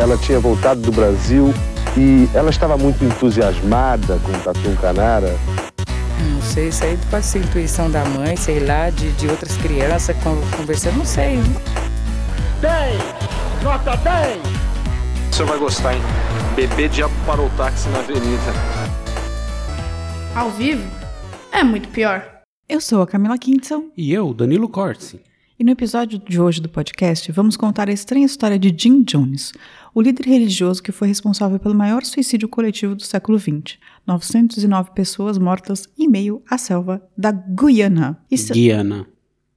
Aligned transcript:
ela 0.00 0.16
tinha 0.16 0.40
voltado 0.40 0.80
do 0.80 0.90
Brasil 0.90 1.52
e 1.94 2.26
ela 2.34 2.48
estava 2.48 2.76
muito 2.78 3.04
entusiasmada 3.04 4.18
com 4.20 4.32
o 4.32 4.40
Tatu 4.40 4.74
Canara. 4.80 5.36
Não 6.32 6.40
sei, 6.40 6.68
isso 6.68 6.84
aí 6.84 6.98
pode 7.10 7.26
ser 7.26 7.40
intuição 7.40 7.90
da 7.90 8.02
mãe, 8.06 8.34
sei 8.34 8.60
lá, 8.60 8.88
de, 8.88 9.12
de 9.12 9.28
outras 9.28 9.54
crianças 9.58 10.16
conversando, 10.56 10.96
não 10.96 11.04
sei. 11.04 11.38
10! 12.62 13.62
Nota 13.62 13.94
10! 13.98 14.38
O 15.30 15.34
senhor 15.34 15.48
vai 15.48 15.58
gostar, 15.58 15.94
hein? 15.94 16.02
Bebê 16.56 16.88
diabo 16.88 17.12
parou 17.26 17.46
o 17.46 17.50
táxi 17.50 17.88
na 17.90 17.98
avenida. 17.98 18.52
Ao 20.34 20.50
vivo? 20.50 20.90
É 21.52 21.62
muito 21.62 21.88
pior. 21.90 22.24
Eu 22.66 22.80
sou 22.80 23.02
a 23.02 23.06
Camila 23.06 23.36
Kintzel. 23.36 23.90
E 23.96 24.12
eu, 24.12 24.32
Danilo 24.32 24.68
Corsi. 24.68 25.20
E 25.60 25.62
no 25.62 25.72
episódio 25.72 26.18
de 26.18 26.40
hoje 26.40 26.58
do 26.58 26.70
podcast, 26.70 27.30
vamos 27.32 27.54
contar 27.54 27.90
a 27.90 27.92
estranha 27.92 28.24
história 28.24 28.58
de 28.58 28.74
Jim 28.74 29.02
Jones, 29.02 29.52
o 29.94 30.00
líder 30.00 30.26
religioso 30.26 30.82
que 30.82 30.92
foi 30.92 31.08
responsável 31.08 31.58
pelo 31.58 31.74
maior 31.74 32.04
suicídio 32.04 32.48
coletivo 32.48 32.94
do 32.94 33.02
século 33.02 33.38
XX. 33.38 33.78
909 34.06 34.90
pessoas 34.94 35.38
mortas 35.38 35.88
em 35.98 36.08
meio 36.08 36.42
à 36.48 36.58
selva 36.58 37.02
da 37.16 37.32
Guiana. 37.32 38.22
Guiana. 38.52 39.06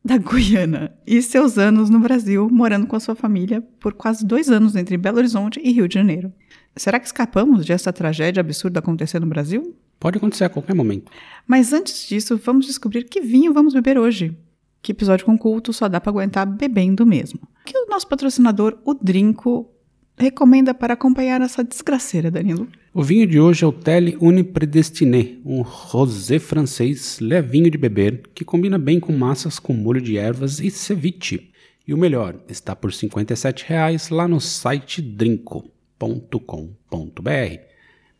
Da 0.03 0.17
Guiana. 0.17 0.93
E 1.05 1.21
seus 1.21 1.57
anos 1.57 1.89
no 1.89 1.99
Brasil, 1.99 2.49
morando 2.51 2.87
com 2.87 2.95
a 2.95 2.99
sua 2.99 3.15
família 3.15 3.61
por 3.79 3.93
quase 3.93 4.25
dois 4.25 4.49
anos 4.49 4.75
entre 4.75 4.97
Belo 4.97 5.17
Horizonte 5.17 5.59
e 5.63 5.71
Rio 5.71 5.87
de 5.87 5.93
Janeiro. 5.95 6.31
Será 6.75 6.99
que 6.99 7.05
escapamos 7.05 7.65
dessa 7.65 7.93
tragédia 7.93 8.41
absurda 8.41 8.79
acontecer 8.79 9.19
no 9.19 9.27
Brasil? 9.27 9.75
Pode 9.99 10.17
acontecer 10.17 10.43
a 10.43 10.49
qualquer 10.49 10.75
momento. 10.75 11.11
Mas 11.47 11.71
antes 11.71 12.07
disso, 12.07 12.37
vamos 12.43 12.65
descobrir 12.65 13.05
que 13.05 13.21
vinho 13.21 13.53
vamos 13.53 13.73
beber 13.73 13.97
hoje 13.97 14.35
que 14.83 14.91
episódio 14.91 15.25
com 15.25 15.37
culto 15.37 15.71
só 15.71 15.87
dá 15.87 15.99
para 16.01 16.11
aguentar 16.11 16.45
bebendo 16.45 17.05
mesmo. 17.05 17.39
Que 17.63 17.75
o 17.77 17.89
nosso 17.89 18.05
patrocinador, 18.05 18.77
o 18.83 18.93
Drinco, 18.93 19.72
recomenda 20.17 20.73
para 20.73 20.93
acompanhar 20.93 21.41
essa 21.41 21.63
desgraceira, 21.63 22.31
Danilo? 22.31 22.67
O 22.93 23.01
vinho 23.03 23.25
de 23.25 23.39
hoje 23.39 23.63
é 23.63 23.67
o 23.67 23.71
Telle 23.71 24.17
Une 24.21 24.43
Predestiné, 24.43 25.37
um 25.43 25.61
rosé 25.61 26.39
francês 26.39 27.19
levinho 27.19 27.69
de 27.69 27.77
beber 27.77 28.23
que 28.33 28.45
combina 28.45 28.77
bem 28.77 28.99
com 28.99 29.11
massas 29.11 29.59
com 29.59 29.73
molho 29.73 30.01
de 30.01 30.17
ervas 30.17 30.59
e 30.59 30.69
ceviche. 30.69 31.49
E 31.87 31.93
o 31.93 31.97
melhor, 31.97 32.39
está 32.47 32.75
por 32.75 32.91
R$ 32.91 32.95
57,00 32.95 34.13
lá 34.13 34.27
no 34.27 34.39
site 34.39 35.01
drinco.com.br. 35.01 35.69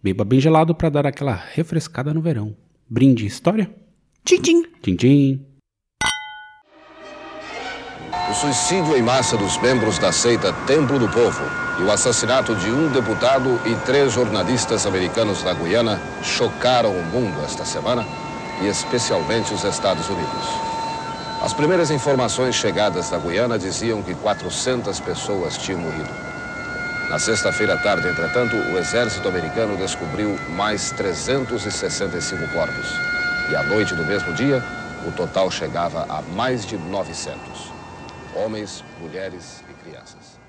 Beba 0.01 0.25
bem 0.25 0.39
gelado 0.39 0.75
para 0.75 0.89
dar 0.89 1.07
aquela 1.07 1.33
refrescada 1.33 2.13
no 2.13 2.21
verão. 2.21 2.55
Brinde 2.89 3.25
história? 3.25 3.73
Tchim, 4.25 4.41
tchim. 4.41 4.63
Tchim, 4.81 4.95
tchim. 4.95 5.52
O 8.33 8.35
suicídio 8.35 8.97
em 8.97 9.01
massa 9.03 9.37
dos 9.37 9.59
membros 9.59 9.99
da 9.99 10.11
seita 10.11 10.51
Templo 10.65 10.97
do 10.97 11.07
Povo 11.07 11.43
e 11.79 11.83
o 11.83 11.91
assassinato 11.91 12.55
de 12.55 12.71
um 12.71 12.91
deputado 12.91 13.61
e 13.63 13.75
três 13.85 14.11
jornalistas 14.11 14.87
americanos 14.87 15.43
da 15.43 15.53
Guiana 15.53 16.01
chocaram 16.23 16.89
o 16.89 17.03
mundo 17.03 17.45
esta 17.45 17.63
semana 17.63 18.03
e 18.59 18.65
especialmente 18.65 19.53
os 19.53 19.63
Estados 19.63 20.09
Unidos. 20.09 20.47
As 21.43 21.53
primeiras 21.53 21.91
informações 21.91 22.55
chegadas 22.55 23.07
da 23.11 23.19
Guiana 23.19 23.59
diziam 23.59 24.01
que 24.01 24.15
400 24.15 24.99
pessoas 25.01 25.55
tinham 25.55 25.81
morrido. 25.81 26.09
Na 27.11 27.19
sexta-feira 27.19 27.75
à 27.75 27.77
tarde, 27.77 28.07
entretanto, 28.07 28.55
o 28.55 28.79
exército 28.79 29.27
americano 29.27 29.77
descobriu 29.77 30.35
mais 30.57 30.89
365 30.93 32.47
corpos. 32.51 32.87
E 33.51 33.55
à 33.55 33.61
noite 33.61 33.93
do 33.93 34.03
mesmo 34.03 34.33
dia, 34.33 34.63
o 35.07 35.11
total 35.11 35.51
chegava 35.51 36.07
a 36.09 36.23
mais 36.35 36.65
de 36.65 36.79
900 36.79 37.72
homens, 38.35 38.83
mulheres 38.99 39.63
e 39.69 39.83
crianças. 39.83 40.39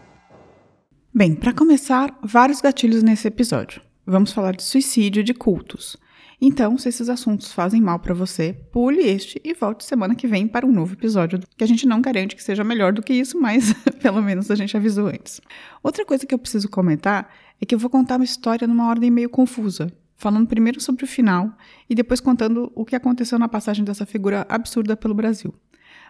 Bem, 1.13 1.35
para 1.35 1.53
começar, 1.53 2.17
vários 2.23 2.61
gatilhos 2.61 3.03
nesse 3.03 3.29
episódio. 3.29 3.83
Vamos 4.07 4.33
falar 4.33 4.57
de 4.57 4.63
suicídio 4.63 5.21
e 5.21 5.25
de 5.25 5.33
cultos. 5.33 5.97
Então, 6.41 6.77
se 6.77 6.89
esses 6.89 7.09
assuntos 7.09 7.53
fazem 7.53 7.81
mal 7.81 7.99
para 7.99 8.13
você, 8.13 8.53
pule 8.73 9.01
este 9.01 9.41
e 9.45 9.55
volte 9.55 9.85
semana 9.85 10.15
que 10.15 10.27
vem 10.27 10.49
para 10.49 10.67
um 10.67 10.73
novo 10.73 10.95
episódio, 10.95 11.41
que 11.57 11.65
a 11.65 11.67
gente 11.67 11.87
não 11.87 12.01
garante 12.01 12.35
que 12.35 12.43
seja 12.43 12.65
melhor 12.65 12.93
do 12.93 13.03
que 13.03 13.15
isso, 13.15 13.41
mas 13.41 13.73
pelo 14.03 14.21
menos 14.21 14.51
a 14.51 14.55
gente 14.55 14.77
avisou 14.77 15.07
antes. 15.07 15.41
Outra 15.83 16.05
coisa 16.05 16.27
que 16.27 16.35
eu 16.35 16.39
preciso 16.39 16.69
comentar 16.69 17.33
é 17.61 17.65
que 17.65 17.75
eu 17.75 17.79
vou 17.79 17.89
contar 17.89 18.17
uma 18.17 18.25
história 18.25 18.67
numa 18.67 18.89
ordem 18.89 19.11
meio 19.11 19.31
confusa, 19.31 19.93
falando 20.17 20.49
primeiro 20.49 20.81
sobre 20.81 21.05
o 21.05 21.09
final 21.09 21.57
e 21.89 21.95
depois 21.95 22.21
contando 22.21 22.73
o 22.75 22.85
que 22.85 22.97
aconteceu 22.97 23.39
na 23.39 23.49
passagem 23.49 23.85
dessa 23.85 24.05
figura 24.05 24.45
absurda 24.49 24.97
pelo 24.97 25.15
Brasil 25.15 25.55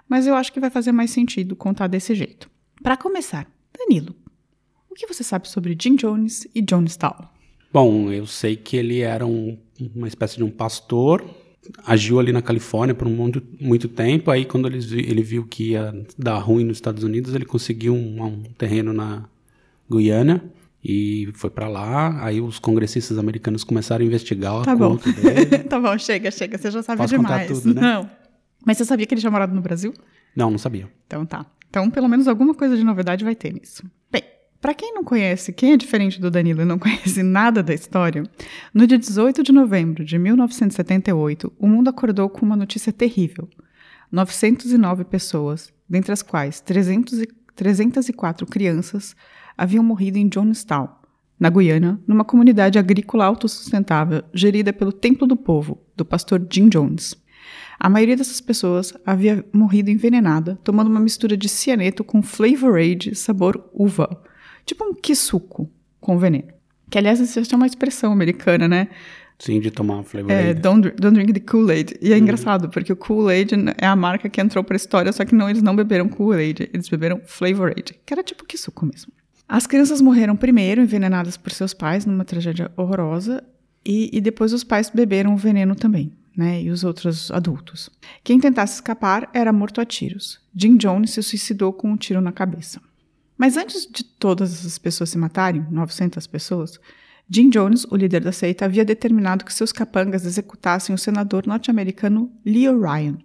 mas 0.08 0.26
eu 0.26 0.34
acho 0.34 0.52
que 0.52 0.60
vai 0.60 0.70
fazer 0.70 0.92
mais 0.92 1.10
sentido 1.10 1.56
contar 1.56 1.86
desse 1.86 2.14
jeito. 2.14 2.50
Para 2.82 2.96
começar, 2.96 3.46
Danilo, 3.76 4.14
o 4.90 4.94
que 4.94 5.06
você 5.06 5.24
sabe 5.24 5.48
sobre 5.48 5.76
Jim 5.80 5.96
Jones 5.96 6.46
e 6.54 6.64
Jonestown? 6.68 7.28
Bom, 7.72 8.12
eu 8.12 8.26
sei 8.26 8.54
que 8.54 8.76
ele 8.76 9.00
era 9.00 9.26
um, 9.26 9.58
uma 9.94 10.06
espécie 10.06 10.36
de 10.36 10.44
um 10.44 10.50
pastor, 10.50 11.24
agiu 11.84 12.20
ali 12.20 12.32
na 12.32 12.42
Califórnia 12.42 12.94
por 12.94 13.08
um 13.08 13.10
muito, 13.10 13.42
muito 13.60 13.88
tempo. 13.88 14.30
Aí, 14.30 14.44
quando 14.44 14.68
ele, 14.68 14.78
ele 15.00 15.22
viu 15.22 15.44
que 15.44 15.70
ia 15.70 15.92
dar 16.16 16.38
ruim 16.38 16.64
nos 16.64 16.76
Estados 16.76 17.02
Unidos, 17.02 17.34
ele 17.34 17.44
conseguiu 17.44 17.94
um, 17.94 18.22
um 18.22 18.42
terreno 18.56 18.92
na 18.92 19.24
Guiana 19.90 20.44
e 20.84 21.30
foi 21.34 21.50
para 21.50 21.66
lá. 21.66 22.24
Aí 22.24 22.40
os 22.40 22.58
congressistas 22.58 23.18
americanos 23.18 23.64
começaram 23.64 24.04
a 24.04 24.06
investigar 24.06 24.62
tá 24.62 24.74
o 24.74 24.76
bom. 24.76 24.96
dele. 24.96 25.64
tá 25.68 25.80
bom, 25.80 25.96
chega, 25.98 26.30
chega. 26.30 26.58
Você 26.58 26.70
já 26.70 26.82
sabe 26.82 26.98
Posso 26.98 27.16
demais. 27.16 27.48
Tudo, 27.48 27.74
né? 27.74 27.80
Não. 27.80 28.10
Mas 28.64 28.78
você 28.78 28.84
sabia 28.84 29.06
que 29.06 29.14
ele 29.14 29.20
tinha 29.20 29.30
morado 29.30 29.54
no 29.54 29.60
Brasil? 29.60 29.92
Não, 30.34 30.50
não 30.50 30.58
sabia. 30.58 30.90
Então 31.06 31.24
tá. 31.24 31.46
Então, 31.68 31.90
pelo 31.90 32.08
menos 32.08 32.28
alguma 32.28 32.54
coisa 32.54 32.76
de 32.76 32.84
novidade 32.84 33.24
vai 33.24 33.34
ter 33.34 33.52
nisso. 33.52 33.82
Bem, 34.10 34.22
para 34.60 34.74
quem 34.74 34.94
não 34.94 35.04
conhece, 35.04 35.52
quem 35.52 35.72
é 35.72 35.76
diferente 35.76 36.20
do 36.20 36.30
Danilo 36.30 36.62
e 36.62 36.64
não 36.64 36.78
conhece 36.80 37.22
nada 37.22 37.62
da 37.62 37.74
história, 37.74 38.22
no 38.72 38.86
dia 38.86 38.98
18 38.98 39.42
de 39.42 39.52
novembro 39.52 40.04
de 40.04 40.18
1978, 40.18 41.52
o 41.58 41.66
mundo 41.66 41.88
acordou 41.88 42.28
com 42.28 42.46
uma 42.46 42.56
notícia 42.56 42.92
terrível. 42.92 43.48
909 44.10 45.04
pessoas, 45.04 45.72
dentre 45.88 46.12
as 46.12 46.22
quais 46.22 46.60
300 46.60 47.22
e, 47.22 47.28
304 47.56 48.46
crianças, 48.46 49.16
haviam 49.56 49.82
morrido 49.82 50.18
em 50.18 50.30
Jonestown, 50.32 50.88
na 51.38 51.50
Guiana, 51.50 52.00
numa 52.06 52.24
comunidade 52.24 52.78
agrícola 52.78 53.24
autossustentável 53.24 54.22
gerida 54.32 54.72
pelo 54.72 54.92
Templo 54.92 55.26
do 55.26 55.36
Povo, 55.36 55.82
do 55.96 56.04
pastor 56.04 56.46
Jim 56.50 56.68
Jones. 56.68 57.16
A 57.78 57.88
maioria 57.88 58.16
dessas 58.16 58.40
pessoas 58.40 58.94
havia 59.04 59.44
morrido 59.52 59.90
envenenada, 59.90 60.58
tomando 60.62 60.88
uma 60.88 61.00
mistura 61.00 61.36
de 61.36 61.48
cianeto 61.48 62.04
com 62.04 62.22
Flavorade 62.22 63.14
sabor 63.14 63.68
uva, 63.72 64.22
tipo 64.64 64.84
um 64.84 64.94
quisuco 64.94 65.70
com 66.00 66.18
veneno. 66.18 66.48
Que, 66.90 66.98
aliás, 66.98 67.18
isso 67.20 67.40
é 67.40 67.56
uma 67.56 67.66
expressão 67.66 68.12
americana, 68.12 68.68
né? 68.68 68.88
Sim, 69.38 69.60
de 69.60 69.70
tomar 69.70 70.02
Flavorade. 70.04 70.48
É, 70.48 70.54
don't, 70.54 70.90
don't 70.92 71.14
drink 71.14 71.32
the 71.32 71.40
Kool-Aid. 71.40 71.96
E 72.00 72.12
é 72.12 72.16
uhum. 72.16 72.22
engraçado, 72.22 72.68
porque 72.68 72.92
o 72.92 72.96
Kool-Aid 72.96 73.54
é 73.78 73.86
a 73.86 73.96
marca 73.96 74.28
que 74.28 74.40
entrou 74.40 74.62
para 74.62 74.76
a 74.76 74.78
história, 74.78 75.12
só 75.12 75.24
que 75.24 75.34
não, 75.34 75.50
eles 75.50 75.62
não 75.62 75.74
beberam 75.74 76.08
Kool-Aid, 76.08 76.70
eles 76.72 76.88
beberam 76.88 77.20
Flavorade, 77.26 77.98
que 78.06 78.14
era 78.14 78.22
tipo 78.22 78.44
quisuco 78.44 78.86
mesmo. 78.86 79.12
As 79.48 79.66
crianças 79.66 80.00
morreram 80.00 80.36
primeiro, 80.36 80.80
envenenadas 80.80 81.36
por 81.36 81.52
seus 81.52 81.74
pais, 81.74 82.06
numa 82.06 82.24
tragédia 82.24 82.70
horrorosa, 82.76 83.42
e, 83.84 84.08
e 84.16 84.20
depois 84.20 84.52
os 84.52 84.64
pais 84.64 84.88
beberam 84.88 85.34
o 85.34 85.36
veneno 85.36 85.74
também 85.74 86.12
né, 86.36 86.62
e 86.62 86.70
os 86.70 86.84
outros 86.84 87.30
adultos. 87.30 87.90
Quem 88.22 88.40
tentasse 88.40 88.74
escapar 88.74 89.30
era 89.32 89.52
morto 89.52 89.80
a 89.80 89.84
tiros. 89.84 90.40
Jim 90.54 90.76
Jones 90.76 91.10
se 91.10 91.22
suicidou 91.22 91.72
com 91.72 91.90
um 91.90 91.96
tiro 91.96 92.20
na 92.20 92.32
cabeça. 92.32 92.80
Mas 93.36 93.56
antes 93.56 93.86
de 93.90 94.04
todas 94.04 94.52
essas 94.52 94.78
pessoas 94.78 95.10
se 95.10 95.18
matarem, 95.18 95.66
900 95.70 96.26
pessoas, 96.26 96.78
Jim 97.28 97.48
Jones, 97.48 97.84
o 97.90 97.96
líder 97.96 98.22
da 98.22 98.32
seita, 98.32 98.64
havia 98.64 98.84
determinado 98.84 99.44
que 99.44 99.52
seus 99.52 99.72
capangas 99.72 100.26
executassem 100.26 100.94
o 100.94 100.98
senador 100.98 101.46
norte-americano 101.46 102.30
Leo 102.44 102.80
Ryan, 102.80 103.18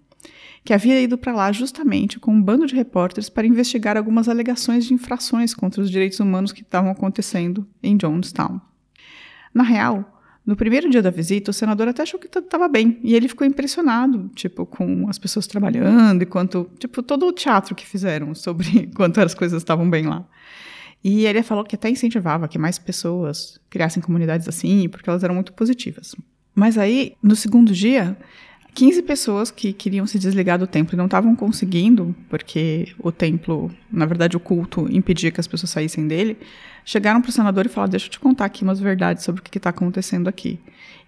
que 0.63 0.73
havia 0.73 1.01
ido 1.01 1.17
para 1.17 1.33
lá 1.33 1.51
justamente 1.51 2.19
com 2.19 2.31
um 2.31 2.41
bando 2.41 2.65
de 2.65 2.75
repórteres 2.75 3.29
para 3.29 3.45
investigar 3.45 3.97
algumas 3.97 4.29
alegações 4.29 4.85
de 4.85 4.93
infrações 4.93 5.53
contra 5.53 5.81
os 5.81 5.91
direitos 5.91 6.19
humanos 6.19 6.51
que 6.51 6.61
estavam 6.61 6.91
acontecendo 6.91 7.67
em 7.83 7.97
Jonestown. 7.97 8.59
Na 9.53 9.63
real, 9.63 10.18
no 10.49 10.55
primeiro 10.55 10.89
dia 10.89 10.99
da 10.99 11.11
visita, 11.11 11.51
o 11.51 11.53
senador 11.53 11.87
até 11.87 12.01
achou 12.01 12.19
que 12.19 12.27
tudo 12.27 12.45
estava 12.45 12.67
bem. 12.67 12.99
E 13.03 13.13
ele 13.13 13.27
ficou 13.27 13.45
impressionado, 13.45 14.31
tipo, 14.33 14.65
com 14.65 15.07
as 15.07 15.19
pessoas 15.19 15.45
trabalhando 15.45 16.23
e 16.23 16.25
quanto, 16.25 16.67
tipo, 16.79 17.03
todo 17.03 17.27
o 17.27 17.31
teatro 17.31 17.75
que 17.75 17.85
fizeram 17.85 18.33
sobre 18.33 18.87
quanto 18.97 19.21
as 19.21 19.35
coisas 19.35 19.61
estavam 19.61 19.87
bem 19.87 20.07
lá. 20.07 20.27
E 21.03 21.27
ele 21.27 21.43
falou 21.43 21.63
que 21.63 21.75
até 21.75 21.87
incentivava 21.87 22.47
que 22.47 22.57
mais 22.57 22.79
pessoas 22.79 23.61
criassem 23.69 24.01
comunidades 24.01 24.47
assim, 24.47 24.89
porque 24.89 25.07
elas 25.07 25.23
eram 25.23 25.35
muito 25.35 25.53
positivas. 25.53 26.15
Mas 26.55 26.79
aí, 26.79 27.13
no 27.21 27.35
segundo 27.35 27.71
dia, 27.71 28.17
15 28.73 29.01
pessoas 29.01 29.51
que 29.51 29.73
queriam 29.73 30.05
se 30.05 30.19
desligar 30.19 30.57
do 30.57 30.67
templo 30.67 30.95
e 30.95 30.97
não 30.97 31.05
estavam 31.05 31.35
conseguindo, 31.35 32.15
porque 32.29 32.93
o 32.99 33.11
templo, 33.11 33.71
na 33.91 34.05
verdade, 34.05 34.37
o 34.37 34.39
culto 34.39 34.87
impedia 34.91 35.31
que 35.31 35.39
as 35.39 35.47
pessoas 35.47 35.71
saíssem 35.71 36.07
dele, 36.07 36.37
chegaram 36.85 37.21
para 37.21 37.29
o 37.29 37.31
senador 37.31 37.65
e 37.65 37.69
falaram: 37.69 37.91
Deixa 37.91 38.05
eu 38.05 38.11
te 38.11 38.19
contar 38.19 38.45
aqui 38.45 38.63
umas 38.63 38.79
verdades 38.79 39.23
sobre 39.23 39.41
o 39.41 39.43
que 39.43 39.57
está 39.57 39.71
acontecendo 39.71 40.27
aqui. 40.27 40.59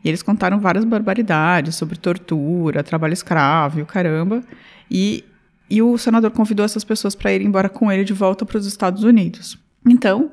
E 0.04 0.10
eles 0.10 0.24
contaram 0.24 0.60
várias 0.60 0.84
barbaridades 0.84 1.76
sobre 1.76 1.98
tortura, 1.98 2.84
trabalho 2.84 3.14
escravo 3.14 3.80
e 3.80 3.82
o 3.84 3.86
caramba. 3.86 4.44
E, 4.90 5.24
e 5.70 5.82
o 5.82 5.98
senador 5.98 6.32
convidou 6.32 6.66
essas 6.66 6.84
pessoas 6.84 7.16
para 7.16 7.32
ir 7.32 7.42
embora 7.42 7.70
com 7.70 7.92
ele 7.92 8.04
de 8.04 8.14
volta 8.14 8.46
para 8.46 8.58
os 8.58 8.66
Estados 8.66 9.04
Unidos. 9.04 9.58
Então, 9.86 10.32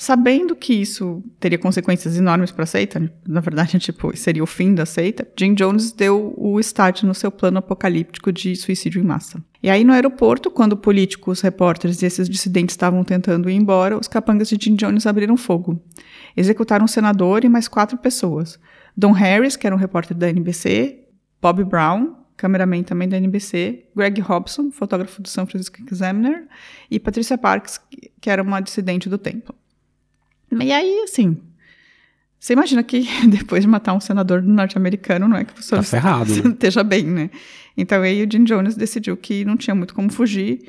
Sabendo 0.00 0.56
que 0.56 0.72
isso 0.72 1.22
teria 1.38 1.58
consequências 1.58 2.16
enormes 2.16 2.50
para 2.50 2.62
a 2.62 2.66
seita, 2.66 3.12
na 3.28 3.40
verdade, 3.42 3.76
tipo, 3.78 4.16
seria 4.16 4.42
o 4.42 4.46
fim 4.46 4.74
da 4.74 4.86
seita, 4.86 5.28
Jim 5.38 5.52
Jones 5.52 5.92
deu 5.92 6.32
o 6.38 6.58
start 6.58 7.02
no 7.02 7.14
seu 7.14 7.30
plano 7.30 7.58
apocalíptico 7.58 8.32
de 8.32 8.56
suicídio 8.56 9.02
em 9.02 9.04
massa. 9.04 9.44
E 9.62 9.68
aí, 9.68 9.84
no 9.84 9.92
aeroporto, 9.92 10.50
quando 10.50 10.74
políticos, 10.74 11.42
repórteres 11.42 12.00
e 12.00 12.06
esses 12.06 12.30
dissidentes 12.30 12.72
estavam 12.72 13.04
tentando 13.04 13.50
ir 13.50 13.56
embora, 13.56 13.94
os 13.98 14.08
capangas 14.08 14.48
de 14.48 14.56
Jim 14.58 14.74
Jones 14.74 15.06
abriram 15.06 15.36
fogo. 15.36 15.78
Executaram 16.34 16.86
um 16.86 16.88
senador 16.88 17.44
e 17.44 17.50
mais 17.50 17.68
quatro 17.68 17.98
pessoas. 17.98 18.58
Don 18.96 19.12
Harris, 19.12 19.54
que 19.54 19.66
era 19.66 19.76
um 19.76 19.78
repórter 19.78 20.16
da 20.16 20.30
NBC, 20.30 21.08
Bob 21.42 21.62
Brown, 21.62 22.16
cameraman 22.38 22.82
também 22.84 23.06
da 23.06 23.18
NBC, 23.18 23.84
Greg 23.94 24.18
Hobson, 24.22 24.70
fotógrafo 24.70 25.20
do 25.20 25.28
San 25.28 25.44
Francisco 25.44 25.76
Examiner, 25.92 26.48
e 26.90 26.98
Patricia 26.98 27.36
Parks, 27.36 27.78
que 28.18 28.30
era 28.30 28.42
uma 28.42 28.62
dissidente 28.62 29.06
do 29.06 29.18
templo. 29.18 29.54
E 30.58 30.72
aí, 30.72 31.00
assim, 31.04 31.36
você 32.38 32.54
imagina 32.54 32.82
que 32.82 33.06
depois 33.28 33.62
de 33.62 33.68
matar 33.68 33.92
um 33.94 34.00
senador 34.00 34.42
norte-americano, 34.42 35.28
não 35.28 35.36
é 35.36 35.44
que 35.44 35.54
você 35.60 35.76
Tá 35.76 35.82
ferrado, 35.82 36.34
né? 36.34 36.50
esteja 36.54 36.82
bem, 36.82 37.04
né? 37.04 37.30
Então 37.76 38.02
aí 38.02 38.24
o 38.24 38.28
Jim 38.30 38.44
Jones 38.44 38.74
decidiu 38.76 39.16
que 39.16 39.44
não 39.44 39.56
tinha 39.56 39.74
muito 39.74 39.94
como 39.94 40.10
fugir 40.12 40.60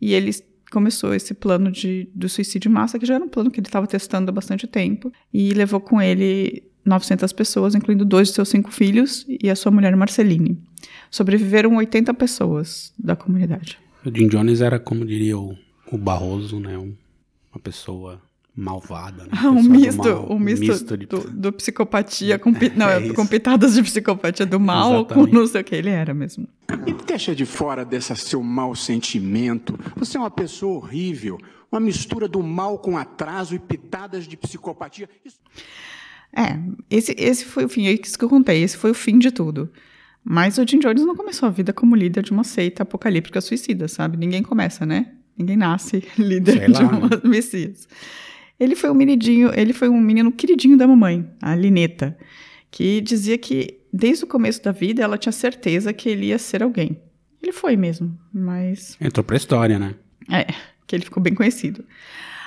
e 0.00 0.12
ele 0.14 0.30
começou 0.70 1.14
esse 1.14 1.34
plano 1.34 1.70
de, 1.70 2.08
do 2.14 2.28
suicídio 2.28 2.68
em 2.68 2.72
massa, 2.72 2.98
que 2.98 3.06
já 3.06 3.14
era 3.14 3.24
um 3.24 3.28
plano 3.28 3.50
que 3.50 3.60
ele 3.60 3.66
estava 3.66 3.86
testando 3.86 4.30
há 4.30 4.32
bastante 4.32 4.66
tempo, 4.66 5.12
e 5.32 5.52
levou 5.52 5.78
com 5.80 6.00
ele 6.00 6.62
900 6.84 7.30
pessoas, 7.34 7.74
incluindo 7.74 8.04
dois 8.06 8.28
de 8.28 8.34
seus 8.34 8.48
cinco 8.48 8.70
filhos 8.72 9.26
e 9.28 9.50
a 9.50 9.54
sua 9.54 9.70
mulher 9.70 9.94
Marceline. 9.94 10.58
Sobreviveram 11.10 11.76
80 11.76 12.14
pessoas 12.14 12.92
da 12.98 13.14
comunidade. 13.14 13.78
O 14.04 14.10
Jim 14.16 14.28
Jones 14.28 14.60
era, 14.62 14.78
como 14.80 15.04
diria 15.04 15.38
o, 15.38 15.54
o 15.90 15.98
Barroso, 15.98 16.58
né? 16.58 16.76
um- 16.78 16.94
uma 17.52 17.60
pessoa 17.62 18.20
malvada. 18.54 19.24
Né? 19.24 19.30
Ah, 19.32 19.50
um 19.50 19.62
misto, 19.62 19.98
mal, 20.04 20.32
um 20.32 20.38
misto, 20.38 20.96
de- 20.96 21.06
do, 21.06 21.18
do 21.30 21.52
psicopatia 21.52 22.38
com, 22.40 22.52
pi- 22.52 22.72
não, 22.76 22.88
É 22.88 23.00
isso. 23.00 23.14
com 23.14 23.26
pitadas 23.26 23.74
de 23.74 23.82
psicopatia 23.82 24.44
do 24.46 24.60
mal, 24.60 25.04
com 25.06 25.26
não 25.26 25.46
sei 25.46 25.60
o 25.60 25.64
que 25.64 25.74
ele 25.74 25.90
era 25.90 26.12
mesmo. 26.12 26.46
E 26.86 26.92
deixa 27.06 27.34
de 27.34 27.46
fora 27.46 27.84
desse 27.84 28.14
seu 28.16 28.42
mau 28.42 28.74
sentimento. 28.74 29.78
Você 29.96 30.16
é 30.16 30.20
uma 30.20 30.30
pessoa 30.30 30.76
horrível. 30.76 31.38
Uma 31.70 31.80
mistura 31.80 32.28
do 32.28 32.42
mal 32.42 32.78
com 32.78 32.98
atraso 32.98 33.54
e 33.54 33.58
pitadas 33.58 34.26
de 34.26 34.36
psicopatia. 34.36 35.08
Isso- 35.24 35.40
É, 36.36 36.58
esse, 36.90 37.14
esse 37.18 37.44
foi 37.46 37.64
o 37.64 37.68
fim, 37.68 37.86
é 37.86 37.92
isso 37.92 38.18
que 38.18 38.24
eu 38.24 38.28
contei, 38.28 38.62
esse 38.62 38.76
foi 38.76 38.90
o 38.90 38.94
fim 38.94 39.18
de 39.18 39.30
tudo. 39.30 39.70
Mas 40.24 40.56
o 40.58 40.66
Jim 40.66 40.78
Jones 40.78 41.02
não 41.04 41.16
começou 41.16 41.46
a 41.48 41.50
vida 41.50 41.72
como 41.72 41.96
líder 41.96 42.22
de 42.22 42.30
uma 42.30 42.44
seita 42.44 42.84
apocalíptica 42.84 43.40
suicida, 43.40 43.88
sabe? 43.88 44.16
Ninguém 44.16 44.42
começa, 44.42 44.86
né? 44.86 45.12
Ninguém 45.36 45.56
nasce 45.56 46.04
líder 46.16 46.58
Sei 46.58 46.66
de 46.66 46.72
lá, 46.72 46.80
uma 46.88 47.08
né? 47.08 47.20
messias. 47.24 47.88
Ele 48.62 48.76
foi 48.76 48.90
um 48.90 48.94
menidinho, 48.94 49.50
ele 49.52 49.72
foi 49.72 49.88
um 49.88 50.00
menino 50.00 50.30
queridinho 50.30 50.76
da 50.76 50.86
mamãe, 50.86 51.28
a 51.42 51.56
Lineta, 51.56 52.16
que 52.70 53.00
dizia 53.00 53.36
que 53.36 53.80
desde 53.92 54.22
o 54.22 54.26
começo 54.28 54.62
da 54.62 54.70
vida 54.70 55.02
ela 55.02 55.18
tinha 55.18 55.32
certeza 55.32 55.92
que 55.92 56.08
ele 56.08 56.26
ia 56.26 56.38
ser 56.38 56.62
alguém. 56.62 56.96
Ele 57.42 57.50
foi 57.50 57.76
mesmo, 57.76 58.16
mas 58.32 58.96
Entrou 59.00 59.24
pra 59.24 59.36
história, 59.36 59.80
né? 59.80 59.96
é, 60.30 60.46
que 60.86 60.94
ele 60.94 61.04
ficou 61.04 61.20
bem 61.20 61.34
conhecido. 61.34 61.84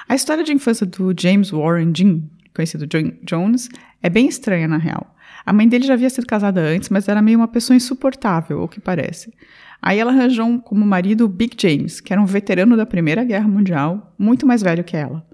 A 0.08 0.16
história 0.16 0.42
de 0.42 0.54
infância 0.54 0.86
do 0.86 1.14
James 1.20 1.50
Warren 1.50 1.92
Jim, 1.94 2.30
conhecido 2.56 2.88
John 2.88 3.12
Jones, 3.22 3.68
é 4.02 4.10
bem 4.10 4.26
estranha 4.30 4.70
na 4.70 4.78
real. 4.78 5.14
A 5.46 5.52
mãe 5.52 5.68
dele 5.68 5.86
já 5.86 5.96
havia 5.96 6.10
sido 6.10 6.26
casada 6.26 6.62
antes, 6.62 6.88
mas 6.88 7.10
era 7.10 7.22
meio 7.22 7.40
uma 7.40 7.48
pessoa 7.50 7.76
insuportável, 7.76 8.62
o 8.62 8.70
que 8.70 8.80
parece. 8.80 9.34
Aí 9.82 10.00
ela 10.00 10.14
arranjou 10.14 10.60
como 10.62 10.86
marido 10.86 11.26
o 11.26 11.28
Big 11.28 11.58
James, 11.62 12.00
que 12.00 12.14
era 12.14 12.22
um 12.22 12.26
veterano 12.26 12.78
da 12.78 12.86
Primeira 12.86 13.26
Guerra 13.26 13.50
Mundial, 13.50 14.16
muito 14.18 14.48
mais 14.48 14.62
velho 14.64 14.82
que 14.82 14.96
ela. 14.96 15.28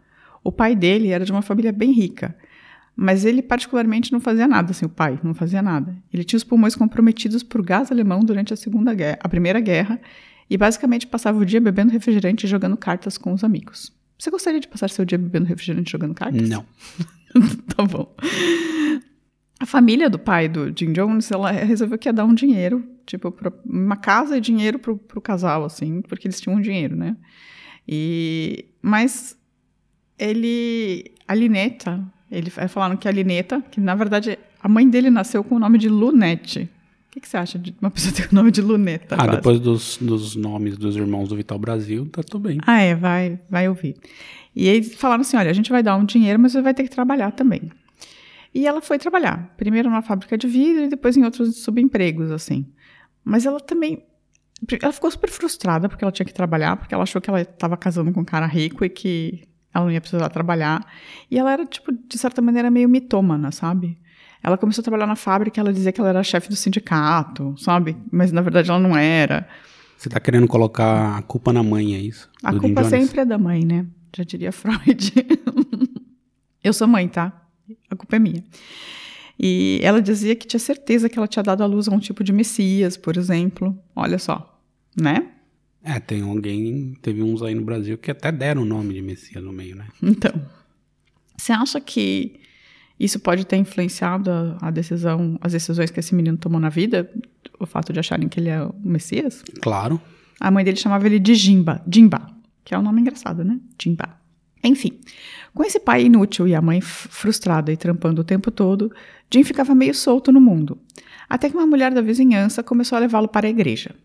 O 0.43 0.51
pai 0.51 0.75
dele 0.75 1.09
era 1.09 1.23
de 1.23 1.31
uma 1.31 1.41
família 1.41 1.71
bem 1.71 1.91
rica, 1.91 2.35
mas 2.95 3.25
ele 3.25 3.41
particularmente 3.41 4.11
não 4.11 4.19
fazia 4.19 4.47
nada, 4.47 4.71
assim, 4.71 4.85
o 4.85 4.89
pai 4.89 5.19
não 5.23 5.33
fazia 5.33 5.61
nada. 5.61 5.95
Ele 6.13 6.23
tinha 6.23 6.37
os 6.37 6.43
pulmões 6.43 6.75
comprometidos 6.75 7.43
por 7.43 7.63
gás 7.63 7.91
alemão 7.91 8.21
durante 8.21 8.53
a 8.53 8.57
Segunda 8.57 8.93
Guerra, 8.93 9.19
a 9.21 9.29
Primeira 9.29 9.59
Guerra, 9.59 9.99
e 10.49 10.57
basicamente 10.57 11.07
passava 11.07 11.39
o 11.39 11.45
dia 11.45 11.61
bebendo 11.61 11.91
refrigerante 11.91 12.45
e 12.45 12.49
jogando 12.49 12.75
cartas 12.75 13.17
com 13.17 13.33
os 13.33 13.43
amigos. 13.43 13.93
Você 14.17 14.29
gostaria 14.29 14.59
de 14.59 14.67
passar 14.67 14.89
seu 14.89 15.05
dia 15.05 15.17
bebendo 15.17 15.45
refrigerante 15.45 15.89
e 15.89 15.91
jogando 15.91 16.13
cartas? 16.13 16.49
Não. 16.49 16.65
tá 17.75 17.83
bom. 17.85 18.13
A 19.59 19.65
família 19.65 20.09
do 20.09 20.19
pai 20.19 20.49
do 20.49 20.71
Jim 20.75 20.91
Jones, 20.91 21.31
ela 21.31 21.51
resolveu 21.51 21.97
que 21.97 22.09
ia 22.09 22.13
dar 22.13 22.25
um 22.25 22.33
dinheiro, 22.33 22.83
tipo, 23.05 23.33
uma 23.65 23.95
casa 23.95 24.37
e 24.37 24.41
dinheiro 24.41 24.77
pro, 24.77 24.97
pro 24.97 25.21
casal, 25.21 25.63
assim, 25.63 26.01
porque 26.01 26.27
eles 26.27 26.41
tinham 26.41 26.59
dinheiro, 26.59 26.95
né? 26.95 27.15
E, 27.87 28.65
mas 28.81 29.37
ele, 30.21 31.11
a 31.27 31.33
Lineta, 31.33 31.99
ele 32.31 32.51
falaram 32.51 32.95
que 32.95 33.07
a 33.07 33.11
Lineta, 33.11 33.59
que 33.71 33.81
na 33.81 33.95
verdade 33.95 34.37
a 34.61 34.69
mãe 34.69 34.87
dele 34.87 35.09
nasceu 35.09 35.43
com 35.43 35.55
o 35.55 35.59
nome 35.59 35.79
de 35.79 35.89
Lunete. 35.89 36.69
O 37.07 37.11
que, 37.11 37.19
que 37.19 37.27
você 37.27 37.35
acha 37.35 37.57
de 37.57 37.75
uma 37.81 37.89
pessoa 37.89 38.13
ter 38.15 38.31
o 38.31 38.35
nome 38.35 38.51
de 38.51 38.61
Luneta? 38.61 39.15
Ah, 39.15 39.25
quase? 39.25 39.35
depois 39.35 39.59
dos, 39.59 39.97
dos 39.97 40.35
nomes 40.35 40.77
dos 40.77 40.95
irmãos 40.95 41.27
do 41.27 41.35
Vital 41.35 41.57
Brasil, 41.57 42.07
tá 42.09 42.21
tudo 42.21 42.47
bem. 42.47 42.59
Ah, 42.65 42.79
é, 42.79 42.95
vai, 42.95 43.39
vai 43.49 43.67
ouvir. 43.67 43.97
E 44.55 44.67
eles 44.67 44.93
falaram 44.93 45.21
assim: 45.21 45.35
olha, 45.35 45.49
a 45.49 45.53
gente 45.53 45.71
vai 45.71 45.81
dar 45.81 45.95
um 45.97 46.05
dinheiro, 46.05 46.39
mas 46.39 46.51
você 46.51 46.61
vai 46.61 46.73
ter 46.73 46.83
que 46.83 46.89
trabalhar 46.89 47.31
também. 47.31 47.71
E 48.53 48.67
ela 48.67 48.81
foi 48.81 48.99
trabalhar, 48.99 49.53
primeiro 49.57 49.89
numa 49.89 50.01
fábrica 50.01 50.37
de 50.37 50.47
vidro 50.47 50.83
e 50.83 50.89
depois 50.89 51.17
em 51.17 51.23
outros 51.23 51.57
subempregos, 51.63 52.31
assim. 52.31 52.65
Mas 53.23 53.45
ela 53.45 53.59
também. 53.59 54.03
Ela 54.81 54.93
ficou 54.93 55.09
super 55.09 55.29
frustrada 55.29 55.89
porque 55.89 56.03
ela 56.03 56.11
tinha 56.11 56.25
que 56.25 56.33
trabalhar, 56.33 56.77
porque 56.77 56.93
ela 56.93 57.03
achou 57.03 57.19
que 57.19 57.29
ela 57.29 57.41
estava 57.41 57.75
casando 57.75 58.11
com 58.11 58.21
um 58.21 58.25
cara 58.25 58.45
rico 58.45 58.85
e 58.85 58.89
que 58.89 59.43
ela 59.73 59.85
não 59.85 59.91
ia 59.91 60.01
precisar 60.01 60.29
trabalhar. 60.29 60.85
E 61.29 61.37
ela 61.37 61.51
era, 61.51 61.65
tipo, 61.65 61.91
de 61.91 62.17
certa 62.17 62.41
maneira, 62.41 62.69
meio 62.69 62.89
mitômana, 62.89 63.51
sabe? 63.51 63.97
Ela 64.43 64.57
começou 64.57 64.81
a 64.81 64.83
trabalhar 64.83 65.07
na 65.07 65.15
fábrica, 65.15 65.61
ela 65.61 65.71
dizia 65.71 65.91
que 65.91 65.99
ela 65.99 66.09
era 66.09 66.23
chefe 66.23 66.49
do 66.49 66.55
sindicato, 66.55 67.53
sabe? 67.57 67.95
Mas 68.11 68.31
na 68.31 68.41
verdade 68.41 68.69
ela 68.69 68.79
não 68.79 68.97
era. 68.97 69.47
Você 69.97 70.09
tá 70.09 70.19
querendo 70.19 70.47
colocar 70.47 71.17
a 71.17 71.21
culpa 71.21 71.53
na 71.53 71.61
mãe, 71.61 71.93
é 71.95 71.99
isso? 71.99 72.27
A 72.43 72.51
Do 72.51 72.59
culpa 72.59 72.83
sempre 72.85 73.21
é 73.21 73.25
da 73.25 73.37
mãe, 73.37 73.63
né? 73.63 73.85
Já 74.15 74.23
diria 74.23 74.49
Freud. 74.51 75.13
Eu 76.63 76.73
sou 76.73 76.87
mãe, 76.87 77.07
tá? 77.07 77.31
A 77.89 77.95
culpa 77.95 78.15
é 78.15 78.19
minha. 78.19 78.43
E 79.39 79.79
ela 79.83 80.01
dizia 80.01 80.35
que 80.35 80.47
tinha 80.47 80.59
certeza 80.59 81.07
que 81.07 81.17
ela 81.17 81.27
tinha 81.27 81.43
dado 81.43 81.63
à 81.63 81.65
luz 81.67 81.87
a 81.87 81.91
um 81.91 81.99
tipo 81.99 82.23
de 82.23 82.33
Messias, 82.33 82.97
por 82.97 83.17
exemplo. 83.17 83.77
Olha 83.95 84.17
só, 84.17 84.59
né? 84.99 85.27
É, 85.83 85.99
tem 85.99 86.21
alguém, 86.21 86.95
teve 87.01 87.23
uns 87.23 87.41
aí 87.41 87.55
no 87.55 87.63
Brasil 87.63 87.97
que 87.97 88.11
até 88.11 88.31
deram 88.31 88.61
o 88.61 88.65
nome 88.65 88.93
de 88.93 89.01
Messias 89.01 89.43
no 89.43 89.51
meio, 89.51 89.75
né? 89.75 89.87
Então, 90.01 90.31
você 91.35 91.51
acha 91.51 91.81
que 91.81 92.39
isso 92.99 93.19
pode 93.19 93.45
ter 93.45 93.57
influenciado 93.57 94.29
a, 94.29 94.57
a 94.61 94.71
decisão, 94.71 95.39
as 95.41 95.53
decisões 95.53 95.89
que 95.89 95.99
esse 95.99 96.13
menino 96.13 96.37
tomou 96.37 96.59
na 96.59 96.69
vida? 96.69 97.11
O 97.59 97.65
fato 97.65 97.91
de 97.91 97.99
acharem 97.99 98.29
que 98.29 98.39
ele 98.39 98.49
é 98.49 98.61
o 98.61 98.73
Messias? 98.83 99.43
Claro. 99.59 99.99
A 100.39 100.51
mãe 100.51 100.63
dele 100.63 100.77
chamava 100.77 101.07
ele 101.07 101.19
de 101.19 101.33
Jimba, 101.33 101.83
Jimba, 101.91 102.27
que 102.63 102.75
é 102.75 102.77
um 102.77 102.83
nome 102.83 103.01
engraçado, 103.01 103.43
né? 103.43 103.59
Jimba. 103.81 104.21
Enfim, 104.63 104.99
com 105.53 105.63
esse 105.63 105.79
pai 105.79 106.05
inútil 106.05 106.47
e 106.47 106.53
a 106.53 106.61
mãe 106.61 106.79
frustrada 106.81 107.71
e 107.71 107.77
trampando 107.77 108.21
o 108.21 108.23
tempo 108.23 108.51
todo, 108.51 108.91
Jim 109.33 109.43
ficava 109.43 109.73
meio 109.73 109.95
solto 109.95 110.31
no 110.31 110.39
mundo. 110.39 110.77
Até 111.27 111.49
que 111.49 111.55
uma 111.55 111.65
mulher 111.65 111.91
da 111.91 112.01
vizinhança 112.01 112.61
começou 112.61 112.97
a 112.97 112.99
levá-lo 112.99 113.27
para 113.27 113.47
a 113.47 113.49
igreja. 113.49 113.95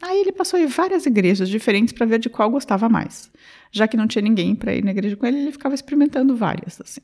Aí 0.00 0.20
ele 0.20 0.32
passou 0.32 0.58
em 0.58 0.66
várias 0.66 1.06
igrejas 1.06 1.48
diferentes 1.48 1.92
para 1.92 2.06
ver 2.06 2.18
de 2.18 2.28
qual 2.28 2.50
gostava 2.50 2.88
mais. 2.88 3.30
Já 3.70 3.88
que 3.88 3.96
não 3.96 4.06
tinha 4.06 4.22
ninguém 4.22 4.54
para 4.54 4.74
ir 4.74 4.84
na 4.84 4.90
igreja 4.90 5.16
com 5.16 5.26
ele, 5.26 5.38
ele 5.38 5.52
ficava 5.52 5.74
experimentando 5.74 6.36
várias. 6.36 6.80
Assim. 6.80 7.00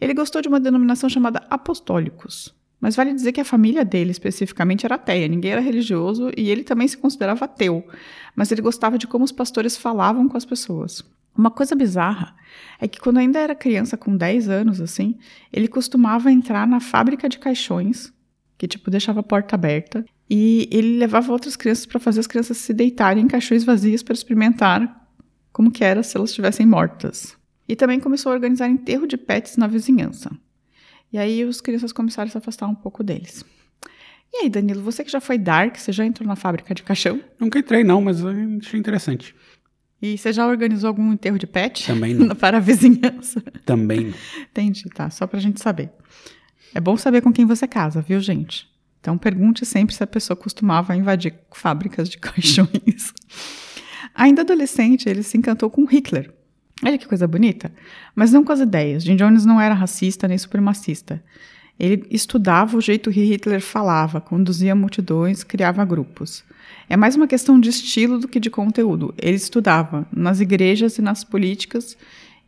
Ele 0.00 0.14
gostou 0.14 0.42
de 0.42 0.48
uma 0.48 0.60
denominação 0.60 1.08
chamada 1.08 1.42
Apostólicos. 1.50 2.54
Mas 2.80 2.96
vale 2.96 3.12
dizer 3.12 3.32
que 3.32 3.40
a 3.40 3.44
família 3.44 3.84
dele 3.84 4.10
especificamente 4.10 4.86
era 4.86 4.94
ateia, 4.94 5.28
ninguém 5.28 5.52
era 5.52 5.60
religioso 5.60 6.30
e 6.36 6.48
ele 6.48 6.64
também 6.64 6.88
se 6.88 6.96
considerava 6.96 7.44
ateu. 7.44 7.86
Mas 8.34 8.50
ele 8.50 8.62
gostava 8.62 8.96
de 8.96 9.06
como 9.06 9.24
os 9.24 9.32
pastores 9.32 9.76
falavam 9.76 10.28
com 10.28 10.36
as 10.36 10.46
pessoas. 10.46 11.04
Uma 11.36 11.50
coisa 11.50 11.74
bizarra 11.74 12.34
é 12.80 12.88
que 12.88 12.98
quando 12.98 13.18
ainda 13.18 13.38
era 13.38 13.54
criança, 13.54 13.96
com 13.96 14.16
10 14.16 14.48
anos, 14.48 14.80
assim, 14.80 15.18
ele 15.52 15.68
costumava 15.68 16.32
entrar 16.32 16.66
na 16.66 16.80
fábrica 16.80 17.28
de 17.28 17.38
caixões, 17.38 18.12
que 18.56 18.66
tipo 18.66 18.90
deixava 18.90 19.20
a 19.20 19.22
porta 19.22 19.54
aberta, 19.54 20.04
e 20.30 20.68
ele 20.70 20.96
levava 20.96 21.32
outras 21.32 21.56
crianças 21.56 21.84
para 21.84 21.98
fazer 21.98 22.20
as 22.20 22.26
crianças 22.28 22.56
se 22.56 22.72
deitarem 22.72 23.24
em 23.24 23.26
caixões 23.26 23.64
vazios 23.64 24.00
para 24.00 24.14
experimentar 24.14 25.08
como 25.52 25.72
que 25.72 25.82
era 25.82 26.04
se 26.04 26.16
elas 26.16 26.30
estivessem 26.30 26.64
mortas. 26.64 27.36
E 27.68 27.74
também 27.74 27.98
começou 27.98 28.30
a 28.30 28.34
organizar 28.36 28.68
enterro 28.68 29.08
de 29.08 29.16
pets 29.16 29.56
na 29.56 29.66
vizinhança. 29.66 30.30
E 31.12 31.18
aí 31.18 31.44
os 31.44 31.60
crianças 31.60 31.92
começaram 31.92 32.28
a 32.28 32.30
se 32.30 32.38
afastar 32.38 32.68
um 32.68 32.74
pouco 32.76 33.02
deles. 33.02 33.44
E 34.32 34.44
aí, 34.44 34.48
Danilo, 34.48 34.80
você 34.80 35.02
que 35.02 35.10
já 35.10 35.20
foi 35.20 35.36
dark, 35.36 35.76
você 35.76 35.90
já 35.90 36.04
entrou 36.04 36.26
na 36.26 36.36
fábrica 36.36 36.72
de 36.72 36.84
caixão? 36.84 37.20
Nunca 37.38 37.58
entrei 37.58 37.82
não, 37.82 38.00
mas 38.00 38.24
achei 38.24 38.78
interessante. 38.78 39.34
E 40.00 40.16
você 40.16 40.32
já 40.32 40.46
organizou 40.46 40.88
algum 40.88 41.12
enterro 41.12 41.38
de 41.38 41.48
pet? 41.48 41.84
Também 41.86 42.14
não. 42.14 42.36
Para 42.36 42.58
a 42.58 42.60
vizinhança? 42.60 43.40
Também 43.66 44.06
não. 44.06 44.14
Entendi, 44.42 44.88
tá. 44.90 45.10
Só 45.10 45.26
pra 45.26 45.40
gente 45.40 45.60
saber. 45.60 45.90
É 46.72 46.80
bom 46.80 46.96
saber 46.96 47.20
com 47.20 47.32
quem 47.32 47.44
você 47.44 47.66
casa, 47.66 48.00
viu, 48.00 48.20
gente? 48.20 48.70
Então 49.00 49.16
pergunte 49.16 49.64
sempre 49.64 49.94
se 49.94 50.02
a 50.02 50.06
pessoa 50.06 50.36
costumava 50.36 50.94
invadir 50.94 51.34
fábricas 51.52 52.08
de 52.08 52.18
caixões. 52.18 53.12
Ainda 54.14 54.42
adolescente, 54.42 55.08
ele 55.08 55.22
se 55.22 55.38
encantou 55.38 55.70
com 55.70 55.84
Hitler. 55.84 56.32
Olha 56.84 56.98
que 56.98 57.06
coisa 57.06 57.26
bonita. 57.26 57.72
Mas 58.14 58.32
não 58.32 58.44
com 58.44 58.52
as 58.52 58.60
ideias. 58.60 59.02
Jim 59.02 59.16
Jones 59.16 59.44
não 59.44 59.60
era 59.60 59.74
racista 59.74 60.26
nem 60.26 60.38
supremacista. 60.38 61.22
Ele 61.78 62.06
estudava 62.10 62.76
o 62.76 62.80
jeito 62.80 63.10
que 63.10 63.22
Hitler 63.22 63.62
falava, 63.62 64.20
conduzia 64.20 64.74
multidões, 64.74 65.42
criava 65.42 65.82
grupos. 65.82 66.44
É 66.90 66.96
mais 66.96 67.16
uma 67.16 67.26
questão 67.26 67.58
de 67.58 67.70
estilo 67.70 68.18
do 68.18 68.28
que 68.28 68.38
de 68.38 68.50
conteúdo. 68.50 69.14
Ele 69.16 69.36
estudava 69.36 70.06
nas 70.12 70.40
igrejas 70.40 70.98
e 70.98 71.02
nas 71.02 71.24
políticas, 71.24 71.96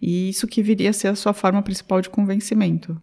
e 0.02 0.28
isso 0.28 0.46
que 0.46 0.62
viria 0.62 0.90
a 0.90 0.92
ser 0.92 1.08
a 1.08 1.14
sua 1.14 1.32
forma 1.32 1.62
principal 1.62 2.02
de 2.02 2.10
convencimento. 2.10 3.00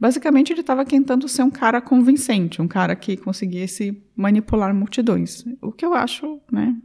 Basicamente, 0.00 0.52
ele 0.52 0.60
estava 0.60 0.84
tentando 0.84 1.28
ser 1.28 1.42
um 1.42 1.50
cara 1.50 1.80
convincente, 1.80 2.62
um 2.62 2.68
cara 2.68 2.94
que 2.94 3.16
conseguisse 3.16 4.02
manipular 4.14 4.74
multidões, 4.74 5.44
o 5.60 5.72
que 5.72 5.84
eu 5.84 5.94
acho, 5.94 6.40
né, 6.52 6.76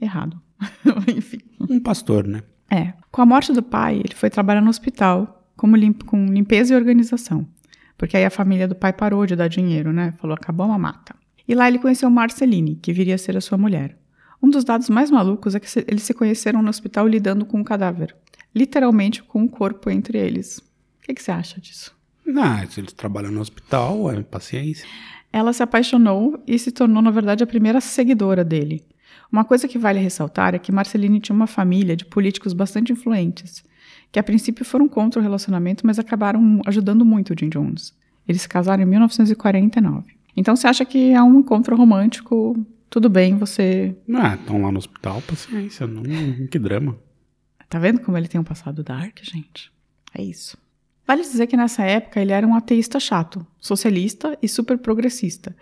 errado. 0.00 0.40
Enfim. 1.16 1.38
Um 1.60 1.78
pastor, 1.78 2.26
né? 2.26 2.42
É. 2.70 2.94
Com 3.10 3.22
a 3.22 3.26
morte 3.26 3.52
do 3.52 3.62
pai, 3.62 4.00
ele 4.04 4.14
foi 4.14 4.30
trabalhar 4.30 4.60
no 4.60 4.70
hospital 4.70 5.36
como 5.56 5.76
limp 5.76 6.02
com 6.02 6.26
limpeza 6.26 6.74
e 6.74 6.76
organização. 6.76 7.46
Porque 7.96 8.16
aí 8.16 8.24
a 8.24 8.30
família 8.30 8.68
do 8.68 8.74
pai 8.74 8.92
parou 8.92 9.24
de 9.24 9.34
dar 9.34 9.48
dinheiro, 9.48 9.92
né? 9.92 10.12
Falou, 10.18 10.34
acabou 10.34 10.66
a 10.66 10.68
mamata. 10.68 11.14
E 11.48 11.54
lá 11.54 11.68
ele 11.68 11.78
conheceu 11.78 12.10
Marceline, 12.10 12.76
que 12.76 12.92
viria 12.92 13.14
a 13.14 13.18
ser 13.18 13.36
a 13.36 13.40
sua 13.40 13.56
mulher. 13.56 13.96
Um 14.42 14.50
dos 14.50 14.64
dados 14.64 14.90
mais 14.90 15.10
malucos 15.10 15.54
é 15.54 15.60
que 15.60 15.66
eles 15.86 16.02
se 16.02 16.12
conheceram 16.12 16.60
no 16.60 16.68
hospital 16.68 17.06
lidando 17.06 17.46
com 17.46 17.58
um 17.58 17.64
cadáver. 17.64 18.14
Literalmente 18.54 19.22
com 19.22 19.42
um 19.42 19.48
corpo 19.48 19.88
entre 19.88 20.18
eles. 20.18 20.58
O 20.58 21.02
que, 21.02 21.14
que 21.14 21.22
você 21.22 21.30
acha 21.30 21.60
disso? 21.60 21.95
Ah, 22.36 22.66
se 22.68 22.80
eles 22.80 22.92
trabalham 22.92 23.30
no 23.30 23.40
hospital, 23.40 24.10
é 24.10 24.22
paciência. 24.22 24.86
Ela 25.32 25.52
se 25.52 25.62
apaixonou 25.62 26.42
e 26.46 26.58
se 26.58 26.72
tornou, 26.72 27.02
na 27.02 27.10
verdade, 27.10 27.44
a 27.44 27.46
primeira 27.46 27.80
seguidora 27.80 28.44
dele. 28.44 28.84
Uma 29.30 29.44
coisa 29.44 29.68
que 29.68 29.78
vale 29.78 29.98
ressaltar 29.98 30.54
é 30.54 30.58
que 30.58 30.72
Marceline 30.72 31.20
tinha 31.20 31.34
uma 31.34 31.46
família 31.46 31.96
de 31.96 32.04
políticos 32.04 32.52
bastante 32.52 32.92
influentes 32.92 33.64
que 34.10 34.18
a 34.18 34.22
princípio 34.22 34.64
foram 34.64 34.88
contra 34.88 35.20
o 35.20 35.22
relacionamento, 35.22 35.86
mas 35.86 35.98
acabaram 35.98 36.60
ajudando 36.66 37.04
muito 37.04 37.32
o 37.34 37.36
Jim 37.38 37.48
Jones. 37.48 37.94
Eles 38.26 38.42
se 38.42 38.48
casaram 38.48 38.82
em 38.82 38.86
1949. 38.86 40.14
Então 40.36 40.56
você 40.56 40.66
acha 40.66 40.84
que 40.84 41.12
é 41.12 41.22
um 41.22 41.40
encontro 41.40 41.76
romântico, 41.76 42.56
tudo 42.88 43.08
bem, 43.08 43.36
você. 43.36 43.96
Ah, 44.14 44.34
estão 44.34 44.62
lá 44.62 44.72
no 44.72 44.78
hospital, 44.78 45.20
paciência, 45.22 45.86
não, 45.86 46.02
que 46.50 46.58
drama. 46.58 46.96
Tá 47.68 47.78
vendo 47.78 48.00
como 48.00 48.16
ele 48.16 48.28
tem 48.28 48.40
um 48.40 48.44
passado 48.44 48.82
dark, 48.82 49.18
gente? 49.22 49.72
É 50.14 50.22
isso. 50.22 50.56
Vale 51.06 51.22
dizer 51.22 51.46
que 51.46 51.56
nessa 51.56 51.84
época 51.84 52.20
ele 52.20 52.32
era 52.32 52.46
um 52.46 52.54
ateísta 52.54 52.98
chato, 52.98 53.46
socialista 53.60 54.36
e 54.42 54.48
super 54.48 54.76
progressista, 54.78 55.54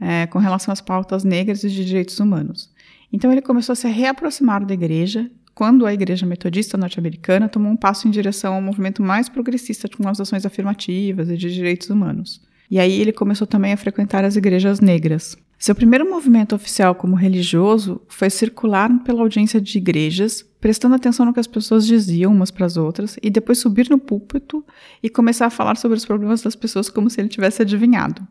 é, 0.00 0.26
com 0.26 0.38
relação 0.38 0.72
às 0.72 0.80
pautas 0.80 1.22
negras 1.22 1.62
e 1.62 1.68
de 1.68 1.84
direitos 1.84 2.18
humanos. 2.18 2.72
Então 3.12 3.30
ele 3.30 3.42
começou 3.42 3.72
a 3.72 3.76
se 3.76 3.88
reaproximar 3.88 4.64
da 4.64 4.74
igreja 4.74 5.30
quando 5.54 5.84
a 5.84 5.92
Igreja 5.92 6.24
Metodista 6.24 6.78
norte-americana 6.78 7.48
tomou 7.48 7.70
um 7.70 7.76
passo 7.76 8.08
em 8.08 8.10
direção 8.10 8.54
ao 8.54 8.62
movimento 8.62 9.02
mais 9.02 9.28
progressista 9.28 9.88
com 9.88 10.08
as 10.08 10.18
ações 10.18 10.46
afirmativas 10.46 11.28
e 11.28 11.36
de 11.36 11.52
direitos 11.52 11.90
humanos. 11.90 12.40
E 12.70 12.78
aí 12.78 13.00
ele 13.00 13.12
começou 13.12 13.46
também 13.46 13.72
a 13.72 13.76
frequentar 13.76 14.24
as 14.24 14.36
igrejas 14.36 14.80
negras. 14.80 15.36
Seu 15.58 15.74
primeiro 15.74 16.08
movimento 16.08 16.54
oficial 16.54 16.94
como 16.94 17.14
religioso 17.14 18.00
foi 18.08 18.30
circular 18.30 18.88
pela 19.02 19.20
audiência 19.20 19.60
de 19.60 19.76
igrejas, 19.76 20.46
prestando 20.60 20.94
atenção 20.94 21.24
no 21.24 21.32
que 21.32 21.40
as 21.40 21.46
pessoas 21.46 21.86
diziam 21.86 22.32
umas 22.32 22.50
para 22.50 22.66
as 22.66 22.76
outras, 22.76 23.16
e 23.22 23.30
depois 23.30 23.58
subir 23.58 23.88
no 23.88 23.98
púlpito 23.98 24.64
e 25.02 25.08
começar 25.08 25.46
a 25.46 25.50
falar 25.50 25.76
sobre 25.76 25.96
os 25.96 26.04
problemas 26.04 26.42
das 26.42 26.54
pessoas 26.54 26.90
como 26.90 27.08
se 27.08 27.20
ele 27.20 27.28
tivesse 27.28 27.62
adivinhado. 27.62 28.26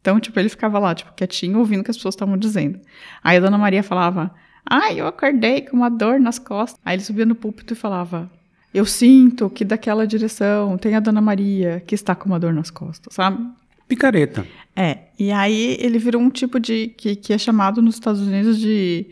Então, 0.00 0.18
tipo, 0.18 0.38
ele 0.38 0.48
ficava 0.48 0.78
lá, 0.78 0.94
tipo, 0.94 1.12
quietinho, 1.14 1.58
ouvindo 1.58 1.80
o 1.80 1.84
que 1.84 1.90
as 1.90 1.96
pessoas 1.96 2.14
estavam 2.14 2.36
dizendo. 2.36 2.80
Aí 3.22 3.36
a 3.36 3.40
dona 3.40 3.58
Maria 3.58 3.82
falava: 3.82 4.34
Ai, 4.68 5.00
eu 5.00 5.06
acordei 5.06 5.62
com 5.62 5.76
uma 5.76 5.88
dor 5.88 6.20
nas 6.20 6.38
costas. 6.38 6.80
Aí 6.84 6.96
ele 6.96 7.02
subia 7.02 7.24
no 7.24 7.34
púlpito 7.34 7.72
e 7.72 7.76
falava: 7.76 8.30
Eu 8.72 8.84
sinto 8.84 9.48
que 9.48 9.64
daquela 9.64 10.06
direção 10.06 10.76
tem 10.76 10.94
a 10.94 11.00
Dona 11.00 11.20
Maria 11.20 11.82
que 11.86 11.94
está 11.94 12.14
com 12.14 12.28
uma 12.28 12.38
dor 12.38 12.52
nas 12.52 12.70
costas, 12.70 13.14
sabe? 13.14 13.46
Picareta. 13.86 14.46
É. 14.76 14.98
E 15.18 15.32
aí 15.32 15.76
ele 15.80 15.98
virou 15.98 16.20
um 16.20 16.28
tipo 16.30 16.60
de. 16.60 16.88
que, 16.88 17.16
que 17.16 17.32
é 17.32 17.38
chamado 17.38 17.80
nos 17.80 17.94
Estados 17.94 18.20
Unidos 18.20 18.58
de 18.58 19.06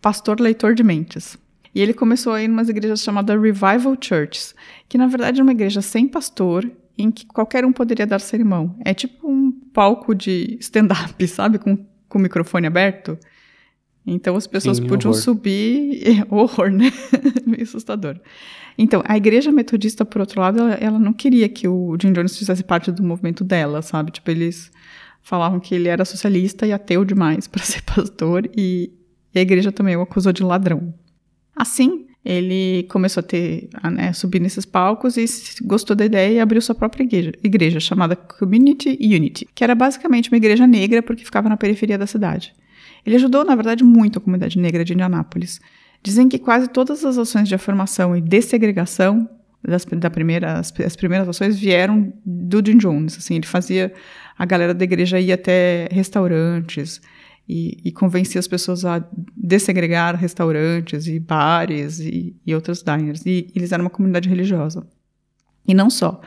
pastor 0.00 0.40
leitor 0.40 0.74
de 0.74 0.82
mentes. 0.82 1.38
E 1.76 1.80
ele 1.82 1.92
começou 1.92 2.32
a 2.32 2.40
ir 2.40 2.46
em 2.46 2.50
umas 2.50 2.70
igrejas 2.70 3.02
chamadas 3.02 3.38
Revival 3.38 3.98
Churches, 4.00 4.54
que 4.88 4.96
na 4.96 5.06
verdade 5.06 5.40
é 5.40 5.42
uma 5.42 5.52
igreja 5.52 5.82
sem 5.82 6.08
pastor, 6.08 6.66
em 6.96 7.10
que 7.10 7.26
qualquer 7.26 7.66
um 7.66 7.72
poderia 7.72 8.06
dar 8.06 8.18
sermão. 8.18 8.74
É 8.82 8.94
tipo 8.94 9.30
um 9.30 9.52
palco 9.74 10.14
de 10.14 10.56
stand-up, 10.58 11.14
sabe? 11.28 11.58
Com, 11.58 11.76
com 12.08 12.18
o 12.18 12.22
microfone 12.22 12.66
aberto. 12.66 13.18
Então 14.06 14.36
as 14.36 14.46
pessoas 14.46 14.78
Sim, 14.78 14.86
podiam 14.86 15.10
horror. 15.10 15.22
subir. 15.22 16.24
horror, 16.32 16.70
né? 16.70 16.90
Meio 17.44 17.64
assustador. 17.64 18.18
Então, 18.78 19.02
a 19.04 19.14
igreja 19.14 19.52
metodista, 19.52 20.02
por 20.02 20.22
outro 20.22 20.40
lado, 20.40 20.58
ela, 20.58 20.74
ela, 20.76 20.98
não 20.98 21.12
queria 21.12 21.46
que 21.46 21.68
o 21.68 21.94
Jim 22.00 22.14
Jones 22.14 22.38
fizesse 22.38 22.64
parte 22.64 22.90
do 22.90 23.02
movimento 23.02 23.44
dela, 23.44 23.82
sabe? 23.82 24.12
Tipo, 24.12 24.30
eles 24.30 24.70
falavam 25.20 25.60
que 25.60 25.74
ele 25.74 25.88
era 25.88 26.06
socialista 26.06 26.66
e 26.66 26.72
ateu 26.72 27.04
demais 27.04 27.46
para 27.46 27.62
ser 27.62 27.82
pastor, 27.82 28.48
e, 28.56 28.90
e, 29.34 29.38
a 29.38 29.42
igreja 29.42 29.70
também 29.70 29.94
o 29.94 30.00
acusou 30.00 30.32
de 30.32 30.42
ladrão. 30.42 30.94
Assim, 31.56 32.06
ele 32.22 32.82
começou 32.90 33.22
a 33.22 33.24
ter, 33.24 33.70
a, 33.74 33.90
né, 33.90 34.12
subir 34.12 34.40
nesses 34.40 34.66
palcos 34.66 35.16
e 35.16 35.24
gostou 35.62 35.96
da 35.96 36.04
ideia 36.04 36.34
e 36.34 36.40
abriu 36.40 36.60
sua 36.60 36.74
própria 36.74 37.04
igreja, 37.04 37.32
igreja 37.42 37.80
chamada 37.80 38.14
Community 38.14 38.98
Unity, 39.00 39.48
que 39.54 39.64
era 39.64 39.74
basicamente 39.74 40.30
uma 40.30 40.36
igreja 40.36 40.66
negra 40.66 41.02
porque 41.02 41.24
ficava 41.24 41.48
na 41.48 41.56
periferia 41.56 41.96
da 41.96 42.06
cidade. 42.06 42.52
Ele 43.06 43.16
ajudou, 43.16 43.44
na 43.44 43.54
verdade, 43.54 43.84
muito 43.84 44.18
a 44.18 44.20
comunidade 44.20 44.58
negra 44.58 44.84
de 44.84 44.92
Indianápolis. 44.92 45.60
Dizem 46.02 46.28
que 46.28 46.38
quase 46.38 46.68
todas 46.68 47.04
as 47.04 47.16
ações 47.16 47.48
de 47.48 47.54
afirmação 47.54 48.16
e 48.16 48.20
dessegregação 48.20 49.28
das, 49.62 49.84
da 49.84 50.10
primeira, 50.10 50.58
as, 50.58 50.72
as, 50.80 50.96
primeiras 50.96 51.28
ações 51.28 51.58
vieram 51.58 52.12
do 52.24 52.60
Jim 52.64 52.76
Jones. 52.76 53.16
Assim, 53.16 53.36
ele 53.36 53.46
fazia 53.46 53.92
a 54.36 54.44
galera 54.44 54.74
da 54.74 54.84
igreja 54.84 55.18
ir 55.18 55.32
até 55.32 55.88
restaurantes 55.90 57.00
e, 57.48 57.80
e 57.84 58.38
as 58.38 58.48
pessoas 58.48 58.84
a 58.84 59.04
dessegregar 59.36 60.16
restaurantes 60.16 61.06
e 61.06 61.18
bares 61.20 62.00
e, 62.00 62.36
e 62.44 62.54
outros 62.54 62.82
diners. 62.82 63.24
E 63.24 63.50
eles 63.54 63.72
eram 63.72 63.84
uma 63.84 63.90
comunidade 63.90 64.28
religiosa. 64.28 64.86
E 65.66 65.74
não 65.74 65.88
só. 65.88 66.20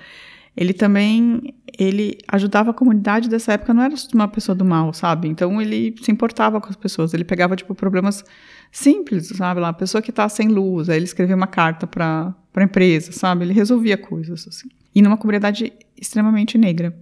Ele 0.55 0.73
também 0.73 1.53
ele 1.77 2.17
ajudava 2.27 2.71
a 2.71 2.73
comunidade 2.73 3.29
dessa 3.29 3.53
época, 3.53 3.73
não 3.73 3.83
era 3.83 3.93
uma 4.13 4.27
pessoa 4.27 4.53
do 4.53 4.65
mal, 4.65 4.91
sabe? 4.93 5.29
Então 5.29 5.61
ele 5.61 5.95
se 6.01 6.11
importava 6.11 6.59
com 6.59 6.67
as 6.67 6.75
pessoas, 6.75 7.13
ele 7.13 7.23
pegava 7.23 7.55
tipo 7.55 7.73
problemas 7.73 8.23
simples, 8.71 9.27
sabe? 9.27 9.61
Lá, 9.61 9.69
a 9.69 9.73
pessoa 9.73 10.01
que 10.01 10.09
está 10.09 10.27
sem 10.27 10.49
luz, 10.49 10.89
aí 10.89 10.97
ele 10.97 11.05
escrevia 11.05 11.35
uma 11.35 11.47
carta 11.47 11.87
para 11.87 12.35
a 12.53 12.63
empresa, 12.63 13.13
sabe? 13.13 13.45
Ele 13.45 13.53
resolvia 13.53 13.97
coisas 13.97 14.45
assim. 14.47 14.67
E 14.93 15.01
numa 15.01 15.15
comunidade 15.15 15.71
extremamente 15.95 16.57
negra. 16.57 16.97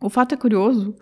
O 0.00 0.08
fato 0.08 0.34
é 0.34 0.38
curioso 0.38 0.94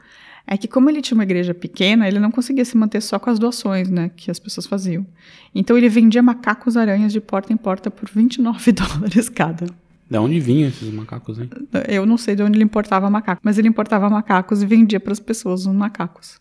é 0.46 0.56
que 0.56 0.66
como 0.66 0.90
ele 0.90 1.00
tinha 1.00 1.16
uma 1.16 1.24
igreja 1.24 1.54
pequena, 1.54 2.08
ele 2.08 2.18
não 2.18 2.30
conseguia 2.30 2.64
se 2.64 2.76
manter 2.76 3.00
só 3.00 3.18
com 3.18 3.30
as 3.30 3.38
doações, 3.38 3.88
né, 3.88 4.10
que 4.16 4.30
as 4.30 4.38
pessoas 4.38 4.66
faziam. 4.66 5.06
Então 5.54 5.76
ele 5.76 5.88
vendia 5.88 6.22
macacos 6.22 6.76
aranhas 6.76 7.12
de 7.12 7.20
porta 7.20 7.52
em 7.52 7.56
porta 7.56 7.90
por 7.90 8.08
29 8.08 8.72
dólares 8.72 9.28
cada. 9.28 9.66
De 10.10 10.18
onde 10.18 10.40
vinham 10.40 10.68
esses 10.68 10.92
macacos, 10.92 11.38
hein? 11.38 11.48
Eu 11.88 12.04
não 12.04 12.16
sei 12.16 12.34
de 12.34 12.42
onde 12.42 12.56
ele 12.56 12.64
importava 12.64 13.08
macacos, 13.08 13.42
mas 13.44 13.58
ele 13.58 13.68
importava 13.68 14.10
macacos 14.10 14.60
e 14.60 14.66
vendia 14.66 14.98
para 14.98 15.12
as 15.12 15.20
pessoas 15.20 15.66
os 15.66 15.72
macacos. 15.72 16.40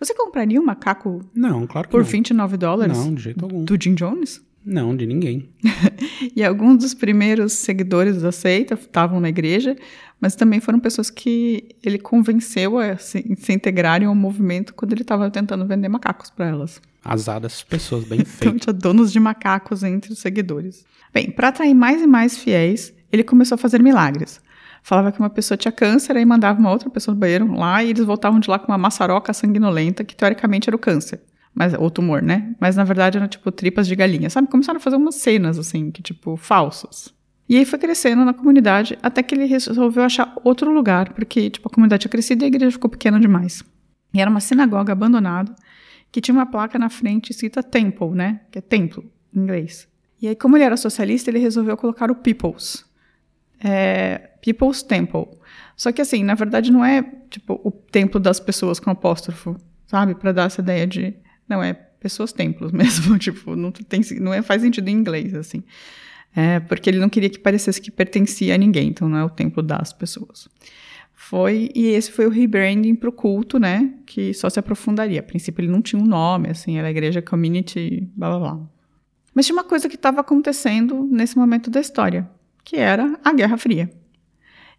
Você 0.00 0.14
compraria 0.14 0.60
um 0.60 0.64
macaco 0.64 1.20
não, 1.34 1.66
claro 1.66 1.86
que 1.86 1.92
por 1.92 2.02
não. 2.02 2.08
29 2.08 2.56
dólares? 2.56 2.96
Não, 2.96 3.14
de 3.14 3.22
jeito 3.22 3.44
algum. 3.44 3.64
Do 3.64 3.76
Jim 3.80 3.94
Jones? 3.94 4.42
Não, 4.64 4.96
de 4.96 5.06
ninguém. 5.06 5.50
e 6.34 6.42
alguns 6.42 6.78
dos 6.78 6.94
primeiros 6.94 7.52
seguidores 7.52 8.22
da 8.22 8.32
seita 8.32 8.74
estavam 8.74 9.20
na 9.20 9.28
igreja, 9.28 9.76
mas 10.24 10.34
também 10.34 10.58
foram 10.58 10.80
pessoas 10.80 11.10
que 11.10 11.76
ele 11.82 11.98
convenceu 11.98 12.78
a 12.78 12.96
se, 12.96 13.22
se 13.36 13.52
integrarem 13.52 14.08
ao 14.08 14.14
movimento 14.14 14.72
quando 14.72 14.94
ele 14.94 15.02
estava 15.02 15.30
tentando 15.30 15.66
vender 15.66 15.86
macacos 15.90 16.30
para 16.30 16.46
elas. 16.46 16.80
Azadas 17.04 17.62
pessoas, 17.62 18.04
bem 18.04 18.24
feitas. 18.24 18.40
então 18.40 18.58
tinha 18.58 18.72
donos 18.72 19.12
de 19.12 19.20
macacos 19.20 19.82
entre 19.82 20.14
os 20.14 20.20
seguidores. 20.20 20.86
Bem, 21.12 21.30
para 21.30 21.48
atrair 21.48 21.74
mais 21.74 22.00
e 22.00 22.06
mais 22.06 22.38
fiéis, 22.38 22.90
ele 23.12 23.22
começou 23.22 23.56
a 23.56 23.58
fazer 23.58 23.82
milagres. 23.82 24.40
Falava 24.82 25.12
que 25.12 25.18
uma 25.18 25.28
pessoa 25.28 25.58
tinha 25.58 25.70
câncer, 25.70 26.16
aí 26.16 26.24
mandava 26.24 26.58
uma 26.58 26.70
outra 26.70 26.88
pessoa 26.88 27.14
no 27.14 27.20
banheiro 27.20 27.52
lá 27.52 27.84
e 27.84 27.90
eles 27.90 28.06
voltavam 28.06 28.40
de 28.40 28.48
lá 28.48 28.58
com 28.58 28.72
uma 28.72 28.78
maçaroca 28.78 29.30
sanguinolenta, 29.34 30.04
que 30.04 30.16
teoricamente 30.16 30.70
era 30.70 30.76
o 30.76 30.78
câncer. 30.78 31.20
Mas, 31.54 31.74
ou 31.74 31.90
tumor, 31.90 32.22
né? 32.22 32.54
Mas 32.58 32.76
na 32.76 32.84
verdade 32.84 33.18
eram 33.18 33.28
tipo 33.28 33.52
tripas 33.52 33.86
de 33.86 33.94
galinha, 33.94 34.30
sabe? 34.30 34.48
Começaram 34.48 34.78
a 34.78 34.80
fazer 34.80 34.96
umas 34.96 35.16
cenas 35.16 35.58
assim, 35.58 35.90
que 35.90 36.02
tipo, 36.02 36.34
falsas. 36.38 37.12
E 37.48 37.56
aí 37.56 37.64
foi 37.64 37.78
crescendo 37.78 38.24
na 38.24 38.32
comunidade 38.32 38.98
até 39.02 39.22
que 39.22 39.34
ele 39.34 39.44
resolveu 39.44 40.02
achar 40.02 40.34
outro 40.42 40.70
lugar, 40.70 41.12
porque 41.12 41.50
tipo, 41.50 41.68
a 41.68 41.70
comunidade 41.70 42.02
tinha 42.02 42.10
crescido 42.10 42.42
e 42.42 42.46
a 42.46 42.48
igreja 42.48 42.72
ficou 42.72 42.88
pequena 42.88 43.20
demais. 43.20 43.62
E 44.12 44.20
era 44.20 44.30
uma 44.30 44.40
sinagoga 44.40 44.92
abandonada 44.92 45.54
que 46.10 46.20
tinha 46.20 46.34
uma 46.34 46.46
placa 46.46 46.78
na 46.78 46.88
frente 46.88 47.30
escrita 47.30 47.62
Temple, 47.62 48.10
né? 48.10 48.40
Que 48.50 48.58
é 48.58 48.62
templo 48.62 49.04
em 49.34 49.40
inglês. 49.40 49.88
E 50.22 50.28
aí, 50.28 50.36
como 50.36 50.56
ele 50.56 50.64
era 50.64 50.76
socialista, 50.76 51.28
ele 51.28 51.38
resolveu 51.38 51.76
colocar 51.76 52.10
o 52.10 52.14
People's, 52.14 52.84
é, 53.62 54.30
People's 54.42 54.82
Temple. 54.82 55.26
Só 55.76 55.90
que 55.92 56.00
assim, 56.00 56.22
na 56.22 56.34
verdade 56.34 56.70
não 56.70 56.84
é 56.84 57.02
tipo 57.28 57.60
o 57.64 57.70
templo 57.70 58.20
das 58.20 58.38
pessoas 58.38 58.78
com 58.78 58.90
apóstrofo, 58.90 59.56
sabe? 59.86 60.14
Para 60.14 60.32
dar 60.32 60.46
essa 60.46 60.60
ideia 60.60 60.86
de 60.86 61.14
não 61.48 61.62
é 61.62 61.74
pessoas 61.74 62.32
templos 62.32 62.70
mesmo, 62.72 63.18
tipo, 63.18 63.56
não 63.56 63.72
tem 63.72 64.00
não 64.20 64.32
é 64.32 64.40
faz 64.40 64.62
sentido 64.62 64.88
em 64.88 64.92
inglês 64.92 65.34
assim. 65.34 65.64
É, 66.36 66.58
porque 66.60 66.90
ele 66.90 66.98
não 66.98 67.08
queria 67.08 67.30
que 67.30 67.38
parecesse 67.38 67.80
que 67.80 67.90
pertencia 67.90 68.54
a 68.54 68.58
ninguém, 68.58 68.88
então 68.88 69.08
não 69.08 69.18
é 69.18 69.24
o 69.24 69.30
templo 69.30 69.62
das 69.62 69.92
pessoas. 69.92 70.48
Foi, 71.14 71.70
e 71.74 71.86
esse 71.86 72.10
foi 72.10 72.26
o 72.26 72.30
rebranding 72.30 72.94
para 72.94 73.08
o 73.08 73.12
culto, 73.12 73.58
né, 73.58 73.94
que 74.04 74.34
só 74.34 74.50
se 74.50 74.58
aprofundaria. 74.58 75.20
A 75.20 75.22
princípio 75.22 75.62
ele 75.62 75.70
não 75.70 75.80
tinha 75.80 76.00
um 76.00 76.04
nome, 76.04 76.50
assim, 76.50 76.76
era 76.76 76.88
a 76.88 76.90
igreja 76.90 77.22
community, 77.22 78.08
blá 78.16 78.30
blá 78.30 78.38
blá. 78.38 78.60
Mas 79.32 79.46
tinha 79.46 79.56
uma 79.56 79.64
coisa 79.64 79.88
que 79.88 79.94
estava 79.94 80.20
acontecendo 80.20 81.08
nesse 81.10 81.36
momento 81.36 81.70
da 81.70 81.80
história, 81.80 82.28
que 82.64 82.76
era 82.76 83.18
a 83.24 83.32
Guerra 83.32 83.56
Fria. 83.56 83.90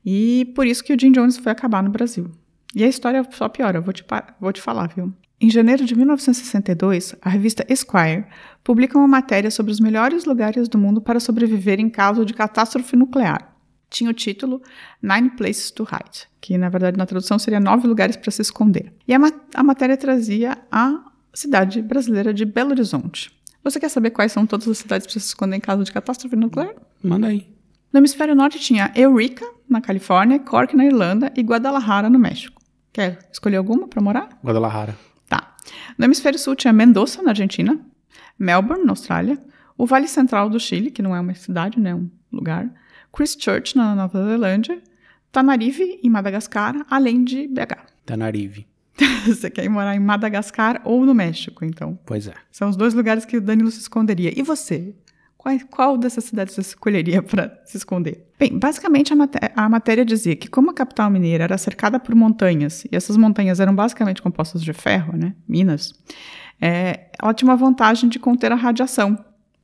E 0.05 0.51
por 0.55 0.67
isso 0.67 0.83
que 0.83 0.93
o 0.93 0.99
Jim 0.99 1.11
Jones 1.11 1.37
foi 1.37 1.51
acabar 1.51 1.81
no 1.81 1.89
Brasil. 1.89 2.29
E 2.75 2.83
a 2.83 2.87
história 2.87 3.25
só 3.31 3.49
piora, 3.49 3.81
vou 3.81 3.93
te, 3.93 4.05
vou 4.39 4.53
te 4.53 4.61
falar, 4.61 4.87
viu? 4.93 5.11
Em 5.39 5.49
janeiro 5.49 5.83
de 5.85 5.95
1962, 5.95 7.15
a 7.21 7.29
revista 7.29 7.65
Esquire 7.67 8.25
publica 8.65 8.97
uma 8.97 9.07
matéria 9.07 9.51
sobre 9.51 9.71
os 9.71 9.79
melhores 9.79 10.25
lugares 10.25 10.67
do 10.67 10.77
mundo 10.77 10.99
para 10.99 11.19
sobreviver 11.19 11.79
em 11.79 11.87
caso 11.87 12.25
de 12.25 12.33
catástrofe 12.33 12.95
nuclear. 12.95 13.55
Tinha 13.91 14.09
o 14.09 14.13
título 14.13 14.59
Nine 15.01 15.29
Places 15.29 15.69
to 15.69 15.83
Hide, 15.83 16.27
que 16.41 16.57
na 16.57 16.67
verdade 16.67 16.97
na 16.97 17.05
tradução 17.05 17.37
seria 17.37 17.59
Nove 17.59 17.87
Lugares 17.87 18.17
para 18.17 18.31
se 18.31 18.41
Esconder. 18.41 18.91
E 19.07 19.13
a, 19.13 19.19
ma 19.19 19.31
a 19.53 19.63
matéria 19.63 19.95
trazia 19.95 20.57
a 20.71 20.99
cidade 21.31 21.79
brasileira 21.79 22.33
de 22.33 22.43
Belo 22.43 22.71
Horizonte. 22.71 23.31
Você 23.63 23.79
quer 23.79 23.89
saber 23.89 24.09
quais 24.09 24.31
são 24.31 24.47
todas 24.47 24.67
as 24.67 24.79
cidades 24.79 25.05
para 25.05 25.13
se 25.13 25.19
esconder 25.19 25.57
em 25.57 25.61
caso 25.61 25.83
de 25.83 25.91
catástrofe 25.91 26.35
nuclear? 26.35 26.73
Manda 27.03 27.27
aí. 27.27 27.47
No 27.93 27.99
hemisfério 27.99 28.33
norte 28.33 28.59
tinha 28.59 28.91
Eureka, 28.95 29.45
na 29.69 29.79
Califórnia, 29.79 30.39
Cork, 30.39 30.75
na 30.75 30.85
Irlanda 30.85 31.31
e 31.35 31.41
Guadalajara, 31.41 32.09
no 32.09 32.17
México. 32.17 32.59
Quer 32.91 33.19
escolher 33.31 33.57
alguma 33.57 33.87
para 33.87 34.01
morar? 34.01 34.29
Guadalajara. 34.43 34.97
Tá. 35.29 35.55
No 35.97 36.05
hemisfério 36.05 36.39
sul 36.39 36.55
tinha 36.55 36.73
Mendoza, 36.73 37.21
na 37.21 37.29
Argentina, 37.29 37.79
Melbourne, 38.37 38.85
na 38.85 38.91
Austrália, 38.91 39.37
o 39.77 39.85
Vale 39.85 40.07
Central 40.07 40.49
do 40.49 40.59
Chile, 40.59 40.91
que 40.91 41.01
não 41.01 41.15
é 41.15 41.19
uma 41.19 41.33
cidade, 41.33 41.79
né, 41.79 41.93
um 41.93 42.09
lugar, 42.31 42.69
Christchurch, 43.13 43.75
na 43.75 43.95
Nova 43.95 44.23
Zelândia, 44.23 44.81
Tanarive, 45.31 45.99
em 46.01 46.09
Madagascar, 46.09 46.85
além 46.89 47.23
de 47.23 47.47
BH. 47.47 47.77
Tanarive. 48.05 48.67
Você 49.25 49.49
quer 49.49 49.65
ir 49.65 49.69
morar 49.69 49.95
em 49.95 49.99
Madagascar 49.99 50.81
ou 50.85 51.05
no 51.05 51.13
México, 51.13 51.65
então? 51.65 51.99
Pois 52.05 52.27
é. 52.27 52.33
São 52.51 52.69
os 52.69 52.77
dois 52.77 52.93
lugares 52.93 53.25
que 53.25 53.37
o 53.37 53.41
Danilo 53.41 53.69
se 53.71 53.79
esconderia. 53.79 54.31
E 54.37 54.41
você? 54.41 54.95
Qual, 55.37 55.59
qual 55.69 55.97
dessas 55.97 56.23
cidades 56.23 56.55
você 56.55 56.61
escolheria 56.61 57.21
para 57.21 57.61
se 57.65 57.77
esconder? 57.77 58.25
Bem, 58.39 58.57
basicamente 58.57 59.13
a, 59.13 59.15
maté 59.15 59.51
a, 59.55 59.69
matéria 59.69 60.03
dizia 60.03 60.35
que 60.35 60.47
como 60.47 60.71
a 60.71 60.73
capital 60.73 61.09
mineira 61.09 61.43
era 61.43 61.57
cercada 61.57 61.99
por 61.99 62.15
montanhas, 62.15 62.85
e 62.85 62.95
essas 62.95 63.15
montanhas 63.15 63.59
eram 63.59 63.75
basicamente 63.75 64.21
compostas 64.21 64.63
de 64.63 64.73
ferro, 64.73 65.15
né, 65.15 65.35
minas, 65.47 65.93
é, 66.61 67.07
ela 67.21 67.33
tinha 67.33 67.49
uma 67.49 67.55
vantagem 67.55 68.09
de 68.09 68.19
conter 68.19 68.51
a 68.51 68.55
radiação, 68.55 69.17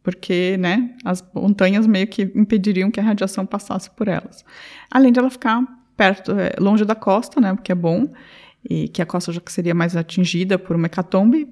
porque 0.03 0.57
né, 0.57 0.95
as 1.05 1.23
montanhas 1.33 1.85
meio 1.87 2.07
que 2.07 2.23
impediriam 2.35 2.89
que 2.91 2.99
a 2.99 3.03
radiação 3.03 3.45
passasse 3.45 3.89
por 3.91 4.07
elas. 4.07 4.43
Além 4.89 5.11
de 5.11 5.19
ela 5.19 5.29
ficar 5.29 5.63
perto, 5.95 6.31
é, 6.31 6.53
longe 6.59 6.83
da 6.83 6.95
costa, 6.95 7.39
né, 7.39 7.53
o 7.53 7.57
que 7.57 7.71
é 7.71 7.75
bom, 7.75 8.07
e 8.67 8.87
que 8.87 9.01
a 9.01 9.05
costa 9.05 9.31
já 9.31 9.41
seria 9.47 9.73
mais 9.73 9.95
atingida 9.95 10.57
por 10.57 10.75
uma 10.75 10.87
hecatombe, 10.87 11.47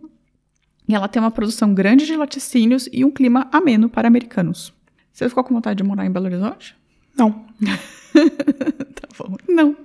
e 0.87 0.95
ela 0.95 1.07
tem 1.07 1.21
uma 1.21 1.29
produção 1.29 1.73
grande 1.73 2.05
de 2.05 2.15
laticínios 2.15 2.89
e 2.91 3.05
um 3.05 3.11
clima 3.11 3.47
ameno 3.51 3.87
para 3.87 4.07
americanos. 4.07 4.73
Você 5.13 5.29
ficou 5.29 5.43
com 5.43 5.53
vontade 5.53 5.77
de 5.77 5.83
morar 5.83 6.05
em 6.05 6.11
Belo 6.11 6.25
Horizonte? 6.25 6.75
Não. 7.15 7.45
Não. 9.47 9.75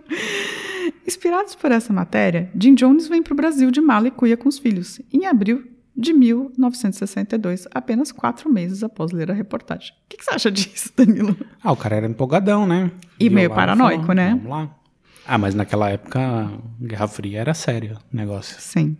Inspirados 1.06 1.54
por 1.54 1.72
essa 1.72 1.92
matéria, 1.92 2.50
Jim 2.58 2.74
Jones 2.74 3.08
vem 3.08 3.22
para 3.22 3.32
o 3.32 3.36
Brasil 3.36 3.70
de 3.70 3.80
mala 3.80 4.08
e 4.08 4.10
cuia 4.10 4.36
com 4.36 4.48
os 4.48 4.58
filhos, 4.58 5.00
em 5.12 5.26
abril 5.26 5.64
de 5.96 6.12
1962, 6.12 7.68
apenas 7.72 8.10
quatro 8.10 8.52
meses 8.52 8.82
após 8.82 9.12
ler 9.12 9.30
a 9.30 9.34
reportagem. 9.34 9.92
O 9.92 10.08
que, 10.08 10.16
que, 10.16 10.24
você 10.24 10.30
acha 10.32 10.50
disso, 10.50 10.92
Danilo? 10.96 11.36
Ah, 11.62 11.72
o 11.72 11.76
cara 11.76 11.96
era 11.96 12.06
empolgadão, 12.06 12.66
né? 12.66 12.90
E 13.18 13.28
Viu 13.28 13.36
meio 13.36 13.50
paranoico, 13.50 14.12
né? 14.12 14.30
Vamos 14.30 14.50
lá. 14.50 14.74
Ah, 15.26 15.38
mas 15.38 15.54
naquela 15.54 15.88
época, 15.88 16.50
Guerra 16.80 17.08
Fria 17.08 17.40
era 17.40 17.54
sério 17.54 17.96
o 18.12 18.16
negócio. 18.16 18.56
Sim. 18.60 18.96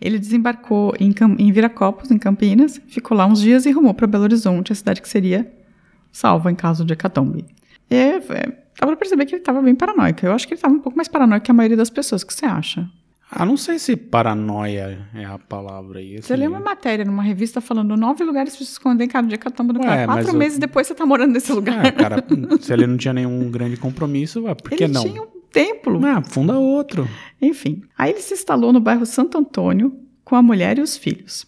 Ele 0.00 0.18
desembarcou 0.18 0.94
em, 1.00 1.12
em 1.38 1.50
Viracopos, 1.50 2.10
em 2.10 2.18
Campinas, 2.18 2.80
ficou 2.86 3.16
lá 3.16 3.26
uns 3.26 3.40
dias 3.40 3.66
e 3.66 3.72
rumou 3.72 3.92
para 3.92 4.06
Belo 4.06 4.24
Horizonte, 4.24 4.70
a 4.70 4.74
cidade 4.74 5.02
que 5.02 5.08
seria 5.08 5.50
salva 6.12 6.50
em 6.50 6.54
caso 6.54 6.84
de 6.84 6.92
hecatombe. 6.92 7.44
E 7.90 7.94
é, 7.94 8.20
dá 8.20 8.86
pra 8.86 8.96
perceber 8.96 9.26
que 9.26 9.34
ele 9.34 9.42
estava 9.42 9.62
bem 9.62 9.74
paranoico. 9.74 10.24
Eu 10.24 10.32
acho 10.32 10.46
que 10.46 10.54
ele 10.54 10.58
estava 10.58 10.74
um 10.74 10.80
pouco 10.80 10.96
mais 10.96 11.08
paranoico 11.08 11.44
que 11.44 11.50
a 11.50 11.54
maioria 11.54 11.76
das 11.76 11.90
pessoas. 11.90 12.22
O 12.22 12.26
que 12.26 12.34
você 12.34 12.46
acha? 12.46 12.88
Ah, 13.30 13.44
não 13.44 13.56
sei 13.56 13.78
se 13.78 13.96
paranoia 13.96 15.04
é 15.12 15.24
a 15.24 15.36
palavra 15.36 15.98
aí. 15.98 16.14
Assim, 16.14 16.22
você 16.22 16.36
lê 16.36 16.46
uma 16.46 16.60
matéria 16.60 17.04
numa 17.04 17.22
revista 17.22 17.60
falando 17.60 17.96
nove 17.96 18.22
lugares 18.22 18.54
para 18.54 18.64
se 18.64 18.72
esconder 18.72 19.04
em 19.04 19.08
cada 19.08 19.26
dia 19.26 19.36
que 19.36 19.48
no 19.48 19.80
cara. 19.80 20.06
Quatro 20.06 20.36
meses 20.36 20.58
eu... 20.58 20.60
depois 20.60 20.86
você 20.86 20.94
tá 20.94 21.04
morando 21.04 21.32
nesse 21.32 21.52
lugar. 21.52 21.84
É, 21.84 21.90
cara, 21.90 22.24
se 22.60 22.72
ele 22.72 22.86
não 22.86 22.96
tinha 22.96 23.12
nenhum 23.12 23.50
grande 23.50 23.76
compromisso, 23.76 24.42
por 24.42 24.70
que 24.70 24.84
ele 24.84 24.92
não? 24.92 25.02
Tinha 25.02 25.22
um 25.22 25.28
templo. 25.50 26.00
Ah, 26.06 26.22
funda 26.22 26.56
outro. 26.56 27.08
Enfim. 27.42 27.82
Aí 27.98 28.12
ele 28.12 28.20
se 28.20 28.34
instalou 28.34 28.72
no 28.72 28.78
bairro 28.78 29.04
Santo 29.04 29.36
Antônio 29.36 29.98
com 30.24 30.36
a 30.36 30.42
mulher 30.42 30.78
e 30.78 30.80
os 30.80 30.96
filhos. 30.96 31.46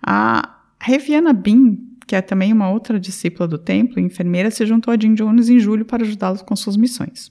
A 0.00 0.60
Reviana 0.80 1.32
Bin, 1.32 1.95
que 2.06 2.14
é 2.14 2.22
também 2.22 2.52
uma 2.52 2.70
outra 2.70 3.00
discípula 3.00 3.48
do 3.48 3.58
templo, 3.58 4.00
enfermeira, 4.00 4.50
se 4.50 4.64
juntou 4.64 4.94
a 4.94 4.96
Jim 4.98 5.14
Jones 5.14 5.48
em 5.48 5.58
julho 5.58 5.84
para 5.84 6.04
ajudá-los 6.04 6.42
com 6.42 6.54
suas 6.54 6.76
missões. 6.76 7.30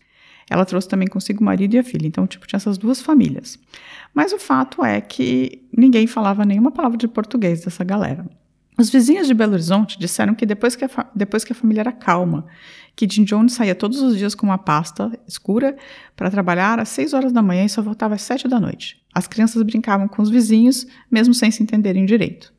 Ela 0.50 0.66
trouxe 0.66 0.88
também 0.88 1.08
consigo 1.08 1.42
o 1.42 1.44
marido 1.44 1.76
e 1.76 1.80
a 1.80 1.84
filha, 1.84 2.06
então, 2.06 2.28
tipo, 2.28 2.46
tinha 2.46 2.58
essas 2.58 2.78
duas 2.78 3.02
famílias. 3.02 3.58
Mas 4.14 4.32
o 4.32 4.38
fato 4.38 4.84
é 4.84 5.02
que 5.02 5.64
ninguém 5.76 6.06
falava 6.06 6.46
nenhuma 6.46 6.72
palavra 6.72 6.98
de 6.98 7.08
português 7.08 7.64
dessa 7.64 7.84
galera. 7.84 8.26
Os 8.78 8.90
vizinhos 8.90 9.26
de 9.26 9.34
Belo 9.34 9.54
Horizonte 9.54 9.98
disseram 9.98 10.36
que 10.36 10.46
depois 10.46 10.76
que 10.76 10.84
a, 10.84 10.90
depois 11.16 11.46
que 11.46 11.54
a 11.54 11.56
família 11.56 11.82
era 11.82 11.92
calma, 11.94 12.46
que 12.96 13.08
Jim 13.10 13.24
Jones 13.24 13.54
saía 13.54 13.74
todos 13.74 14.02
os 14.02 14.18
dias 14.18 14.36
com 14.36 14.46
uma 14.46 14.58
pasta 14.58 15.18
escura 15.28 15.78
para 16.16 16.30
trabalhar 16.30 16.80
às 16.80 16.90
6 16.90 17.14
horas 17.14 17.32
da 17.32 17.42
manhã 17.42 17.66
e 17.66 17.70
só 17.70 17.82
voltava 17.82 18.16
às 18.16 18.22
7 18.22 18.48
da 18.48 18.60
noite. 18.60 19.02
As 19.14 19.28
crianças 19.28 19.62
brincavam 19.64 20.08
com 20.08 20.22
os 20.22 20.30
vizinhos, 20.30 20.86
mesmo 21.10 21.34
sem 21.34 21.50
se 21.50 21.64
entenderem 21.64 22.06
direito. 22.06 22.54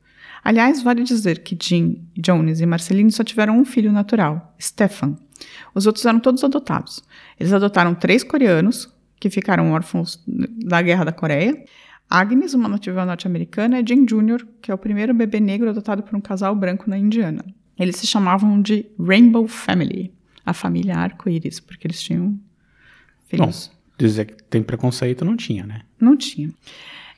Aliás, 0.47 0.81
vale 0.81 1.03
dizer 1.03 1.41
que 1.41 1.59
Jim, 1.61 2.07
Jones 2.17 2.61
e 2.61 2.67
Marceline 2.67 3.11
só 3.11 3.25
tiveram 3.25 3.59
um 3.59 3.65
filho 3.65 3.91
natural, 3.91 4.55
Stefan. 4.61 5.17
Os 5.75 5.89
outros 5.89 6.07
eram 6.07 6.21
todos 6.21 6.45
adotados. 6.45 7.03
Eles 7.37 7.53
adotaram 7.53 7.97
três 7.97 8.23
coreanos, 8.23 8.89
que 9.19 9.29
ficaram 9.29 9.73
órfãos 9.73 10.23
da 10.25 10.81
Guerra 10.81 11.03
da 11.03 11.11
Coreia, 11.11 11.65
Agnes, 12.09 12.55
uma 12.55 12.69
nativa 12.69 13.05
norte-americana, 13.05 13.81
e 13.81 13.85
Jim 13.85 14.05
Jr., 14.05 14.47
que 14.63 14.71
é 14.71 14.75
o 14.75 14.79
primeiro 14.79 15.13
bebê 15.13 15.41
negro 15.41 15.69
adotado 15.69 16.05
por 16.05 16.15
um 16.15 16.21
casal 16.21 16.55
branco 16.55 16.89
na 16.89 16.97
Indiana. 16.97 17.45
Eles 17.77 17.97
se 17.97 18.07
chamavam 18.07 18.63
de 18.63 18.87
Rainbow 19.01 19.49
Family, 19.49 20.15
a 20.45 20.55
família 20.55 20.97
arco-íris, 20.97 21.59
porque 21.59 21.89
eles 21.89 22.01
tinham 22.01 22.39
filhos. 23.25 23.67
Bom, 23.67 23.97
dizer 23.99 24.27
que 24.27 24.45
tem 24.45 24.63
preconceito 24.63 25.25
não 25.25 25.37
tinha, 25.37 25.67
né? 25.67 25.81
Não 26.01 26.17
tinha. 26.17 26.53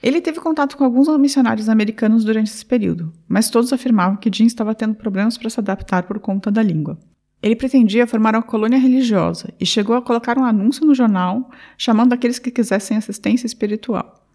Ele 0.02 0.20
teve 0.20 0.40
contato 0.40 0.76
com 0.76 0.84
alguns 0.84 1.08
missionários 1.18 1.68
americanos 1.68 2.24
durante 2.24 2.48
esse 2.48 2.64
período, 2.64 3.12
mas 3.28 3.50
todos 3.50 3.72
afirmavam 3.72 4.16
que 4.16 4.30
Jim 4.32 4.46
estava 4.46 4.74
tendo 4.74 4.94
problemas 4.94 5.36
para 5.36 5.50
se 5.50 5.58
adaptar 5.58 6.04
por 6.04 6.20
conta 6.20 6.50
da 6.50 6.62
língua. 6.62 6.98
Ele 7.42 7.56
pretendia 7.56 8.06
formar 8.06 8.34
uma 8.34 8.42
colônia 8.42 8.78
religiosa 8.78 9.52
e 9.60 9.66
chegou 9.66 9.96
a 9.96 10.02
colocar 10.02 10.38
um 10.38 10.44
anúncio 10.44 10.84
no 10.84 10.94
jornal 10.94 11.50
chamando 11.76 12.12
aqueles 12.12 12.38
que 12.38 12.50
quisessem 12.50 12.96
assistência 12.96 13.46
espiritual. 13.46 14.26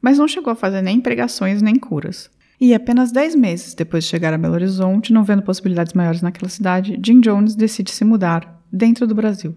Mas 0.00 0.18
não 0.18 0.28
chegou 0.28 0.52
a 0.52 0.56
fazer 0.56 0.82
nem 0.82 1.00
pregações 1.00 1.60
nem 1.60 1.76
curas. 1.76 2.30
E 2.58 2.74
apenas 2.74 3.12
dez 3.12 3.34
meses 3.34 3.74
depois 3.74 4.04
de 4.04 4.10
chegar 4.10 4.32
a 4.32 4.38
Belo 4.38 4.54
Horizonte, 4.54 5.12
não 5.12 5.24
vendo 5.24 5.42
possibilidades 5.42 5.92
maiores 5.92 6.22
naquela 6.22 6.48
cidade, 6.48 6.98
Jim 7.04 7.20
Jones 7.20 7.54
decide 7.54 7.90
se 7.90 8.04
mudar 8.04 8.62
dentro 8.72 9.06
do 9.06 9.14
Brasil. 9.14 9.54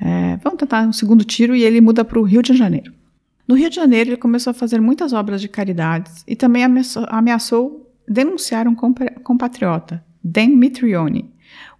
É, 0.00 0.36
vamos 0.38 0.58
tentar 0.58 0.86
um 0.86 0.92
segundo 0.92 1.24
tiro 1.24 1.54
e 1.54 1.62
ele 1.62 1.80
muda 1.80 2.04
para 2.04 2.18
o 2.18 2.22
Rio 2.22 2.42
de 2.42 2.54
Janeiro. 2.54 2.92
No 3.46 3.56
Rio 3.56 3.68
de 3.68 3.76
Janeiro, 3.76 4.10
ele 4.10 4.16
começou 4.16 4.52
a 4.52 4.54
fazer 4.54 4.80
muitas 4.80 5.12
obras 5.12 5.40
de 5.40 5.48
caridades 5.48 6.24
e 6.26 6.36
também 6.36 6.64
ameaçou, 6.64 7.90
denunciar 8.06 8.66
um 8.68 8.74
compatriota, 8.74 10.04
Dan 10.22 10.48
Mitrione, 10.48 11.32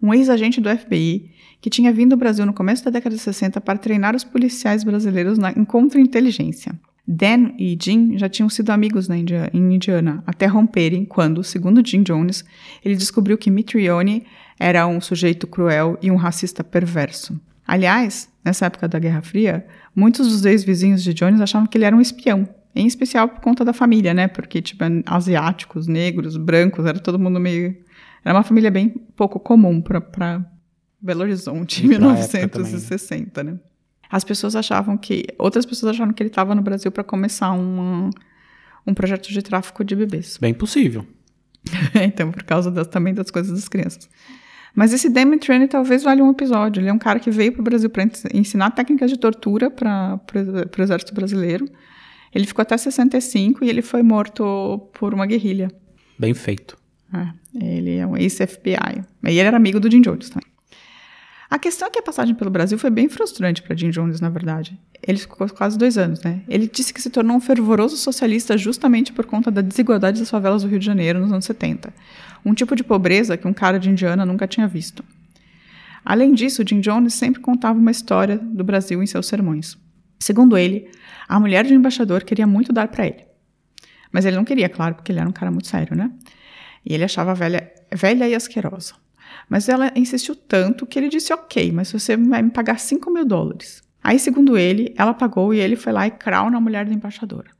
um 0.02 0.12
ex-agente 0.12 0.60
do 0.60 0.68
FBI 0.76 1.30
que 1.60 1.70
tinha 1.70 1.92
vindo 1.92 2.12
ao 2.12 2.18
Brasil 2.18 2.46
no 2.46 2.54
começo 2.54 2.84
da 2.84 2.90
década 2.90 3.14
de 3.14 3.20
60 3.20 3.60
para 3.60 3.78
treinar 3.78 4.16
os 4.16 4.24
policiais 4.24 4.82
brasileiros 4.82 5.38
na, 5.38 5.52
em 5.52 5.64
contra-inteligência. 5.64 6.72
Dan 7.06 7.52
e 7.58 7.76
Jim 7.80 8.16
já 8.16 8.28
tinham 8.28 8.48
sido 8.48 8.70
amigos 8.70 9.08
Índia, 9.08 9.50
em 9.52 9.74
Indiana, 9.74 10.22
até 10.26 10.46
romperem 10.46 11.04
quando, 11.04 11.42
segundo 11.42 11.86
Jim 11.86 12.02
Jones, 12.02 12.44
ele 12.84 12.94
descobriu 12.94 13.36
que 13.36 13.50
Mitrione 13.50 14.24
era 14.58 14.86
um 14.86 15.00
sujeito 15.00 15.46
cruel 15.46 15.98
e 16.00 16.10
um 16.10 16.16
racista 16.16 16.62
perverso. 16.62 17.38
Aliás, 17.66 18.28
nessa 18.44 18.66
época 18.66 18.88
da 18.88 18.98
Guerra 18.98 19.22
Fria, 19.22 19.66
muitos 19.94 20.28
dos 20.28 20.44
ex-vizinhos 20.44 21.02
de 21.02 21.14
Jones 21.14 21.40
achavam 21.40 21.66
que 21.66 21.76
ele 21.76 21.84
era 21.84 21.94
um 21.94 22.00
espião, 22.00 22.48
em 22.74 22.86
especial 22.86 23.28
por 23.28 23.40
conta 23.40 23.64
da 23.64 23.72
família, 23.72 24.14
né? 24.14 24.28
Porque, 24.28 24.62
tipo, 24.62 24.84
asiáticos, 25.06 25.86
negros, 25.86 26.36
brancos, 26.36 26.86
era 26.86 26.98
todo 26.98 27.18
mundo 27.18 27.40
meio. 27.40 27.76
Era 28.24 28.36
uma 28.36 28.44
família 28.44 28.70
bem 28.70 28.88
pouco 29.16 29.40
comum 29.40 29.80
para 29.80 30.44
Belo 31.00 31.22
Horizonte, 31.22 31.84
em 31.84 31.88
1960, 31.88 33.42
né? 33.42 33.58
as 34.10 34.24
pessoas 34.24 34.56
achavam 34.56 34.98
que. 34.98 35.24
Outras 35.38 35.64
pessoas 35.64 35.94
achavam 35.94 36.12
que 36.12 36.22
ele 36.22 36.30
estava 36.30 36.54
no 36.54 36.62
Brasil 36.62 36.90
para 36.90 37.04
começar 37.04 37.52
um, 37.52 38.10
um 38.84 38.92
projeto 38.92 39.28
de 39.28 39.40
tráfico 39.40 39.84
de 39.84 39.94
bebês. 39.94 40.36
Bem 40.38 40.52
possível. 40.52 41.06
então, 41.94 42.32
por 42.32 42.42
causa 42.42 42.70
das, 42.70 42.88
também 42.88 43.14
das 43.14 43.30
coisas 43.30 43.52
das 43.52 43.68
crianças. 43.68 44.10
Mas 44.74 44.92
esse 44.92 45.08
Damon 45.08 45.38
Trane 45.38 45.66
talvez 45.68 46.02
valha 46.02 46.22
um 46.22 46.30
episódio. 46.30 46.80
Ele 46.80 46.88
é 46.88 46.92
um 46.92 46.98
cara 46.98 47.18
que 47.18 47.30
veio 47.30 47.52
para 47.52 47.60
o 47.60 47.64
Brasil 47.64 47.90
para 47.90 48.08
ensinar 48.32 48.70
técnicas 48.70 49.10
de 49.10 49.18
tortura 49.18 49.70
para 49.70 50.20
o 50.78 50.82
exército 50.82 51.14
brasileiro. 51.14 51.68
Ele 52.34 52.46
ficou 52.46 52.62
até 52.62 52.76
65 52.76 53.64
e 53.64 53.68
ele 53.68 53.82
foi 53.82 54.02
morto 54.02 54.78
por 54.92 55.12
uma 55.12 55.26
guerrilha. 55.26 55.70
Bem 56.18 56.34
feito. 56.34 56.78
É, 57.12 57.74
ele 57.76 57.96
é 57.96 58.06
um 58.06 58.16
ex-FBI. 58.16 59.04
E 59.24 59.28
ele 59.28 59.40
era 59.40 59.56
amigo 59.56 59.80
do 59.80 59.90
Jim 59.90 60.00
Jones 60.00 60.30
também. 60.30 60.48
A 61.50 61.58
questão 61.58 61.88
é 61.88 61.90
que 61.90 61.98
a 61.98 62.02
passagem 62.02 62.32
pelo 62.36 62.48
Brasil 62.48 62.78
foi 62.78 62.90
bem 62.90 63.08
frustrante 63.08 63.60
para 63.60 63.74
Jim 63.74 63.90
Jones, 63.90 64.20
na 64.20 64.30
verdade. 64.30 64.78
Ele 65.02 65.18
ficou 65.18 65.48
quase 65.48 65.76
dois 65.76 65.98
anos, 65.98 66.22
né? 66.22 66.42
Ele 66.46 66.70
disse 66.72 66.94
que 66.94 67.02
se 67.02 67.10
tornou 67.10 67.36
um 67.36 67.40
fervoroso 67.40 67.96
socialista 67.96 68.56
justamente 68.56 69.12
por 69.12 69.26
conta 69.26 69.50
da 69.50 69.60
desigualdade 69.60 70.20
das 70.20 70.30
favelas 70.30 70.62
do 70.62 70.68
Rio 70.68 70.78
de 70.78 70.86
Janeiro 70.86 71.18
nos 71.18 71.32
anos 71.32 71.44
70. 71.44 71.92
Um 72.44 72.54
tipo 72.54 72.74
de 72.74 72.82
pobreza 72.82 73.36
que 73.36 73.46
um 73.46 73.52
cara 73.52 73.78
de 73.78 73.90
Indiana 73.90 74.24
nunca 74.24 74.46
tinha 74.46 74.66
visto. 74.66 75.04
Além 76.04 76.32
disso, 76.32 76.64
Jim 76.66 76.80
Jones 76.80 77.14
sempre 77.14 77.40
contava 77.40 77.78
uma 77.78 77.90
história 77.90 78.38
do 78.38 78.64
Brasil 78.64 79.02
em 79.02 79.06
seus 79.06 79.26
sermões. 79.26 79.76
Segundo 80.18 80.56
ele, 80.56 80.90
a 81.28 81.38
mulher 81.38 81.64
do 81.64 81.74
embaixador 81.74 82.24
queria 82.24 82.46
muito 82.46 82.72
dar 82.72 82.88
para 82.88 83.06
ele. 83.06 83.24
Mas 84.12 84.24
ele 84.24 84.36
não 84.36 84.44
queria, 84.44 84.68
claro, 84.68 84.94
porque 84.94 85.12
ele 85.12 85.20
era 85.20 85.28
um 85.28 85.32
cara 85.32 85.50
muito 85.50 85.68
sério, 85.68 85.96
né? 85.96 86.10
E 86.84 86.94
ele 86.94 87.04
achava 87.04 87.34
velha, 87.34 87.70
velha 87.94 88.28
e 88.28 88.34
asquerosa. 88.34 88.94
Mas 89.48 89.68
ela 89.68 89.92
insistiu 89.94 90.34
tanto 90.34 90.86
que 90.86 90.98
ele 90.98 91.08
disse: 91.08 91.32
Ok, 91.32 91.70
mas 91.72 91.92
você 91.92 92.16
vai 92.16 92.42
me 92.42 92.50
pagar 92.50 92.78
5 92.78 93.10
mil 93.10 93.24
dólares. 93.24 93.82
Aí, 94.02 94.18
segundo 94.18 94.56
ele, 94.56 94.94
ela 94.96 95.12
pagou 95.12 95.52
e 95.52 95.60
ele 95.60 95.76
foi 95.76 95.92
lá 95.92 96.06
e 96.06 96.10
crau 96.10 96.50
na 96.50 96.60
mulher 96.60 96.86
da 96.86 96.92
embaixadora. 96.92 97.50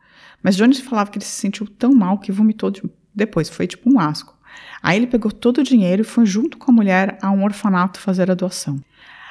Mas 0.43 0.57
Jones 0.57 0.81
falava 0.81 1.11
que 1.11 1.19
ele 1.19 1.25
se 1.25 1.39
sentiu 1.39 1.67
tão 1.67 1.93
mal 1.93 2.19
que 2.19 2.33
vomitou 2.33 2.71
de... 2.71 2.83
depois, 3.15 3.51
foi 3.51 3.67
tipo 3.67 3.91
um 3.93 4.01
asco. 4.01 4.39
Aí 4.83 4.97
ele 4.99 5.07
pegou 5.07 5.31
todo 5.31 5.59
o 5.59 5.63
dinheiro 5.63 6.03
e 6.03 6.05
foi 6.05 6.25
junto 6.27 6.57
com 6.57 6.71
a 6.71 6.75
mulher 6.75 7.19
a 7.21 7.31
um 7.31 7.45
orfanato 7.45 8.01
fazer 8.01 8.31
a 8.31 8.35
doação. 8.35 8.81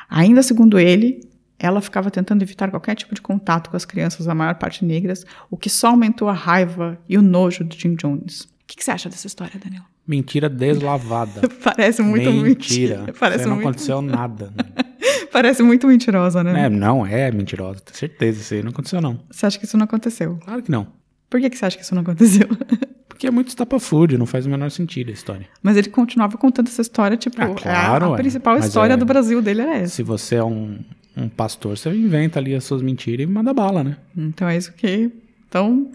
Ainda 0.09 0.41
segundo 0.43 0.79
ele, 0.79 1.27
ela 1.59 1.81
ficava 1.81 2.09
tentando 2.09 2.41
evitar 2.41 2.69
qualquer 2.69 2.95
tipo 2.95 3.13
de 3.13 3.21
contato 3.21 3.69
com 3.69 3.75
as 3.75 3.85
crianças, 3.85 4.27
a 4.27 4.33
maior 4.33 4.55
parte 4.55 4.85
negras, 4.85 5.25
o 5.51 5.57
que 5.57 5.69
só 5.69 5.89
aumentou 5.89 6.29
a 6.29 6.33
raiva 6.33 6.97
e 7.07 7.17
o 7.17 7.21
nojo 7.21 7.63
de 7.63 7.77
Jim 7.77 7.95
Jones. 7.95 8.41
O 8.41 8.47
que, 8.65 8.77
que 8.77 8.83
você 8.83 8.91
acha 8.91 9.09
dessa 9.09 9.27
história, 9.27 9.59
Danilo? 9.61 9.85
Mentira 10.07 10.49
deslavada. 10.49 11.41
Parece 11.63 12.01
muito 12.01 12.31
mentira. 12.31 12.99
mentira. 12.99 13.13
Parece 13.19 13.45
não 13.45 13.55
muito... 13.55 13.67
aconteceu 13.67 14.01
nada. 14.01 14.53
Parece 15.31 15.61
muito 15.61 15.85
mentirosa, 15.87 16.43
né? 16.43 16.65
É, 16.65 16.69
não 16.69 17.05
é 17.05 17.31
mentirosa, 17.31 17.79
tenho 17.81 17.97
certeza. 17.97 18.41
Isso 18.41 18.53
aí 18.53 18.63
não 18.63 18.71
aconteceu, 18.71 19.01
não. 19.01 19.19
Você 19.29 19.45
acha 19.45 19.59
que 19.59 19.65
isso 19.65 19.77
não 19.77 19.83
aconteceu? 19.83 20.39
Claro 20.43 20.63
que 20.63 20.71
não. 20.71 20.87
Por 21.29 21.39
que, 21.39 21.49
que 21.49 21.57
você 21.57 21.65
acha 21.65 21.77
que 21.77 21.83
isso 21.83 21.93
não 21.93 22.01
aconteceu? 22.01 22.47
Porque 23.19 23.27
é 23.27 23.31
muito 23.31 23.49
estapafúrdio, 23.49 24.17
não 24.17 24.25
faz 24.25 24.45
o 24.45 24.49
menor 24.49 24.71
sentido 24.71 25.09
a 25.09 25.11
história. 25.11 25.45
Mas 25.61 25.75
ele 25.75 25.89
continuava 25.89 26.37
contando 26.37 26.67
essa 26.69 26.81
história, 26.81 27.17
tipo, 27.17 27.35
Ah, 27.41 27.49
claro, 27.53 28.05
a, 28.05 28.07
a 28.07 28.11
ué. 28.11 28.17
principal 28.17 28.55
Mas 28.55 28.67
história 28.67 28.93
é- 28.93 28.97
do 28.97 29.05
Brasil 29.05 29.41
dele 29.41 29.59
era 29.61 29.75
essa. 29.75 29.93
Se 29.93 30.03
você 30.03 30.35
é 30.35 30.43
um, 30.43 30.79
um 31.17 31.27
pastor, 31.27 31.77
você 31.77 31.89
inventa 31.89 32.39
ali 32.39 32.55
as 32.55 32.63
suas 32.63 32.81
mentiras 32.81 33.25
e 33.25 33.29
manda 33.29 33.53
bala, 33.53 33.83
né? 33.83 33.97
Então 34.15 34.47
é 34.47 34.55
isso 34.55 34.71
que. 34.71 35.11
Então, 35.49 35.91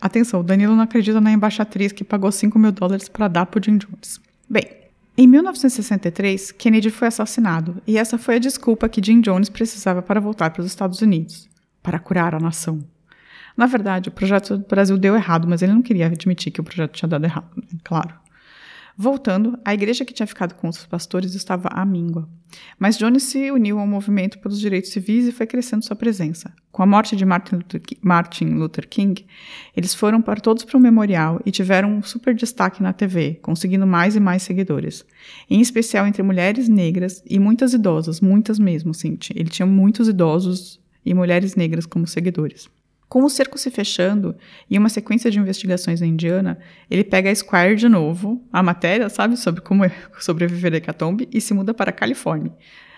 atenção, 0.00 0.38
o 0.38 0.42
Danilo 0.44 0.76
não 0.76 0.84
acredita 0.84 1.20
na 1.20 1.32
embaixatriz 1.32 1.90
que 1.90 2.04
pagou 2.04 2.30
5 2.30 2.56
mil 2.60 2.70
dólares 2.70 3.08
para 3.08 3.26
dar 3.26 3.46
pro 3.46 3.60
Jim 3.60 3.78
Jones. 3.78 4.20
Bem, 4.48 4.62
em 5.18 5.26
1963, 5.26 6.52
Kennedy 6.52 6.90
foi 6.90 7.08
assassinado 7.08 7.82
e 7.88 7.98
essa 7.98 8.16
foi 8.16 8.36
a 8.36 8.38
desculpa 8.38 8.88
que 8.88 9.02
Jim 9.04 9.20
Jones 9.20 9.48
precisava 9.48 10.00
para 10.00 10.20
voltar 10.20 10.50
para 10.50 10.60
os 10.60 10.66
Estados 10.68 11.02
Unidos 11.02 11.48
para 11.82 11.98
curar 11.98 12.36
a 12.36 12.38
nação. 12.38 12.78
Na 13.56 13.66
verdade, 13.66 14.08
o 14.08 14.12
projeto 14.12 14.58
do 14.58 14.66
Brasil 14.66 14.96
deu 14.96 15.14
errado, 15.14 15.46
mas 15.48 15.62
ele 15.62 15.72
não 15.72 15.82
queria 15.82 16.06
admitir 16.06 16.52
que 16.52 16.60
o 16.60 16.64
projeto 16.64 16.92
tinha 16.92 17.08
dado 17.08 17.24
errado, 17.24 17.50
né? 17.56 17.78
claro. 17.84 18.22
Voltando, 18.96 19.58
a 19.64 19.72
igreja 19.72 20.04
que 20.04 20.12
tinha 20.12 20.26
ficado 20.26 20.54
com 20.54 20.68
os 20.68 20.84
pastores 20.84 21.34
estava 21.34 21.68
à 21.68 21.84
míngua. 21.84 22.28
Mas 22.78 22.98
Jones 22.98 23.22
se 23.22 23.50
uniu 23.50 23.78
ao 23.78 23.86
movimento 23.86 24.38
pelos 24.38 24.60
direitos 24.60 24.90
civis 24.90 25.26
e 25.26 25.32
foi 25.32 25.46
crescendo 25.46 25.84
sua 25.84 25.96
presença. 25.96 26.52
Com 26.70 26.82
a 26.82 26.86
morte 26.86 27.16
de 27.16 27.24
Martin 27.24 27.56
Luther, 27.56 27.80
Martin 28.02 28.44
Luther 28.50 28.86
King, 28.86 29.26
eles 29.74 29.94
foram 29.94 30.20
para 30.20 30.40
todos 30.40 30.64
para 30.64 30.76
o 30.76 30.80
memorial 30.80 31.40
e 31.46 31.50
tiveram 31.50 31.90
um 31.90 32.02
super 32.02 32.34
destaque 32.34 32.82
na 32.82 32.92
TV, 32.92 33.38
conseguindo 33.40 33.86
mais 33.86 34.14
e 34.14 34.20
mais 34.20 34.42
seguidores. 34.42 35.06
Em 35.48 35.60
especial 35.62 36.06
entre 36.06 36.22
mulheres 36.22 36.68
negras 36.68 37.22
e 37.28 37.38
muitas 37.38 37.72
idosas, 37.72 38.20
muitas 38.20 38.58
mesmo, 38.58 38.92
sim. 38.92 39.18
Ele 39.34 39.48
tinha 39.48 39.66
muitos 39.66 40.06
idosos 40.06 40.78
e 41.04 41.14
mulheres 41.14 41.56
negras 41.56 41.86
como 41.86 42.06
seguidores. 42.06 42.68
Com 43.12 43.24
o 43.24 43.28
cerco 43.28 43.58
se 43.58 43.70
fechando 43.70 44.34
e 44.70 44.78
uma 44.78 44.88
sequência 44.88 45.30
de 45.30 45.38
investigações 45.38 46.00
na 46.00 46.06
Indiana, 46.06 46.58
ele 46.90 47.04
pega 47.04 47.30
a 47.30 47.34
Squire 47.34 47.76
de 47.76 47.86
novo, 47.86 48.42
a 48.50 48.62
matéria, 48.62 49.06
sabe, 49.10 49.36
sobre 49.36 49.60
como 49.60 49.82
sobreviver 50.18 50.72
a 50.72 50.76
hecatombe, 50.78 51.28
e 51.30 51.38
se 51.38 51.52
muda 51.52 51.74
para 51.74 51.90
a 51.90 51.92
Califórnia, 51.92 52.50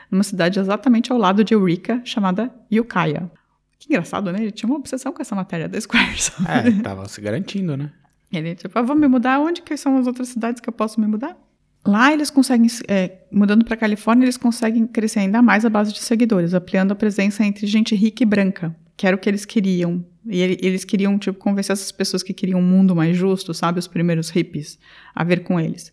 numa 0.09 0.23
cidade 0.23 0.61
exatamente 0.61 1.11
ao 1.11 1.19
lado 1.19 1.43
de 1.43 1.53
Eureka, 1.53 2.01
chamada 2.05 2.49
Ukiah. 2.71 3.29
Que 3.77 3.89
engraçado, 3.89 4.31
né? 4.31 4.39
Ele 4.41 4.53
tinha 4.53 4.71
uma 4.71 4.79
obsessão 4.79 5.13
com 5.13 5.21
essa 5.21 5.35
matéria 5.35 5.69
da 5.69 5.81
Squire, 5.81 6.15
sabe? 6.23 6.79
É, 6.79 6.81
tava 6.81 7.09
se 7.09 7.21
garantindo, 7.21 7.77
né? 7.77 7.91
Ele, 8.33 8.55
tipo, 8.55 8.79
ah, 8.79 8.83
vou 8.83 8.95
me 8.95 9.09
mudar? 9.09 9.41
Onde 9.41 9.63
que 9.63 9.77
são 9.77 9.99
as 9.99 10.07
outras 10.07 10.29
cidades 10.29 10.61
que 10.61 10.69
eu 10.69 10.73
posso 10.73 11.01
me 11.01 11.09
mudar? 11.09 11.37
Lá 11.85 12.13
eles 12.13 12.31
conseguem, 12.31 12.69
é, 12.87 13.19
mudando 13.33 13.65
para 13.65 13.77
Califórnia, 13.77 14.27
eles 14.27 14.37
conseguem 14.37 14.87
crescer 14.87 15.19
ainda 15.19 15.43
mais 15.43 15.65
a 15.65 15.69
base 15.69 15.93
de 15.93 15.99
seguidores, 15.99 16.55
ampliando 16.55 16.93
a 16.93 16.95
presença 16.95 17.45
entre 17.45 17.67
gente 17.67 17.97
rica 17.97 18.23
e 18.23 18.27
branca, 18.27 18.77
que 18.97 19.07
era 19.07 19.17
o 19.17 19.19
que 19.19 19.29
eles 19.29 19.45
queriam. 19.45 20.05
E 20.27 20.41
ele- 20.41 20.59
eles 20.63 20.85
queriam, 20.85 21.19
tipo, 21.19 21.39
convencer 21.39 21.73
essas 21.73 21.93
pessoas 21.93 22.23
que 22.23 22.33
queriam 22.33 22.61
um 22.61 22.63
mundo 22.63 22.95
mais 22.97 23.17
justo, 23.17 23.53
sabe? 23.53 23.79
Os 23.79 23.87
primeiros 23.87 24.31
hippies, 24.31 24.79
a 25.15 25.23
ver 25.25 25.41
com 25.43 25.61
eles. 25.61 25.93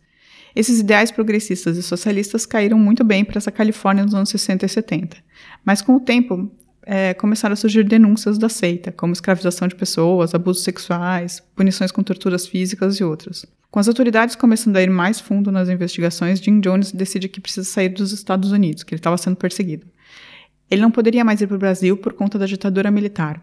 Esses 0.55 0.79
ideais 0.79 1.11
progressistas 1.11 1.77
e 1.77 1.83
socialistas 1.83 2.45
caíram 2.45 2.77
muito 2.77 3.03
bem 3.03 3.23
para 3.23 3.37
essa 3.37 3.51
Califórnia 3.51 4.03
nos 4.03 4.13
anos 4.13 4.29
60 4.29 4.65
e 4.65 4.69
70. 4.69 5.17
Mas 5.63 5.81
com 5.81 5.95
o 5.95 5.99
tempo, 5.99 6.51
é, 6.85 7.13
começaram 7.13 7.53
a 7.53 7.55
surgir 7.55 7.83
denúncias 7.83 8.37
da 8.37 8.49
seita, 8.49 8.91
como 8.91 9.13
escravização 9.13 9.67
de 9.67 9.75
pessoas, 9.75 10.33
abusos 10.35 10.63
sexuais, 10.63 11.41
punições 11.55 11.91
com 11.91 12.03
torturas 12.03 12.47
físicas 12.47 12.99
e 12.99 13.03
outros. 13.03 13.45
Com 13.69 13.79
as 13.79 13.87
autoridades 13.87 14.35
começando 14.35 14.75
a 14.75 14.81
ir 14.81 14.89
mais 14.89 15.19
fundo 15.21 15.51
nas 15.51 15.69
investigações, 15.69 16.39
Jim 16.39 16.59
Jones 16.59 16.91
decide 16.91 17.29
que 17.29 17.39
precisa 17.39 17.65
sair 17.65 17.87
dos 17.89 18.11
Estados 18.11 18.51
Unidos, 18.51 18.83
que 18.83 18.93
ele 18.93 18.99
estava 18.99 19.17
sendo 19.17 19.37
perseguido. 19.37 19.87
Ele 20.71 20.81
não 20.81 20.89
poderia 20.89 21.23
mais 21.25 21.41
ir 21.41 21.47
para 21.47 21.55
o 21.57 21.59
Brasil 21.59 21.97
por 21.97 22.13
conta 22.13 22.39
da 22.39 22.45
ditadura 22.45 22.89
militar. 22.89 23.41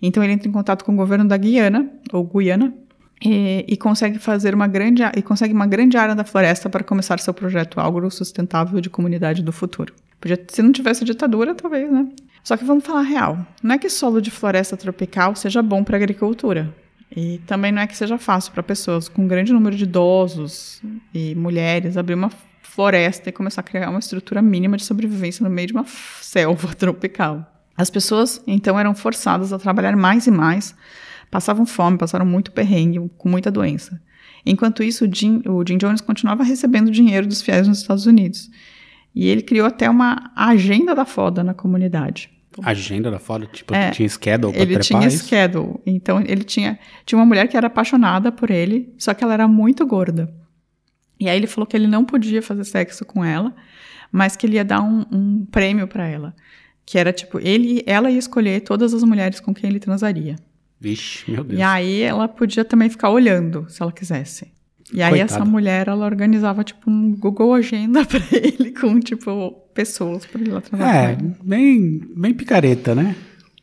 Então 0.00 0.22
ele 0.22 0.32
entra 0.32 0.48
em 0.48 0.52
contato 0.52 0.84
com 0.84 0.92
o 0.92 0.96
governo 0.96 1.26
da 1.26 1.36
Guiana, 1.36 1.90
ou 2.12 2.24
Guiana, 2.24 2.72
e, 3.20 3.64
e 3.66 3.76
consegue 3.76 4.18
fazer 4.18 4.54
uma 4.54 4.68
grande 4.68 5.02
e 5.16 5.20
consegue 5.20 5.52
uma 5.52 5.66
grande 5.66 5.96
área 5.96 6.14
da 6.14 6.22
floresta 6.22 6.70
para 6.70 6.84
começar 6.84 7.18
seu 7.18 7.34
projeto 7.34 7.80
agrosustentável 7.80 8.80
de 8.80 8.88
comunidade 8.88 9.42
do 9.42 9.52
futuro. 9.52 9.92
Podia, 10.20 10.40
se 10.48 10.62
não 10.62 10.72
tivesse 10.72 11.04
ditadura, 11.04 11.54
talvez, 11.54 11.90
né? 11.90 12.08
Só 12.44 12.56
que 12.56 12.64
vamos 12.64 12.84
falar 12.84 13.02
real. 13.02 13.38
Não 13.62 13.74
é 13.74 13.78
que 13.78 13.90
solo 13.90 14.22
de 14.22 14.30
floresta 14.30 14.76
tropical 14.76 15.34
seja 15.34 15.60
bom 15.60 15.82
para 15.82 15.96
agricultura. 15.96 16.72
E 17.14 17.38
também 17.46 17.72
não 17.72 17.82
é 17.82 17.86
que 17.86 17.96
seja 17.96 18.18
fácil 18.18 18.52
para 18.52 18.62
pessoas 18.62 19.08
com 19.08 19.22
um 19.22 19.28
grande 19.28 19.52
número 19.52 19.74
de 19.74 19.84
idosos 19.84 20.80
e 21.12 21.34
mulheres 21.34 21.96
abrir 21.96 22.14
uma 22.14 22.30
floresta 22.70 23.28
e 23.28 23.32
começar 23.32 23.60
a 23.60 23.64
criar 23.64 23.90
uma 23.90 23.98
estrutura 23.98 24.40
mínima 24.42 24.76
de 24.76 24.84
sobrevivência 24.84 25.42
no 25.42 25.50
meio 25.50 25.68
de 25.68 25.72
uma 25.72 25.84
selva 26.20 26.72
tropical. 26.76 27.44
As 27.76 27.90
pessoas, 27.90 28.42
então, 28.46 28.78
eram 28.78 28.94
forçadas 28.94 29.52
a 29.52 29.58
trabalhar 29.58 29.96
mais 29.96 30.26
e 30.26 30.30
mais, 30.30 30.74
passavam 31.30 31.64
fome, 31.64 31.96
passaram 31.96 32.26
muito 32.26 32.50
perrengue, 32.52 33.00
com 33.16 33.28
muita 33.28 33.50
doença. 33.50 34.00
Enquanto 34.44 34.82
isso, 34.82 35.04
o 35.06 35.14
Jim, 35.14 35.42
o 35.46 35.64
Jim 35.66 35.78
Jones 35.78 36.00
continuava 36.00 36.42
recebendo 36.42 36.90
dinheiro 36.90 37.26
dos 37.26 37.42
fiéis 37.42 37.68
nos 37.68 37.80
Estados 37.80 38.06
Unidos. 38.06 38.50
E 39.14 39.28
ele 39.28 39.42
criou 39.42 39.66
até 39.66 39.88
uma 39.88 40.30
agenda 40.36 40.94
da 40.94 41.04
foda 41.04 41.42
na 41.44 41.54
comunidade. 41.54 42.30
Agenda 42.62 43.10
da 43.10 43.18
foda, 43.20 43.46
tipo, 43.46 43.72
É, 43.74 43.90
tinha 43.90 44.08
schedule 44.08 44.52
pra 44.52 44.62
Ele 44.62 44.78
tinha 44.80 45.06
isso? 45.06 45.24
schedule. 45.24 45.74
Então, 45.86 46.20
ele 46.26 46.42
tinha, 46.42 46.78
tinha 47.06 47.18
uma 47.18 47.26
mulher 47.26 47.46
que 47.46 47.56
era 47.56 47.68
apaixonada 47.68 48.32
por 48.32 48.50
ele, 48.50 48.92
só 48.98 49.14
que 49.14 49.22
ela 49.22 49.34
era 49.34 49.46
muito 49.46 49.86
gorda. 49.86 50.32
E 51.20 51.28
aí 51.28 51.36
ele 51.36 51.46
falou 51.46 51.66
que 51.66 51.76
ele 51.76 51.86
não 51.86 52.04
podia 52.04 52.40
fazer 52.42 52.64
sexo 52.64 53.04
com 53.04 53.24
ela, 53.24 53.54
mas 54.10 54.36
que 54.36 54.46
ele 54.46 54.56
ia 54.56 54.64
dar 54.64 54.80
um, 54.80 55.04
um 55.10 55.46
prêmio 55.46 55.86
pra 55.86 56.06
ela. 56.06 56.34
Que 56.86 56.98
era 56.98 57.12
tipo, 57.12 57.38
ele, 57.40 57.82
ela 57.86 58.10
ia 58.10 58.18
escolher 58.18 58.60
todas 58.60 58.94
as 58.94 59.02
mulheres 59.02 59.40
com 59.40 59.52
quem 59.52 59.68
ele 59.68 59.80
transaria. 59.80 60.36
Vixe, 60.80 61.30
meu 61.30 61.44
Deus. 61.44 61.58
E 61.58 61.62
aí 61.62 62.00
ela 62.02 62.28
podia 62.28 62.64
também 62.64 62.88
ficar 62.88 63.10
olhando, 63.10 63.66
se 63.68 63.82
ela 63.82 63.92
quisesse. 63.92 64.52
E 64.92 65.02
aí 65.02 65.10
Coitada. 65.10 65.34
essa 65.34 65.44
mulher, 65.44 65.88
ela 65.88 66.06
organizava, 66.06 66.64
tipo, 66.64 66.90
um 66.90 67.14
Google 67.14 67.52
Agenda 67.52 68.04
pra 68.06 68.20
ele, 68.32 68.70
com, 68.70 68.98
tipo, 69.00 69.50
pessoas 69.74 70.24
pra 70.24 70.40
ele 70.40 70.50
lá 70.50 70.60
transar 70.60 71.10
É, 71.10 71.18
bem, 71.42 72.00
bem 72.16 72.32
picareta, 72.32 72.94
né? 72.94 73.14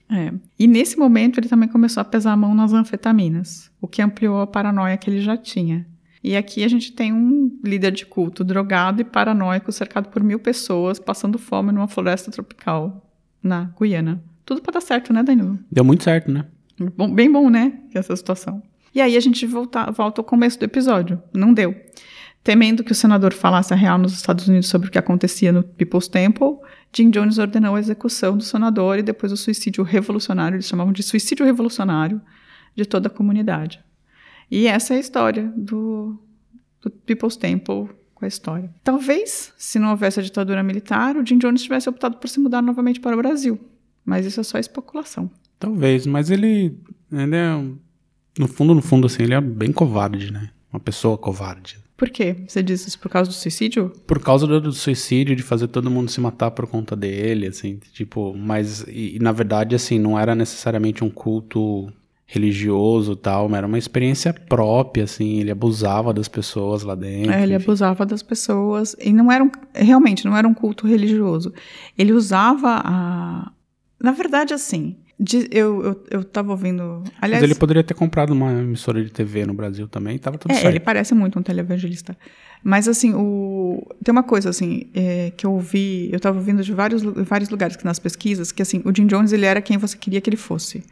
É. 0.10 0.32
E 0.60 0.68
nesse 0.68 0.98
momento 0.98 1.39
ele 1.39 1.50
também 1.50 1.68
começou 1.68 2.02
a 2.02 2.06
pesar 2.06 2.34
a 2.34 2.38
mão 2.38 2.54
nas 2.54 2.74
anfetaminas, 2.74 3.72
o 3.82 3.88
que 3.88 4.02
ampliou 4.02 4.39
a 4.39 4.48
paranoia 4.48 4.98
que 4.98 5.10
ele 5.10 5.20
já 5.20 5.36
tinha. 5.36 5.88
E 6.28 6.36
aqui 6.36 6.64
a 6.64 6.68
gente 6.68 6.92
tem 6.92 7.14
um 7.14 7.56
líder 7.64 7.92
de 7.92 8.04
culto 8.04 8.44
drogado 8.44 9.00
e 9.00 9.04
paranoico 9.04 9.72
cercado 9.72 10.10
por 10.10 10.24
mil 10.24 10.40
pessoas 10.40 10.98
passando 10.98 11.38
fome 11.38 11.72
numa 11.72 11.88
floresta 11.88 12.32
tropical 12.32 13.08
na 13.44 13.70
Guiana. 13.80 14.24
Tudo 14.44 14.60
pra 14.60 14.72
dar 14.72 14.82
certo, 14.82 15.14
né, 15.14 15.22
Danilo? 15.22 15.60
Deu 15.72 15.86
muito 15.86 16.04
certo, 16.04 16.32
né? 16.32 16.48
Bom- 16.98 17.14
bem 17.14 17.32
bom, 17.32 17.48
né? 17.48 17.74
Essa 17.94 18.16
situação. 18.16 18.64
E 18.92 19.00
aí 19.00 19.16
a 19.16 19.20
gente 19.20 19.46
volta, 19.46 19.92
volta 19.92 20.20
ao 20.20 20.26
começo 20.26 20.58
do 20.58 20.66
episódio. 20.66 21.22
Não 21.32 21.54
deu. 21.54 21.76
Temendo 22.44 22.84
que 22.84 22.92
o 22.92 22.96
senador 22.96 23.32
falasse 23.32 23.72
a 23.72 23.78
real 23.78 24.00
nos 24.00 24.14
Estados 24.14 24.48
Unidos 24.48 24.68
sobre 24.68 24.88
o 24.88 24.92
que 24.92 24.98
acontecia 24.98 25.52
no 25.52 25.62
People's 25.62 26.08
Temple, 26.08 26.58
Jim 26.92 27.12
Jones 27.12 27.38
ordenou 27.38 27.76
a 27.76 27.80
execução 27.80 28.36
do 28.36 28.44
senador 28.44 28.98
e 28.98 29.04
depois 29.04 29.32
o 29.32 29.38
suicídio 29.38 29.84
revolucionário, 29.84 30.56
eles 30.56 30.66
chamavam 30.66 30.92
de 30.92 31.04
suicídio 31.04 31.46
revolucionário, 31.46 32.20
de 32.76 32.84
toda 32.84 33.10
a 33.10 33.12
comunidade. 33.12 33.80
E 34.49 34.67
essa 34.67 34.93
é 34.93 34.97
a 34.97 34.99
história 34.99 35.51
do, 35.55 36.17
do 36.81 36.89
People's 36.89 37.36
Temple 37.36 37.89
com 38.13 38.25
a 38.25 38.27
história. 38.27 38.69
Talvez, 38.84 39.53
se 39.58 39.77
não 39.77 39.91
houvesse 39.91 40.19
a 40.19 40.23
ditadura 40.23 40.63
militar, 40.63 41.17
o 41.17 41.25
Jim 41.25 41.38
Jones 41.38 41.63
tivesse 41.63 41.89
optado 41.89 42.17
por 42.17 42.27
se 42.27 42.39
mudar 42.39 42.62
novamente 42.62 42.99
para 42.99 43.15
o 43.15 43.17
Brasil. 43.17 43.60
Mas 44.03 44.25
isso 44.25 44.39
é 44.39 44.43
só 44.43 44.58
especulação. 44.58 45.29
Talvez, 45.60 46.05
mas 46.05 46.29
ele, 46.29 46.77
ele 47.12 47.36
é, 47.36 47.63
no 48.38 48.47
fundo, 48.47 48.75
no 48.75 48.81
fundo, 48.81 49.08
assim, 49.08 49.23
ele 49.23 49.34
é 49.34 49.41
bem 49.41 49.71
covarde, 49.71 50.31
né? 50.31 50.51
Uma 50.71 50.79
pessoa 50.79 51.17
covarde. 51.17 51.79
Por 51.97 52.10
quê? 52.10 52.36
Você 52.45 52.62
diz 52.62 52.86
isso 52.86 52.99
por 52.99 53.10
causa 53.10 53.29
do 53.29 53.34
suicídio? 53.34 53.89
Por 54.05 54.19
causa 54.19 54.45
do, 54.45 54.71
suicídio, 54.73 55.36
de 55.36 55.41
fazer 55.41 55.69
todo 55.69 55.89
mundo 55.89 56.12
se 56.12 56.19
matar 56.19 56.51
por 56.51 56.67
conta 56.67 56.93
dele, 56.95 57.47
assim, 57.47 57.79
tipo, 57.93 58.36
mas, 58.36 58.81
e, 58.88 59.15
e 59.15 59.19
na 59.19 59.31
verdade, 59.31 59.75
assim, 59.75 59.97
não 59.97 60.19
era 60.19 60.36
necessariamente 60.36 61.03
um 61.03 61.10
culto 61.10 61.91
religioso 62.26 63.16
tal, 63.16 63.48
mas 63.48 63.60
era 63.60 63.68
uma 63.68 63.78
experiência 63.78 64.34
própria, 64.34 65.04
assim, 65.04 65.40
ele 65.40 65.52
abusava 65.52 66.14
das 66.14 66.28
pessoas 66.28 66.84
lá 66.84 66.96
dentro. 66.96 67.32
É, 67.32 67.44
ele 67.44 67.54
enfim. 67.56 67.64
abusava 67.64 68.06
das 68.06 68.24
pessoas 68.24 68.96
e 69.00 69.14
não 69.14 69.32
era 69.32 69.44
um, 69.44 69.52
realmente 69.74 70.26
não 70.26 70.36
era 70.36 70.48
um 70.48 70.54
culto 70.54 70.88
religioso. 70.88 71.54
Ele 71.98 72.14
usava 72.14 72.82
a, 72.84 73.52
na 74.02 74.12
verdade, 74.12 74.54
assim, 74.54 74.98
de- 75.20 75.48
eu, 75.52 75.84
eu, 75.84 76.04
eu 76.10 76.24
tava 76.24 76.52
ouvindo, 76.52 77.04
aliás, 77.22 77.42
Mas 77.44 77.50
ele 77.52 77.60
poderia 77.60 77.84
ter 77.84 77.94
comprado 77.94 78.32
uma 78.32 78.52
emissora 78.52 79.04
de 79.04 79.12
TV 79.12 79.46
no 79.46 79.54
Brasil 79.54 79.88
também, 79.88 80.18
tava 80.18 80.38
tudo 80.38 80.52
É, 80.52 80.56
certo. 80.56 80.68
ele 80.68 80.80
parece 80.80 81.14
muito 81.14 81.38
um 81.40 81.44
televangelista. 81.44 82.18
Mas, 82.67 82.88
assim, 82.88 83.13
o... 83.13 83.86
tem 84.04 84.12
uma 84.12 84.23
coisa, 84.23 84.49
assim, 84.49 84.88
é, 84.95 85.32
que 85.38 85.45
eu 85.45 85.54
ouvi... 85.54 86.10
Eu 86.12 86.17
estava 86.17 86.36
ouvindo 86.36 86.63
de 86.63 86.73
vários, 86.73 87.04
vários 87.04 87.51
lugares 87.51 87.75
que 87.75 87.86
nas 87.86 87.99
pesquisas, 87.99 88.51
que, 88.51 88.60
assim, 88.60 88.82
o 88.84 88.91
Jim 88.91 89.06
Jones, 89.06 89.32
ele 89.32 89.45
era 89.45 89.62
quem 89.62 89.78
você 89.78 89.95
queria 89.95 90.19
que 90.19 90.28
ele 90.28 90.36
fosse. 90.36 90.84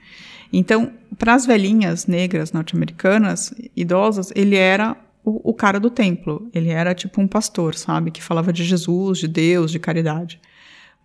Então, 0.51 0.91
para 1.17 1.33
as 1.33 1.47
velhinhas 1.47 2.05
negras 2.05 2.51
norte-americanas, 2.51 3.51
idosas, 3.75 4.31
ele 4.35 4.55
era 4.55 4.95
o, 5.25 5.49
o 5.49 5.51
cara 5.51 5.79
do 5.79 5.89
templo. 5.89 6.47
Ele 6.53 6.69
era, 6.69 6.93
tipo, 6.93 7.19
um 7.19 7.27
pastor, 7.27 7.73
sabe? 7.73 8.11
Que 8.11 8.21
falava 8.21 8.53
de 8.53 8.63
Jesus, 8.63 9.17
de 9.17 9.27
Deus, 9.27 9.71
de 9.71 9.79
caridade. 9.79 10.39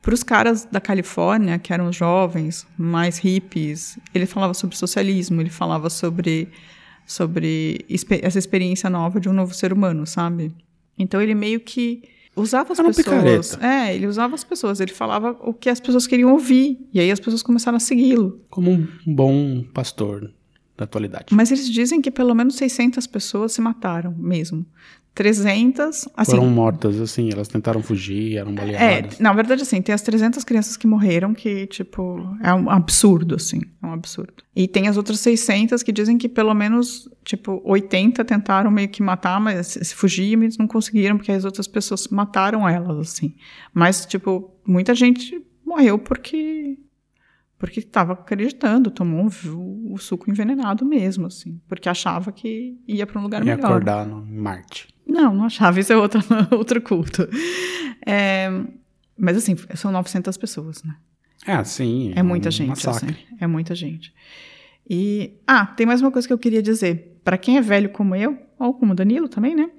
Para 0.02 0.12
os 0.12 0.22
caras 0.22 0.68
da 0.70 0.82
Califórnia, 0.82 1.58
que 1.58 1.72
eram 1.72 1.90
jovens, 1.90 2.66
mais 2.76 3.16
hippies, 3.16 3.98
ele 4.14 4.26
falava 4.26 4.52
sobre 4.52 4.76
socialismo, 4.76 5.40
ele 5.40 5.48
falava 5.48 5.88
sobre, 5.88 6.50
sobre 7.08 7.86
essa 8.22 8.38
experiência 8.38 8.90
nova 8.90 9.18
de 9.18 9.30
um 9.30 9.32
novo 9.32 9.54
ser 9.54 9.72
humano, 9.72 10.06
sabe? 10.06 10.52
Então 10.98 11.22
ele 11.22 11.34
meio 11.34 11.58
que 11.58 12.02
usava 12.36 12.72
as 12.72 12.78
Era 12.78 12.88
pessoas. 12.88 13.06
picareta. 13.56 13.66
É, 13.66 13.94
ele 13.96 14.06
usava 14.06 14.34
as 14.34 14.44
pessoas, 14.44 14.78
ele 14.78 14.92
falava 14.92 15.34
o 15.40 15.54
que 15.54 15.70
as 15.70 15.80
pessoas 15.80 16.06
queriam 16.06 16.30
ouvir. 16.32 16.78
E 16.92 17.00
aí 17.00 17.10
as 17.10 17.18
pessoas 17.18 17.42
começaram 17.42 17.76
a 17.76 17.80
segui-lo. 17.80 18.40
Como 18.50 18.70
um 18.70 18.86
bom 19.06 19.64
pastor 19.72 20.30
da 20.76 20.84
atualidade. 20.84 21.26
Mas 21.32 21.50
eles 21.50 21.68
dizem 21.68 22.00
que 22.02 22.10
pelo 22.10 22.34
menos 22.34 22.56
600 22.56 23.06
pessoas 23.06 23.52
se 23.52 23.60
mataram 23.60 24.14
mesmo. 24.16 24.64
300, 25.18 26.08
assim, 26.16 26.30
Foram 26.30 26.46
mortas, 26.48 27.00
assim, 27.00 27.28
elas 27.32 27.48
tentaram 27.48 27.82
fugir, 27.82 28.36
eram 28.36 28.52
É, 28.52 28.54
baleadas. 28.54 29.18
na 29.18 29.32
verdade, 29.32 29.62
assim, 29.62 29.82
tem 29.82 29.92
as 29.92 30.00
300 30.00 30.44
crianças 30.44 30.76
que 30.76 30.86
morreram, 30.86 31.34
que, 31.34 31.66
tipo, 31.66 32.20
é 32.40 32.54
um 32.54 32.70
absurdo, 32.70 33.34
assim, 33.34 33.60
é 33.82 33.86
um 33.86 33.92
absurdo. 33.92 34.32
E 34.54 34.68
tem 34.68 34.86
as 34.86 34.96
outras 34.96 35.18
600 35.18 35.82
que 35.82 35.90
dizem 35.90 36.16
que 36.16 36.28
pelo 36.28 36.54
menos, 36.54 37.08
tipo, 37.24 37.60
80 37.64 38.24
tentaram 38.24 38.70
meio 38.70 38.88
que 38.88 39.02
matar, 39.02 39.40
mas 39.40 39.66
se 39.66 39.84
se 39.84 39.94
fugir, 39.94 40.36
mas 40.36 40.56
não 40.56 40.68
conseguiram, 40.68 41.16
porque 41.16 41.32
as 41.32 41.44
outras 41.44 41.66
pessoas 41.66 42.06
mataram 42.08 42.68
elas, 42.68 42.96
assim. 42.98 43.34
Mas, 43.74 44.06
tipo, 44.06 44.52
muita 44.66 44.94
gente 44.94 45.44
morreu 45.66 45.98
porque 45.98 46.78
porque 47.58 47.80
estava 47.80 48.12
acreditando, 48.12 48.90
tomou 48.90 49.26
um- 49.26 49.92
o 49.92 49.98
suco 49.98 50.30
envenenado 50.30 50.84
mesmo, 50.84 51.26
assim, 51.26 51.60
porque 51.68 51.88
achava 51.88 52.30
que 52.32 52.78
ia 52.86 53.06
para 53.06 53.18
um 53.18 53.22
lugar 53.22 53.42
E 53.42 53.44
melhor. 53.46 53.64
acordar 53.64 54.06
no 54.06 54.24
em 54.26 54.38
Marte. 54.38 54.88
Não, 55.06 55.34
não 55.34 55.44
achava. 55.44 55.80
Isso 55.80 55.92
é 55.92 55.96
outro, 55.96 56.20
outro 56.52 56.80
culto. 56.82 57.28
É, 58.06 58.48
mas, 59.18 59.36
assim, 59.36 59.56
são 59.74 59.90
900 59.90 60.36
pessoas, 60.36 60.82
né? 60.84 60.94
É, 61.46 61.62
sim. 61.64 62.12
É 62.14 62.22
muita 62.22 62.48
um 62.48 62.52
gente, 62.52 62.68
Massacre. 62.68 63.10
assim. 63.10 63.36
É 63.40 63.46
muita 63.46 63.74
gente. 63.74 64.12
E... 64.88 65.32
Ah, 65.46 65.66
tem 65.66 65.86
mais 65.86 66.00
uma 66.00 66.10
coisa 66.10 66.26
que 66.28 66.32
eu 66.34 66.38
queria 66.38 66.62
dizer. 66.62 67.18
Pra 67.24 67.36
quem 67.38 67.56
é 67.56 67.60
velho 67.60 67.90
como 67.90 68.14
eu, 68.14 68.38
ou 68.58 68.74
como 68.74 68.92
o 68.92 68.94
Danilo 68.94 69.28
também, 69.28 69.54
né? 69.54 69.70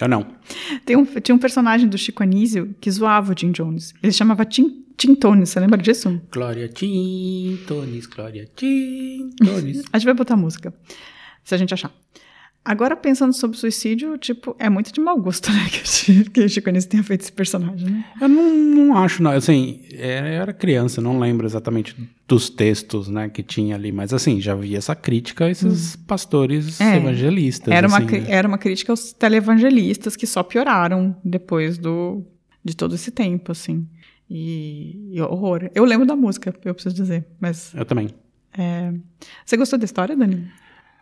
Eu 0.00 0.06
não. 0.08 0.26
Tem 0.84 0.96
um, 0.96 1.04
tinha 1.06 1.34
um 1.34 1.38
personagem 1.38 1.88
do 1.88 1.96
Chico 1.96 2.22
Anísio 2.22 2.74
que 2.80 2.90
zoava 2.90 3.32
o 3.32 3.38
Jim 3.38 3.50
Jones. 3.52 3.94
Ele 4.02 4.12
chamava 4.12 4.44
Tim, 4.44 4.83
Tim 4.96 5.14
Tones, 5.14 5.48
você 5.50 5.60
lembra 5.60 5.78
disso? 5.80 6.20
Glória 6.32 6.68
Tintones, 6.68 8.06
Glória 8.06 8.48
Tintones. 8.54 9.82
A 9.92 9.98
gente 9.98 10.04
vai 10.06 10.14
botar 10.14 10.36
música, 10.36 10.72
se 11.44 11.54
a 11.54 11.58
gente 11.58 11.74
achar. 11.74 11.92
Agora, 12.66 12.96
pensando 12.96 13.34
sobre 13.34 13.58
suicídio, 13.58 14.16
tipo, 14.16 14.56
é 14.58 14.70
muito 14.70 14.90
de 14.90 14.98
mau 14.98 15.20
gosto, 15.20 15.50
né? 15.52 15.68
Que, 16.32 16.40
o 16.40 16.48
Chico 16.48 16.70
Anísio 16.70 16.88
tenha 16.88 17.02
feito 17.02 17.20
esse 17.20 17.30
personagem, 17.32 17.90
né? 17.90 18.04
Eu 18.18 18.26
não, 18.26 18.54
não 18.54 18.96
acho, 18.96 19.22
não. 19.22 19.32
Assim, 19.32 19.82
é, 19.92 20.20
eu 20.20 20.40
era 20.42 20.52
criança, 20.54 20.98
não 21.02 21.18
lembro 21.18 21.46
exatamente 21.46 21.94
dos 22.26 22.48
textos, 22.48 23.06
né, 23.08 23.28
que 23.28 23.42
tinha 23.42 23.74
ali, 23.74 23.92
mas 23.92 24.14
assim, 24.14 24.40
já 24.40 24.54
vi 24.54 24.74
essa 24.74 24.94
crítica 24.94 25.44
a 25.44 25.50
esses 25.50 25.94
pastores 25.94 26.80
É. 26.80 26.96
evangelistas. 26.96 27.70
Era 27.74 27.86
uma, 27.86 27.98
assim, 27.98 28.06
cri- 28.06 28.20
né? 28.20 28.30
era 28.30 28.48
uma 28.48 28.56
crítica 28.56 28.92
aos 28.92 29.12
televangelistas 29.12 30.16
que 30.16 30.26
só 30.26 30.42
pioraram 30.42 31.14
depois 31.22 31.76
do, 31.76 32.24
de 32.64 32.74
todo 32.74 32.94
esse 32.94 33.10
tempo, 33.10 33.52
assim. 33.52 33.86
E, 34.28 35.10
e 35.12 35.20
horror. 35.20 35.70
Eu 35.74 35.84
lembro 35.84 36.06
da 36.06 36.16
música, 36.16 36.54
eu 36.64 36.74
preciso 36.74 36.94
dizer, 36.94 37.26
mas... 37.40 37.74
Eu 37.74 37.84
também. 37.84 38.08
é, 38.56 38.92
Você 39.44 39.56
gostou 39.56 39.78
da 39.78 39.84
história, 39.84 40.16
Danilo? 40.16 40.44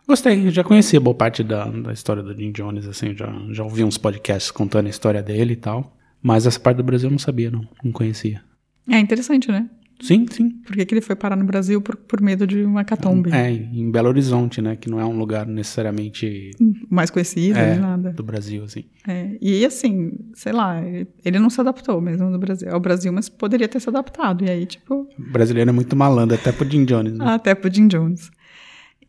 Gostei, 0.07 0.47
eu 0.47 0.51
já 0.51 0.63
conhecia 0.63 0.99
boa 0.99 1.15
parte 1.15 1.43
da, 1.43 1.65
da 1.65 1.93
história 1.93 2.21
do 2.21 2.35
Jim 2.37 2.51
Jones, 2.51 2.85
assim, 2.87 3.15
já, 3.15 3.33
já 3.51 3.63
ouvi 3.63 3.83
uns 3.83 3.97
podcasts 3.97 4.51
contando 4.51 4.87
a 4.87 4.89
história 4.89 5.23
dele 5.23 5.53
e 5.53 5.57
tal. 5.57 5.95
Mas 6.21 6.45
essa 6.45 6.59
parte 6.59 6.77
do 6.77 6.83
Brasil 6.83 7.07
eu 7.07 7.11
não 7.11 7.19
sabia, 7.19 7.49
não. 7.49 7.65
Não 7.83 7.91
conhecia. 7.91 8.41
É 8.89 8.99
interessante, 8.99 9.49
né? 9.49 9.69
Sim, 10.01 10.25
sim. 10.29 10.49
Por 10.65 10.75
que, 10.75 10.85
que 10.85 10.93
ele 10.93 11.01
foi 11.01 11.15
parar 11.15 11.35
no 11.35 11.45
Brasil 11.45 11.81
por, 11.81 11.95
por 11.95 12.19
medo 12.19 12.45
de 12.45 12.63
uma 12.63 12.81
hecatombe? 12.81 13.31
É, 13.31 13.49
em 13.51 13.89
Belo 13.89 14.09
Horizonte, 14.09 14.61
né? 14.61 14.75
Que 14.75 14.89
não 14.89 14.99
é 14.99 15.05
um 15.05 15.17
lugar 15.17 15.45
necessariamente 15.47 16.51
Mais 16.89 17.09
conhecido, 17.09 17.57
É. 17.57 17.75
nada. 17.75 18.11
do 18.11 18.23
Brasil, 18.23 18.63
assim. 18.63 18.83
É, 19.07 19.37
e 19.41 19.65
assim, 19.65 20.11
sei 20.33 20.51
lá, 20.51 20.81
ele- 20.85 21.07
ele 21.23 21.39
não 21.39 21.49
se 21.49 21.59
adaptou 21.61 22.01
mesmo 22.01 22.29
no 22.29 22.37
Brasil, 22.37 22.69
ao 22.73 22.79
Brasil, 22.79 23.13
mas 23.13 23.29
poderia 23.29 23.67
ter 23.67 23.79
se 23.79 23.87
adaptado. 23.89 24.43
E 24.43 24.49
aí, 24.49 24.65
tipo, 24.65 25.07
O 25.17 25.31
brasileiro 25.31 25.69
é 25.69 25.73
muito 25.73 25.95
malandro, 25.95 26.35
até 26.35 26.51
pro 26.51 26.69
Jim 26.69 26.83
Jones, 26.85 27.13
né? 27.17 27.25
até 27.25 27.55
pro 27.55 27.73
Jim 27.73 27.87
Jones. 27.87 28.29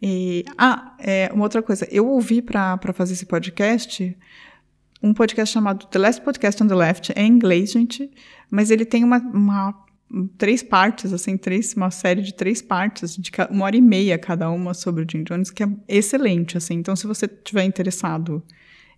E, 0.03 0.45
ah, 0.59 0.95
é, 0.99 1.31
uma 1.33 1.45
outra 1.45 1.63
coisa. 1.63 1.89
Eu 1.91 2.07
ouvi 2.07 2.43
para 2.43 2.79
fazer 2.93 3.15
esse 3.15 3.27
podcast 3.27 4.17
um 5.03 5.13
podcast 5.13 5.53
chamado 5.53 5.87
The 5.87 5.99
Last 5.99 6.23
Podcast 6.23 6.63
on 6.63 6.67
the 6.67 6.75
Left. 6.75 7.13
É 7.15 7.23
em 7.23 7.29
inglês, 7.29 7.73
gente, 7.73 8.11
mas 8.51 8.71
ele 8.71 8.85
tem 8.87 9.05
uma, 9.05 9.19
uma- 9.19 9.84
três 10.37 10.63
partes, 10.63 11.13
assim, 11.13 11.37
três, 11.37 11.75
uma 11.75 11.91
série 11.91 12.23
de 12.23 12.35
três 12.35 12.63
partes, 12.63 13.17
de 13.17 13.31
uma 13.51 13.65
hora 13.65 13.77
e 13.77 13.81
meia 13.81 14.19
cada 14.19 14.51
uma 14.51 14.75
sobre 14.75 15.05
o 15.05 15.07
Jim 15.11 15.25
Jones, 15.25 15.51
que 15.51 15.63
é 15.63 15.69
excelente, 15.89 16.57
assim. 16.57 16.75
Então, 16.75 16.95
se 16.95 17.07
você 17.07 17.27
tiver 17.27 17.65
interessado 17.65 18.43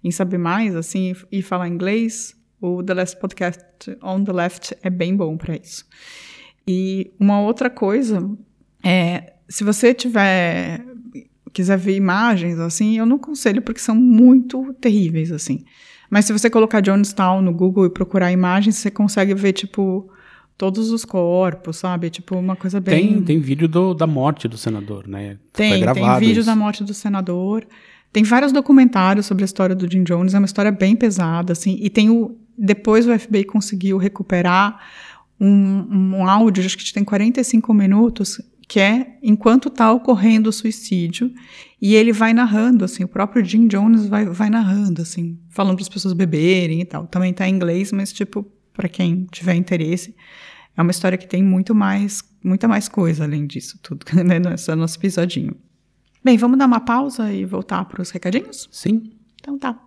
em 0.03 0.11
saber 0.11 0.39
mais, 0.39 0.77
assim, 0.77 1.15
e, 1.33 1.43
falar 1.43 1.69
inglês, 1.69 2.37
o 2.61 2.83
The 2.83 2.95
Last 2.95 3.19
Podcast 3.19 3.65
on 4.03 4.25
the 4.25 4.33
Left 4.33 4.77
é 4.83 4.91
bem 4.91 5.17
bom 5.17 5.37
para 5.37 5.57
isso. 5.57 5.87
E 6.67 7.13
uma 7.19 7.41
outra 7.41 7.71
coisa 7.71 8.29
é, 8.83 9.35
se 9.49 9.65
você 9.65 9.95
tiver 9.95 10.85
quiser 11.53 11.79
ver 11.79 11.97
imagens 11.97 12.59
assim, 12.59 12.99
eu 12.99 13.07
não 13.07 13.17
aconselho 13.17 13.63
porque 13.63 13.81
são 13.81 13.95
muito 13.95 14.75
terríveis 14.75 15.33
assim. 15.33 15.65
Mas 16.11 16.25
se 16.27 16.33
você 16.33 16.51
colocar 16.51 16.85
Jonestown 16.85 17.41
no 17.41 17.53
Google 17.53 17.87
e 17.87 17.91
procurar 17.91 18.31
imagens, 18.31 18.77
você 18.77 18.91
consegue 18.91 19.35
ver 19.35 19.53
tipo 19.53 20.09
todos 20.59 20.91
os 20.91 21.05
corpos, 21.05 21.77
sabe? 21.77 22.09
Tipo 22.11 22.37
uma 22.37 22.57
coisa 22.57 22.81
bem 22.81 23.15
Tem, 23.15 23.23
tem 23.23 23.41
vídeo 23.41 23.69
do- 23.69 23.95
da 23.95 24.07
morte 24.07 24.49
do 24.49 24.57
senador, 24.57 25.07
né? 25.07 25.39
Foi 25.53 25.69
tem, 25.71 25.81
gravado 25.81 26.19
tem 26.21 26.29
vídeo 26.29 26.41
isso. 26.41 26.47
da 26.49 26.57
morte 26.57 26.83
do 26.85 26.95
senador. 26.95 27.67
Tem 28.13 28.23
vários 28.25 28.53
documentários 28.53 29.27
sobre 29.27 29.45
a 29.45 29.47
história 29.47 29.75
do 29.75 29.91
Jim 29.91 30.03
Jones, 30.03 30.33
é 30.35 30.39
uma 30.39 30.47
história 30.47 30.71
bem 30.73 30.97
pesada, 30.97 31.53
assim. 31.53 31.77
E 31.81 31.91
tem 31.91 32.09
o. 32.09 32.37
Depois 32.57 33.07
o 33.07 33.19
FBI 33.19 33.45
conseguiu 33.45 33.99
recuperar 33.99 34.81
um, 35.39 36.17
um 36.19 36.27
áudio, 36.27 36.65
acho 36.65 36.79
que 36.79 36.93
tem 36.93 37.05
45 37.05 37.75
minutos, 37.75 38.41
que 38.67 38.81
é 38.81 39.19
enquanto 39.23 39.69
está 39.69 39.93
ocorrendo 39.93 40.49
o 40.49 40.53
suicídio. 40.53 41.31
E 41.83 41.95
ele 41.95 42.11
vai 42.13 42.33
narrando, 42.33 42.87
assim, 42.87 43.05
o 43.05 43.09
próprio 43.09 43.45
Jim 43.45 43.67
Jones 43.67 44.07
vai, 44.07 44.25
vai 44.25 44.49
narrando, 44.49 45.03
assim, 45.03 45.39
falando 45.51 45.75
para 45.77 45.83
as 45.83 45.89
pessoas 45.91 46.15
beberem 46.15 46.81
e 46.81 46.85
tal. 46.87 47.07
Também 47.07 47.33
está 47.33 47.47
em 47.47 47.55
inglês, 47.55 47.93
mas, 47.93 48.11
tipo, 48.15 48.47
para 48.73 48.89
quem 48.89 49.27
tiver 49.31 49.55
interesse, 49.55 50.15
é 50.77 50.83
uma 50.83 50.91
história 50.91 51.17
que 51.17 51.27
tem 51.27 51.43
muito 51.43 51.75
mais, 51.75 52.23
muita 52.45 52.69
mais 52.69 52.89
coisa 52.89 53.25
além 53.25 53.47
disso 53.47 53.79
tudo, 53.83 54.05
né? 54.25 54.39
Não 54.39 54.51
é 54.51 54.57
só 54.57 54.77
nosso 54.77 54.99
episodinho. 54.99 55.57
Bem, 56.23 56.37
vamos 56.37 56.59
dar 56.59 56.67
uma 56.67 56.81
pausa 56.81 57.33
e 57.33 57.45
voltar 57.45 57.85
para 57.85 58.03
os 58.03 58.11
recadinhos? 58.11 58.69
Sim. 58.71 59.13
Então 59.41 59.59
tá. 59.59 59.79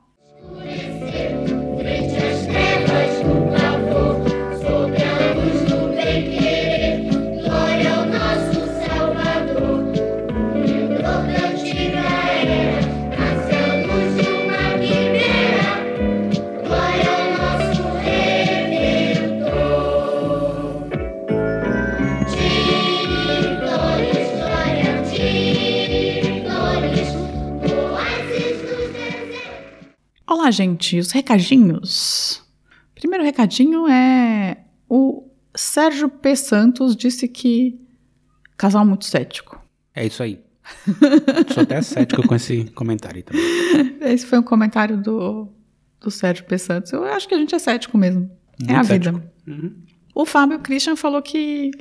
Gente, 30.52 30.98
os 31.00 31.12
recadinhos. 31.12 32.44
Primeiro 32.96 33.24
recadinho 33.24 33.88
é 33.88 34.58
o 34.90 35.28
Sérgio 35.56 36.10
P. 36.10 36.36
Santos 36.36 36.96
disse 36.96 37.28
que 37.28 37.80
casal 38.58 38.86
muito 38.86 39.06
cético. 39.06 39.62
É 39.96 40.06
isso 40.06 40.22
aí. 40.22 40.40
Sou 41.54 41.64
até 41.64 41.82
cético 41.82 42.28
com 42.28 42.36
esse 42.36 42.66
comentário 42.76 43.24
também. 43.24 43.42
Esse 44.02 44.26
foi 44.26 44.40
um 44.40 44.44
comentário 44.44 45.02
do, 45.02 45.48
do 46.00 46.12
Sérgio 46.12 46.46
P. 46.46 46.58
Santos. 46.58 46.92
Eu 46.92 47.04
acho 47.06 47.28
que 47.28 47.34
a 47.34 47.38
gente 47.38 47.56
é 47.56 47.60
cético 47.60 47.98
mesmo. 47.98 48.30
é 48.68 48.76
a 48.76 48.84
cético. 48.84 49.22
vida. 49.46 49.76
O 50.14 50.26
Fábio 50.26 50.60
Christian 50.60 50.96
falou 50.96 51.22
que, 51.22 51.72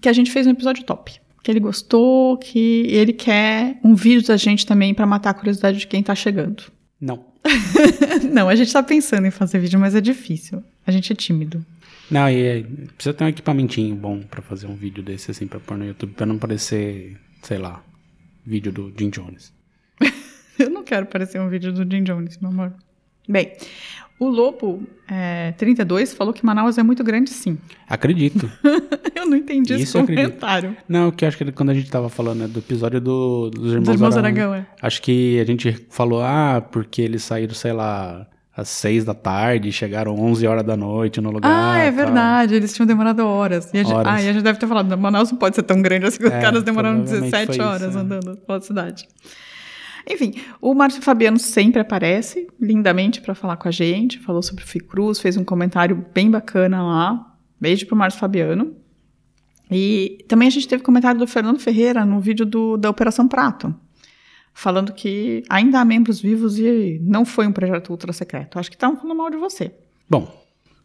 que 0.00 0.08
a 0.08 0.12
gente 0.12 0.30
fez 0.30 0.46
um 0.46 0.50
episódio 0.50 0.84
top. 0.84 1.20
Que 1.42 1.50
ele 1.50 1.60
gostou, 1.60 2.36
que 2.38 2.86
ele 2.88 3.12
quer 3.12 3.78
um 3.84 3.94
vídeo 3.94 4.26
da 4.26 4.36
gente 4.36 4.66
também 4.66 4.92
pra 4.92 5.06
matar 5.06 5.30
a 5.30 5.34
curiosidade 5.34 5.78
de 5.78 5.86
quem 5.86 6.02
tá 6.02 6.14
chegando. 6.14 6.64
Não. 7.00 7.26
Não, 8.32 8.48
a 8.48 8.54
gente 8.54 8.72
tá 8.72 8.82
pensando 8.82 9.26
em 9.26 9.30
fazer 9.30 9.58
vídeo, 9.58 9.78
mas 9.78 9.94
é 9.94 10.00
difícil. 10.00 10.62
A 10.86 10.90
gente 10.90 11.12
é 11.12 11.16
tímido. 11.16 11.64
Não, 12.10 12.28
e 12.28 12.42
é, 12.42 12.62
precisa 12.96 13.14
ter 13.14 13.24
um 13.24 13.28
equipamentinho 13.28 13.94
bom 13.94 14.22
pra 14.22 14.40
fazer 14.40 14.66
um 14.66 14.74
vídeo 14.74 15.02
desse 15.02 15.30
assim 15.30 15.46
pra 15.46 15.60
pôr 15.60 15.76
no 15.76 15.84
YouTube, 15.84 16.14
pra 16.14 16.26
não 16.26 16.38
parecer, 16.38 17.16
sei 17.42 17.58
lá, 17.58 17.82
vídeo 18.44 18.72
do 18.72 18.92
Jim 18.98 19.10
Jones. 19.10 19.52
Eu 20.58 20.70
não 20.70 20.82
quero 20.82 21.06
parecer 21.06 21.40
um 21.40 21.48
vídeo 21.48 21.72
do 21.72 21.88
Jim 21.88 22.02
Jones, 22.02 22.38
meu 22.38 22.50
amor. 22.50 22.72
Bem, 23.28 23.52
o 24.18 24.28
Lobo 24.28 24.82
é, 25.08 25.52
32 25.52 26.12
falou 26.14 26.32
que 26.34 26.44
Manaus 26.44 26.76
é 26.78 26.82
muito 26.82 27.02
grande, 27.04 27.30
sim. 27.30 27.56
Acredito. 27.88 28.50
Eu 29.14 29.26
não 29.26 29.36
entendi 29.36 29.74
esse 29.74 29.84
Isso 29.84 29.98
acredito. 29.98 30.26
comentário. 30.26 30.76
Não, 30.88 31.10
que 31.10 31.24
eu 31.24 31.28
acho 31.28 31.36
que 31.36 31.50
quando 31.52 31.70
a 31.70 31.74
gente 31.74 31.90
tava 31.90 32.08
falando 32.08 32.38
né, 32.40 32.46
do 32.48 32.58
episódio 32.60 33.00
do, 33.00 33.50
dos 33.50 33.72
Irmãos, 33.72 33.84
Dos 33.86 33.94
Irmãos 33.94 34.16
Aragão, 34.16 34.52
Aragão, 34.52 34.66
é. 34.72 34.86
acho 34.86 35.02
que 35.02 35.38
a 35.40 35.44
gente 35.44 35.86
falou, 35.90 36.22
ah, 36.22 36.62
porque 36.70 37.02
eles 37.02 37.22
saíram, 37.24 37.52
sei 37.54 37.72
lá, 37.72 38.26
às 38.56 38.68
seis 38.68 39.04
da 39.04 39.14
tarde, 39.14 39.70
chegaram 39.72 40.14
11 40.18 40.46
horas 40.46 40.64
da 40.64 40.76
noite 40.76 41.20
no 41.20 41.30
lugar. 41.30 41.50
Ah, 41.50 41.78
é 41.78 41.90
verdade, 41.90 42.54
eles 42.54 42.72
tinham 42.74 42.86
demorado 42.86 43.20
horas. 43.26 43.70
E 43.74 43.78
a 43.78 43.82
gente, 43.82 43.92
Horas. 43.92 44.12
ah, 44.12 44.22
e 44.22 44.28
a 44.28 44.32
gente 44.32 44.42
deve 44.42 44.58
ter 44.58 44.66
falado, 44.66 44.96
Manaus 44.98 45.30
não 45.30 45.38
pode 45.38 45.56
ser 45.56 45.62
tão 45.62 45.80
grande 45.82 46.06
assim, 46.06 46.22
os 46.24 46.30
É, 46.30 46.40
caras 46.40 46.62
demoraram 46.62 46.98
provavelmente 46.98 47.30
17 47.32 47.56
foi 47.56 47.64
horas 47.66 47.88
isso, 47.88 47.98
é. 47.98 48.00
andando 48.00 48.36
pela 48.38 48.60
cidade. 48.60 49.08
Enfim, 50.08 50.34
o 50.60 50.74
Márcio 50.74 51.02
Fabiano 51.02 51.38
sempre 51.38 51.80
aparece 51.80 52.48
lindamente 52.58 53.20
para 53.20 53.34
falar 53.34 53.56
com 53.56 53.68
a 53.68 53.70
gente, 53.70 54.18
falou 54.18 54.42
sobre 54.42 54.64
o 54.64 54.66
Ficruz, 54.66 55.20
fez 55.20 55.36
um 55.36 55.44
comentário 55.44 56.06
bem 56.14 56.30
bacana 56.30 56.82
lá. 56.82 57.36
Beijo 57.60 57.86
pro 57.86 57.96
Márcio 57.96 58.18
Fabiano. 58.18 58.74
E 59.70 60.24
também 60.26 60.48
a 60.48 60.50
gente 60.50 60.66
teve 60.66 60.82
comentário 60.82 61.20
do 61.20 61.26
Fernando 61.26 61.58
Ferreira 61.58 62.04
no 62.04 62.20
vídeo 62.20 62.46
do, 62.46 62.76
da 62.78 62.88
Operação 62.88 63.28
Prato, 63.28 63.74
falando 64.54 64.92
que 64.92 65.42
ainda 65.48 65.80
há 65.80 65.84
membros 65.84 66.20
vivos 66.20 66.58
e 66.58 66.98
não 67.02 67.26
foi 67.26 67.46
um 67.46 67.52
projeto 67.52 67.90
ultra 67.90 68.12
secreto. 68.12 68.58
Acho 68.58 68.70
que 68.70 68.76
estavam 68.76 68.96
falando 68.96 69.16
mal 69.16 69.30
de 69.30 69.36
você. 69.36 69.74
Bom, 70.08 70.34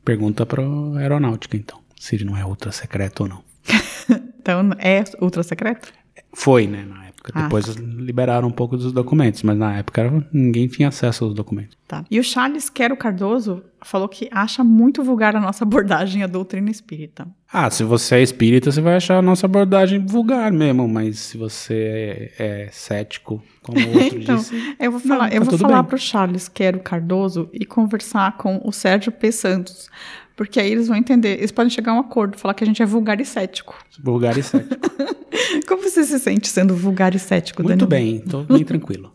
pergunta 0.03 0.45
pro 0.45 0.95
Aeronáutica, 0.97 1.55
então, 1.55 1.79
se 1.97 2.15
ele 2.15 2.25
não 2.25 2.36
é 2.36 2.45
ultra 2.45 2.71
secreto 2.71 3.21
ou 3.21 3.29
não. 3.29 3.43
Então, 4.43 4.71
é 4.77 5.01
ultra 5.21 5.41
secreto? 5.41 5.93
Foi, 6.33 6.67
né, 6.67 6.83
na 6.83 7.05
época. 7.05 7.12
Ah. 7.33 7.43
Depois 7.43 7.67
liberaram 7.75 8.47
um 8.47 8.51
pouco 8.51 8.75
dos 8.75 8.91
documentos, 8.91 9.43
mas 9.43 9.57
na 9.57 9.77
época 9.77 10.27
ninguém 10.31 10.67
tinha 10.67 10.89
acesso 10.89 11.25
aos 11.25 11.33
documentos. 11.33 11.77
Tá. 11.88 12.03
E 12.09 12.19
o 12.19 12.23
Charles 12.23 12.69
Quero 12.69 12.97
Cardoso 12.97 13.63
falou 13.81 14.09
que 14.09 14.27
acha 14.31 14.63
muito 14.63 15.03
vulgar 15.03 15.36
a 15.36 15.39
nossa 15.39 15.63
abordagem 15.63 16.23
à 16.23 16.27
doutrina 16.27 16.69
espírita. 16.69 17.27
Ah, 17.51 17.69
se 17.69 17.83
você 17.83 18.15
é 18.15 18.21
espírita, 18.21 18.71
você 18.71 18.81
vai 18.81 18.95
achar 18.95 19.17
a 19.17 19.21
nossa 19.21 19.45
abordagem 19.45 20.05
vulgar 20.05 20.51
mesmo, 20.51 20.88
mas 20.88 21.19
se 21.19 21.38
você 21.38 22.31
é, 22.39 22.65
é 22.65 22.69
cético, 22.71 23.41
como 23.62 23.79
o 23.79 23.93
outro 23.93 24.19
então, 24.19 24.36
disse... 24.36 24.75
eu 24.79 24.91
vou 24.91 24.99
não, 24.99 25.07
falar, 25.07 25.29
tá 25.29 25.36
eu 25.36 25.41
vou 25.41 25.49
tudo 25.51 25.62
falar 25.62 25.83
bem. 25.83 25.89
pro 25.89 25.97
Charles 25.97 26.47
Quero 26.49 26.79
Cardoso 26.79 27.49
e 27.53 27.65
conversar 27.65 28.38
com 28.38 28.59
o 28.63 28.71
Sérgio 28.71 29.12
P. 29.12 29.31
Santos. 29.31 29.89
Porque 30.36 30.59
aí 30.59 30.71
eles 30.71 30.88
vão 30.88 30.97
entender, 30.97 31.38
eles 31.38 31.51
podem 31.51 31.69
chegar 31.69 31.91
a 31.91 31.95
um 31.95 31.99
acordo, 31.99 32.38
falar 32.38 32.55
que 32.55 32.63
a 32.63 32.67
gente 32.67 32.81
é 32.81 32.86
vulgar 32.86 33.21
e 33.21 33.25
cético. 33.25 33.77
Vulgar 34.01 34.36
e 34.38 34.41
cético. 34.41 34.75
Como 35.67 35.82
você 35.84 36.03
se 36.03 36.19
sente 36.19 36.47
sendo 36.49 36.75
vulgar 36.75 37.13
e 37.15 37.19
cético, 37.19 37.62
Muito 37.63 37.86
Danilo? 37.86 37.89
bem, 37.89 38.19
tô 38.19 38.43
bem 38.43 38.63
tranquilo. 38.65 39.12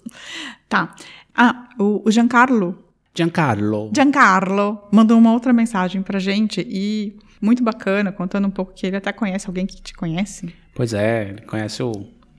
Tá. 0.68 0.94
Ah, 1.34 1.68
o, 1.78 2.02
o 2.04 2.10
Giancarlo 2.10 2.84
Giancarlo. 3.14 3.90
Giancarlo 3.94 4.80
mandou 4.92 5.18
uma 5.18 5.32
outra 5.32 5.52
mensagem 5.52 6.02
pra 6.02 6.18
gente 6.18 6.60
e 6.68 7.16
muito 7.40 7.62
bacana, 7.64 8.12
contando 8.12 8.46
um 8.46 8.50
pouco 8.50 8.72
que 8.74 8.86
ele 8.86 8.96
até 8.96 9.12
conhece 9.12 9.46
alguém 9.48 9.66
que 9.66 9.80
te 9.80 9.92
conhece. 9.94 10.52
Pois 10.74 10.92
é, 10.94 11.30
ele 11.30 11.40
conhece 11.42 11.82
o 11.82 11.92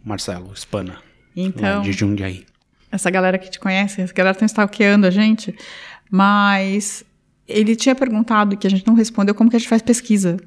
Marcelo 0.06 0.54
Spana, 0.56 0.97
Então, 1.36 1.82
de 1.82 1.91
Jundiaí. 1.91 2.45
essa 2.91 3.10
galera 3.10 3.38
que 3.38 3.49
te 3.49 3.60
conhece, 3.60 4.02
essa 4.02 4.13
galera 4.13 4.36
tá 4.38 4.45
stalkeando 4.45 5.06
a 5.06 5.10
gente, 5.12 5.54
mas 6.10 7.04
ele 7.47 7.75
tinha 7.75 7.95
perguntado 7.95 8.56
que 8.58 8.65
a 8.67 8.69
gente 8.69 8.86
não 8.88 8.93
respondeu 8.93 9.36
como 9.36 9.49
que 9.49 9.56
a 9.56 9.60
gente 9.60 9.69
faz 9.69 9.82
pesquisa. 9.82 10.38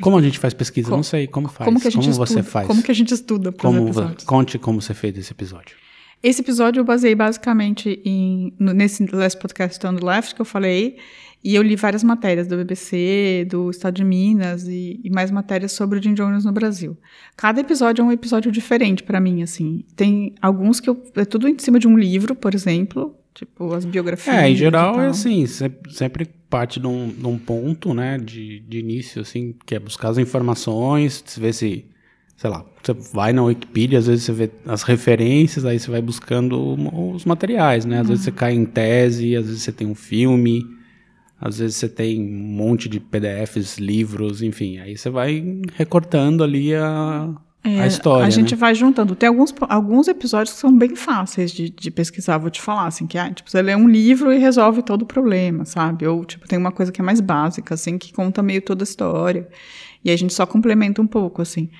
Como 0.00 0.16
a 0.16 0.22
gente 0.22 0.38
faz 0.38 0.52
pesquisa? 0.54 0.88
Co- 0.90 0.96
Não 0.96 1.02
sei, 1.02 1.26
como 1.26 1.48
faz? 1.48 1.64
Como 1.66 1.80
que 1.80 1.88
a 1.88 1.90
gente 1.90 2.08
estuda? 2.10 2.26
você 2.26 2.42
faz? 2.42 2.66
Como 2.66 2.82
que 2.82 2.90
a 2.90 2.94
gente 2.94 3.14
estuda 3.14 3.52
Como? 3.52 3.92
Conte 4.26 4.58
como 4.58 4.80
você 4.80 4.94
fez 4.94 5.16
esse 5.16 5.32
episódio. 5.32 5.76
Esse 6.22 6.40
episódio 6.40 6.80
eu 6.80 6.84
baseei 6.84 7.14
basicamente 7.14 8.00
em, 8.04 8.52
no- 8.58 8.72
nesse 8.72 9.04
Last 9.12 9.38
Podcast 9.38 9.86
on 9.86 9.94
the 9.96 10.04
Left 10.04 10.34
que 10.34 10.40
eu 10.40 10.44
falei, 10.46 10.96
e 11.46 11.54
eu 11.54 11.62
li 11.62 11.76
várias 11.76 12.02
matérias 12.02 12.46
do 12.46 12.56
BBC, 12.56 13.46
do 13.50 13.70
Estado 13.70 13.96
de 13.96 14.04
Minas 14.04 14.66
e, 14.66 14.98
e 15.04 15.10
mais 15.10 15.30
matérias 15.30 15.72
sobre 15.72 15.98
o 15.98 16.02
Jim 16.02 16.14
Jones 16.14 16.46
no 16.46 16.52
Brasil. 16.52 16.96
Cada 17.36 17.60
episódio 17.60 18.00
é 18.00 18.04
um 18.06 18.10
episódio 18.10 18.50
diferente 18.50 19.02
pra 19.02 19.20
mim, 19.20 19.42
assim. 19.42 19.84
Tem 19.94 20.34
alguns 20.40 20.80
que 20.80 20.88
eu, 20.88 21.02
é 21.16 21.26
tudo 21.26 21.46
em 21.46 21.58
cima 21.58 21.78
de 21.78 21.86
um 21.86 21.98
livro, 21.98 22.34
por 22.34 22.54
exemplo, 22.54 23.14
tipo 23.34 23.72
as 23.74 23.84
biografias. 23.84 24.36
É, 24.36 24.48
em 24.48 24.54
geral 24.56 25.00
é 25.00 25.08
assim, 25.08 25.44
se- 25.46 25.70
sempre 25.90 26.24
parte 26.48 26.78
de 26.78 26.86
um, 26.86 27.08
de 27.08 27.26
um 27.26 27.36
ponto, 27.38 27.92
né, 27.92 28.16
de, 28.16 28.60
de 28.60 28.78
início, 28.78 29.20
assim, 29.20 29.54
que 29.66 29.74
é 29.74 29.78
buscar 29.78 30.10
as 30.10 30.18
informações, 30.18 31.22
se 31.26 31.40
ver 31.40 31.52
se, 31.52 31.84
sei 32.36 32.48
lá, 32.50 32.64
você 32.82 32.92
vai 33.12 33.32
na 33.32 33.42
Wikipedia, 33.42 33.98
às 33.98 34.06
vezes 34.06 34.24
você 34.24 34.32
vê 34.32 34.50
as 34.66 34.82
referências, 34.84 35.64
aí 35.64 35.78
você 35.80 35.90
vai 35.90 36.00
buscando 36.00 36.56
os 37.12 37.24
materiais, 37.24 37.84
né, 37.84 38.00
às 38.00 38.08
vezes 38.08 38.24
você 38.24 38.30
Uhum. 38.30 38.36
cai 38.36 38.54
em 38.54 38.64
tese, 38.64 39.34
às 39.34 39.46
vezes 39.46 39.62
você 39.62 39.72
tem 39.72 39.86
um 39.86 39.94
filme, 39.96 40.64
às 41.40 41.58
vezes 41.58 41.76
você 41.76 41.88
tem 41.88 42.20
um 42.20 42.24
monte 42.56 42.88
de 42.88 43.00
PDFs, 43.00 43.78
livros, 43.78 44.42
enfim, 44.42 44.78
aí 44.78 44.96
você 44.96 45.10
vai 45.10 45.42
recortando 45.74 46.44
ali 46.44 46.72
a, 46.74 47.34
É, 47.66 47.80
a 47.80 47.86
história, 47.86 48.26
A 48.26 48.30
gente 48.30 48.50
né? 48.52 48.56
vai 48.58 48.74
juntando. 48.74 49.16
Tem 49.16 49.28
alguns, 49.28 49.54
alguns 49.70 50.06
episódios 50.06 50.54
que 50.54 50.60
são 50.60 50.76
bem 50.76 50.94
fáceis 50.94 51.50
de, 51.50 51.70
de 51.70 51.90
pesquisar, 51.90 52.36
vou 52.36 52.50
te 52.50 52.60
falar, 52.60 52.86
assim, 52.86 53.06
que 53.06 53.16
é, 53.16 53.30
tipo, 53.32 53.50
você 53.50 53.62
lê 53.62 53.74
um 53.74 53.88
livro 53.88 54.30
e 54.32 54.38
resolve 54.38 54.82
todo 54.82 55.02
o 55.02 55.06
problema, 55.06 55.64
sabe? 55.64 56.06
Ou, 56.06 56.24
tipo, 56.26 56.46
tem 56.46 56.58
uma 56.58 56.70
coisa 56.70 56.92
que 56.92 57.00
é 57.00 57.04
mais 57.04 57.20
básica, 57.20 57.72
assim, 57.72 57.96
que 57.96 58.12
conta 58.12 58.42
meio 58.42 58.60
toda 58.60 58.82
a 58.82 58.84
história. 58.84 59.48
E 60.04 60.10
a 60.10 60.16
gente 60.16 60.34
só 60.34 60.44
complementa 60.44 61.00
um 61.00 61.06
pouco, 61.06 61.40
assim. 61.40 61.70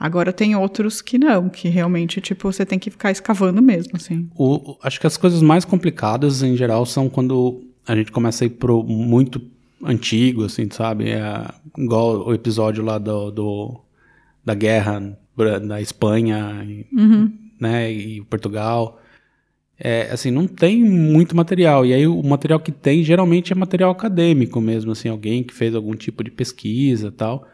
Agora 0.00 0.32
tem 0.32 0.56
outros 0.56 1.02
que 1.02 1.18
não, 1.18 1.50
que 1.50 1.68
realmente, 1.68 2.18
tipo, 2.22 2.50
você 2.50 2.64
tem 2.64 2.78
que 2.78 2.90
ficar 2.90 3.10
escavando 3.10 3.60
mesmo, 3.60 3.92
assim. 3.96 4.26
O- 4.34 4.78
acho 4.82 4.98
que 4.98 5.06
as 5.06 5.18
coisas 5.18 5.42
mais 5.42 5.66
complicadas, 5.66 6.42
em 6.42 6.56
geral, 6.56 6.86
são 6.86 7.10
quando 7.10 7.62
a 7.86 7.94
gente 7.94 8.10
começa 8.10 8.44
a 8.44 8.46
ir 8.46 8.50
pro 8.50 8.82
muito 8.82 9.42
antigo, 9.84 10.44
assim, 10.46 10.66
sabe? 10.70 11.10
É, 11.10 11.44
igual 11.76 12.26
o 12.26 12.32
episódio 12.32 12.82
lá 12.82 12.96
do, 12.96 13.30
do- 13.30 13.80
da 14.42 14.54
guerra 14.54 15.18
da 15.66 15.80
Espanha, 15.80 16.64
e, 16.64 16.86
né, 17.60 17.90
e 17.92 18.22
Portugal. 18.22 19.00
É, 19.78 20.10
assim, 20.12 20.30
não 20.30 20.46
tem 20.46 20.82
muito 20.82 21.34
material. 21.36 21.84
E 21.84 21.92
aí 21.92 22.06
o 22.06 22.22
material 22.22 22.60
que 22.60 22.70
tem, 22.70 23.02
geralmente, 23.02 23.52
é 23.52 23.56
material 23.56 23.90
acadêmico 23.90 24.60
mesmo, 24.60 24.92
assim, 24.92 25.08
alguém 25.08 25.42
que 25.42 25.52
fez 25.52 25.74
algum 25.74 25.94
tipo 25.94 26.22
de 26.22 26.30
pesquisa 26.30 27.08
e 27.08 27.10
tal. 27.10 27.46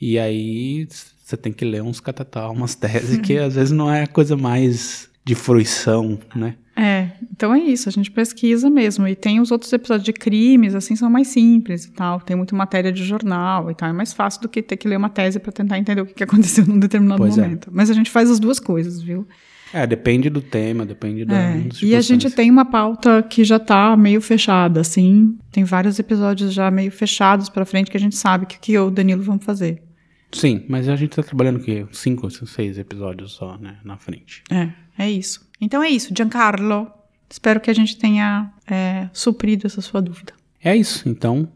E 0.00 0.18
aí 0.18 0.86
você 1.24 1.36
tem 1.36 1.52
que 1.52 1.64
ler 1.64 1.82
uns 1.82 2.00
catatal, 2.00 2.52
umas 2.52 2.74
teses 2.76 3.18
que 3.18 3.38
às 3.38 3.54
vezes 3.54 3.70
não 3.70 3.90
é 3.90 4.02
a 4.02 4.06
coisa 4.06 4.36
mais 4.36 5.08
de 5.24 5.34
fruição, 5.34 6.18
né? 6.34 6.56
É, 6.74 7.10
então 7.30 7.54
é 7.54 7.58
isso, 7.58 7.88
a 7.88 7.92
gente 7.92 8.10
pesquisa 8.10 8.70
mesmo. 8.70 9.06
E 9.06 9.14
tem 9.14 9.40
os 9.40 9.50
outros 9.50 9.72
episódios 9.72 10.04
de 10.04 10.12
crimes, 10.12 10.74
assim, 10.74 10.96
são 10.96 11.10
mais 11.10 11.28
simples 11.28 11.84
e 11.84 11.92
tal. 11.92 12.20
Tem 12.20 12.34
muito 12.34 12.54
matéria 12.54 12.90
de 12.90 13.04
jornal 13.04 13.70
e 13.70 13.74
tal. 13.74 13.88
É 13.88 13.92
mais 13.92 14.12
fácil 14.12 14.40
do 14.42 14.48
que 14.48 14.62
ter 14.62 14.76
que 14.76 14.88
ler 14.88 14.96
uma 14.96 15.10
tese 15.10 15.38
para 15.38 15.52
tentar 15.52 15.78
entender 15.78 16.00
o 16.00 16.06
que 16.06 16.24
aconteceu 16.24 16.66
num 16.66 16.78
determinado 16.78 17.18
Pois 17.18 17.36
é. 17.36 17.42
momento. 17.42 17.68
Mas 17.72 17.90
a 17.90 17.94
gente 17.94 18.10
faz 18.10 18.30
as 18.30 18.40
duas 18.40 18.58
coisas, 18.58 19.02
viu? 19.02 19.26
É, 19.72 19.86
depende 19.86 20.28
do 20.28 20.42
tema, 20.42 20.84
depende 20.84 21.24
da. 21.24 21.34
É, 21.34 21.68
e 21.82 21.96
a 21.96 22.00
gente 22.02 22.30
tem 22.30 22.50
uma 22.50 22.64
pauta 22.64 23.22
que 23.22 23.42
já 23.42 23.58
tá 23.58 23.96
meio 23.96 24.20
fechada, 24.20 24.80
assim. 24.80 25.36
Tem 25.50 25.64
vários 25.64 25.98
episódios 25.98 26.52
já 26.52 26.70
meio 26.70 26.90
fechados 26.90 27.48
pra 27.48 27.64
frente 27.64 27.90
que 27.90 27.96
a 27.96 28.00
gente 28.00 28.16
sabe 28.16 28.44
que, 28.44 28.58
que 28.58 28.72
eu 28.74 28.84
e 28.84 28.88
o 28.88 28.90
Danilo 28.90 29.22
vamos 29.22 29.44
fazer. 29.44 29.82
Sim, 30.30 30.64
mas 30.68 30.88
a 30.88 30.96
gente 30.96 31.16
tá 31.16 31.22
trabalhando 31.22 31.56
o 31.56 31.62
quê? 31.62 31.86
Cinco, 31.92 32.30
seis 32.30 32.78
episódios 32.78 33.32
só, 33.32 33.56
né? 33.58 33.78
Na 33.84 33.96
frente. 33.96 34.42
É, 34.50 34.70
é 34.98 35.10
isso. 35.10 35.46
Então 35.62 35.82
é 35.82 35.88
isso, 35.88 36.12
Giancarlo. 36.14 36.90
Espero 37.30 37.60
que 37.60 37.70
a 37.70 37.74
gente 37.74 37.96
tenha 37.96 38.52
é, 38.68 39.08
suprido 39.12 39.66
essa 39.66 39.80
sua 39.80 40.02
dúvida. 40.02 40.34
É 40.62 40.76
isso. 40.76 41.08
Então, 41.08 41.48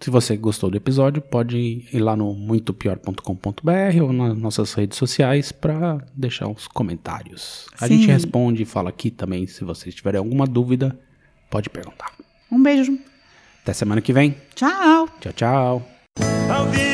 se 0.00 0.10
você 0.10 0.36
gostou 0.36 0.68
do 0.70 0.76
episódio, 0.76 1.22
pode 1.22 1.86
ir 1.90 1.98
lá 2.00 2.16
no 2.16 2.34
muitopior.com.br 2.34 4.02
ou 4.02 4.12
nas 4.12 4.36
nossas 4.36 4.74
redes 4.74 4.98
sociais 4.98 5.52
para 5.52 6.04
deixar 6.14 6.48
os 6.48 6.66
comentários. 6.66 7.66
A 7.80 7.86
Sim. 7.86 7.98
gente 7.98 8.08
responde 8.08 8.64
e 8.64 8.66
fala 8.66 8.90
aqui 8.90 9.10
também. 9.10 9.46
Se 9.46 9.64
vocês 9.64 9.94
tiverem 9.94 10.18
alguma 10.18 10.46
dúvida, 10.46 10.98
pode 11.48 11.70
perguntar. 11.70 12.12
Um 12.50 12.62
beijo. 12.62 12.98
Até 13.62 13.72
semana 13.72 14.02
que 14.02 14.12
vem. 14.12 14.36
Tchau. 14.54 15.08
Tchau, 15.20 15.32
tchau. 15.32 16.93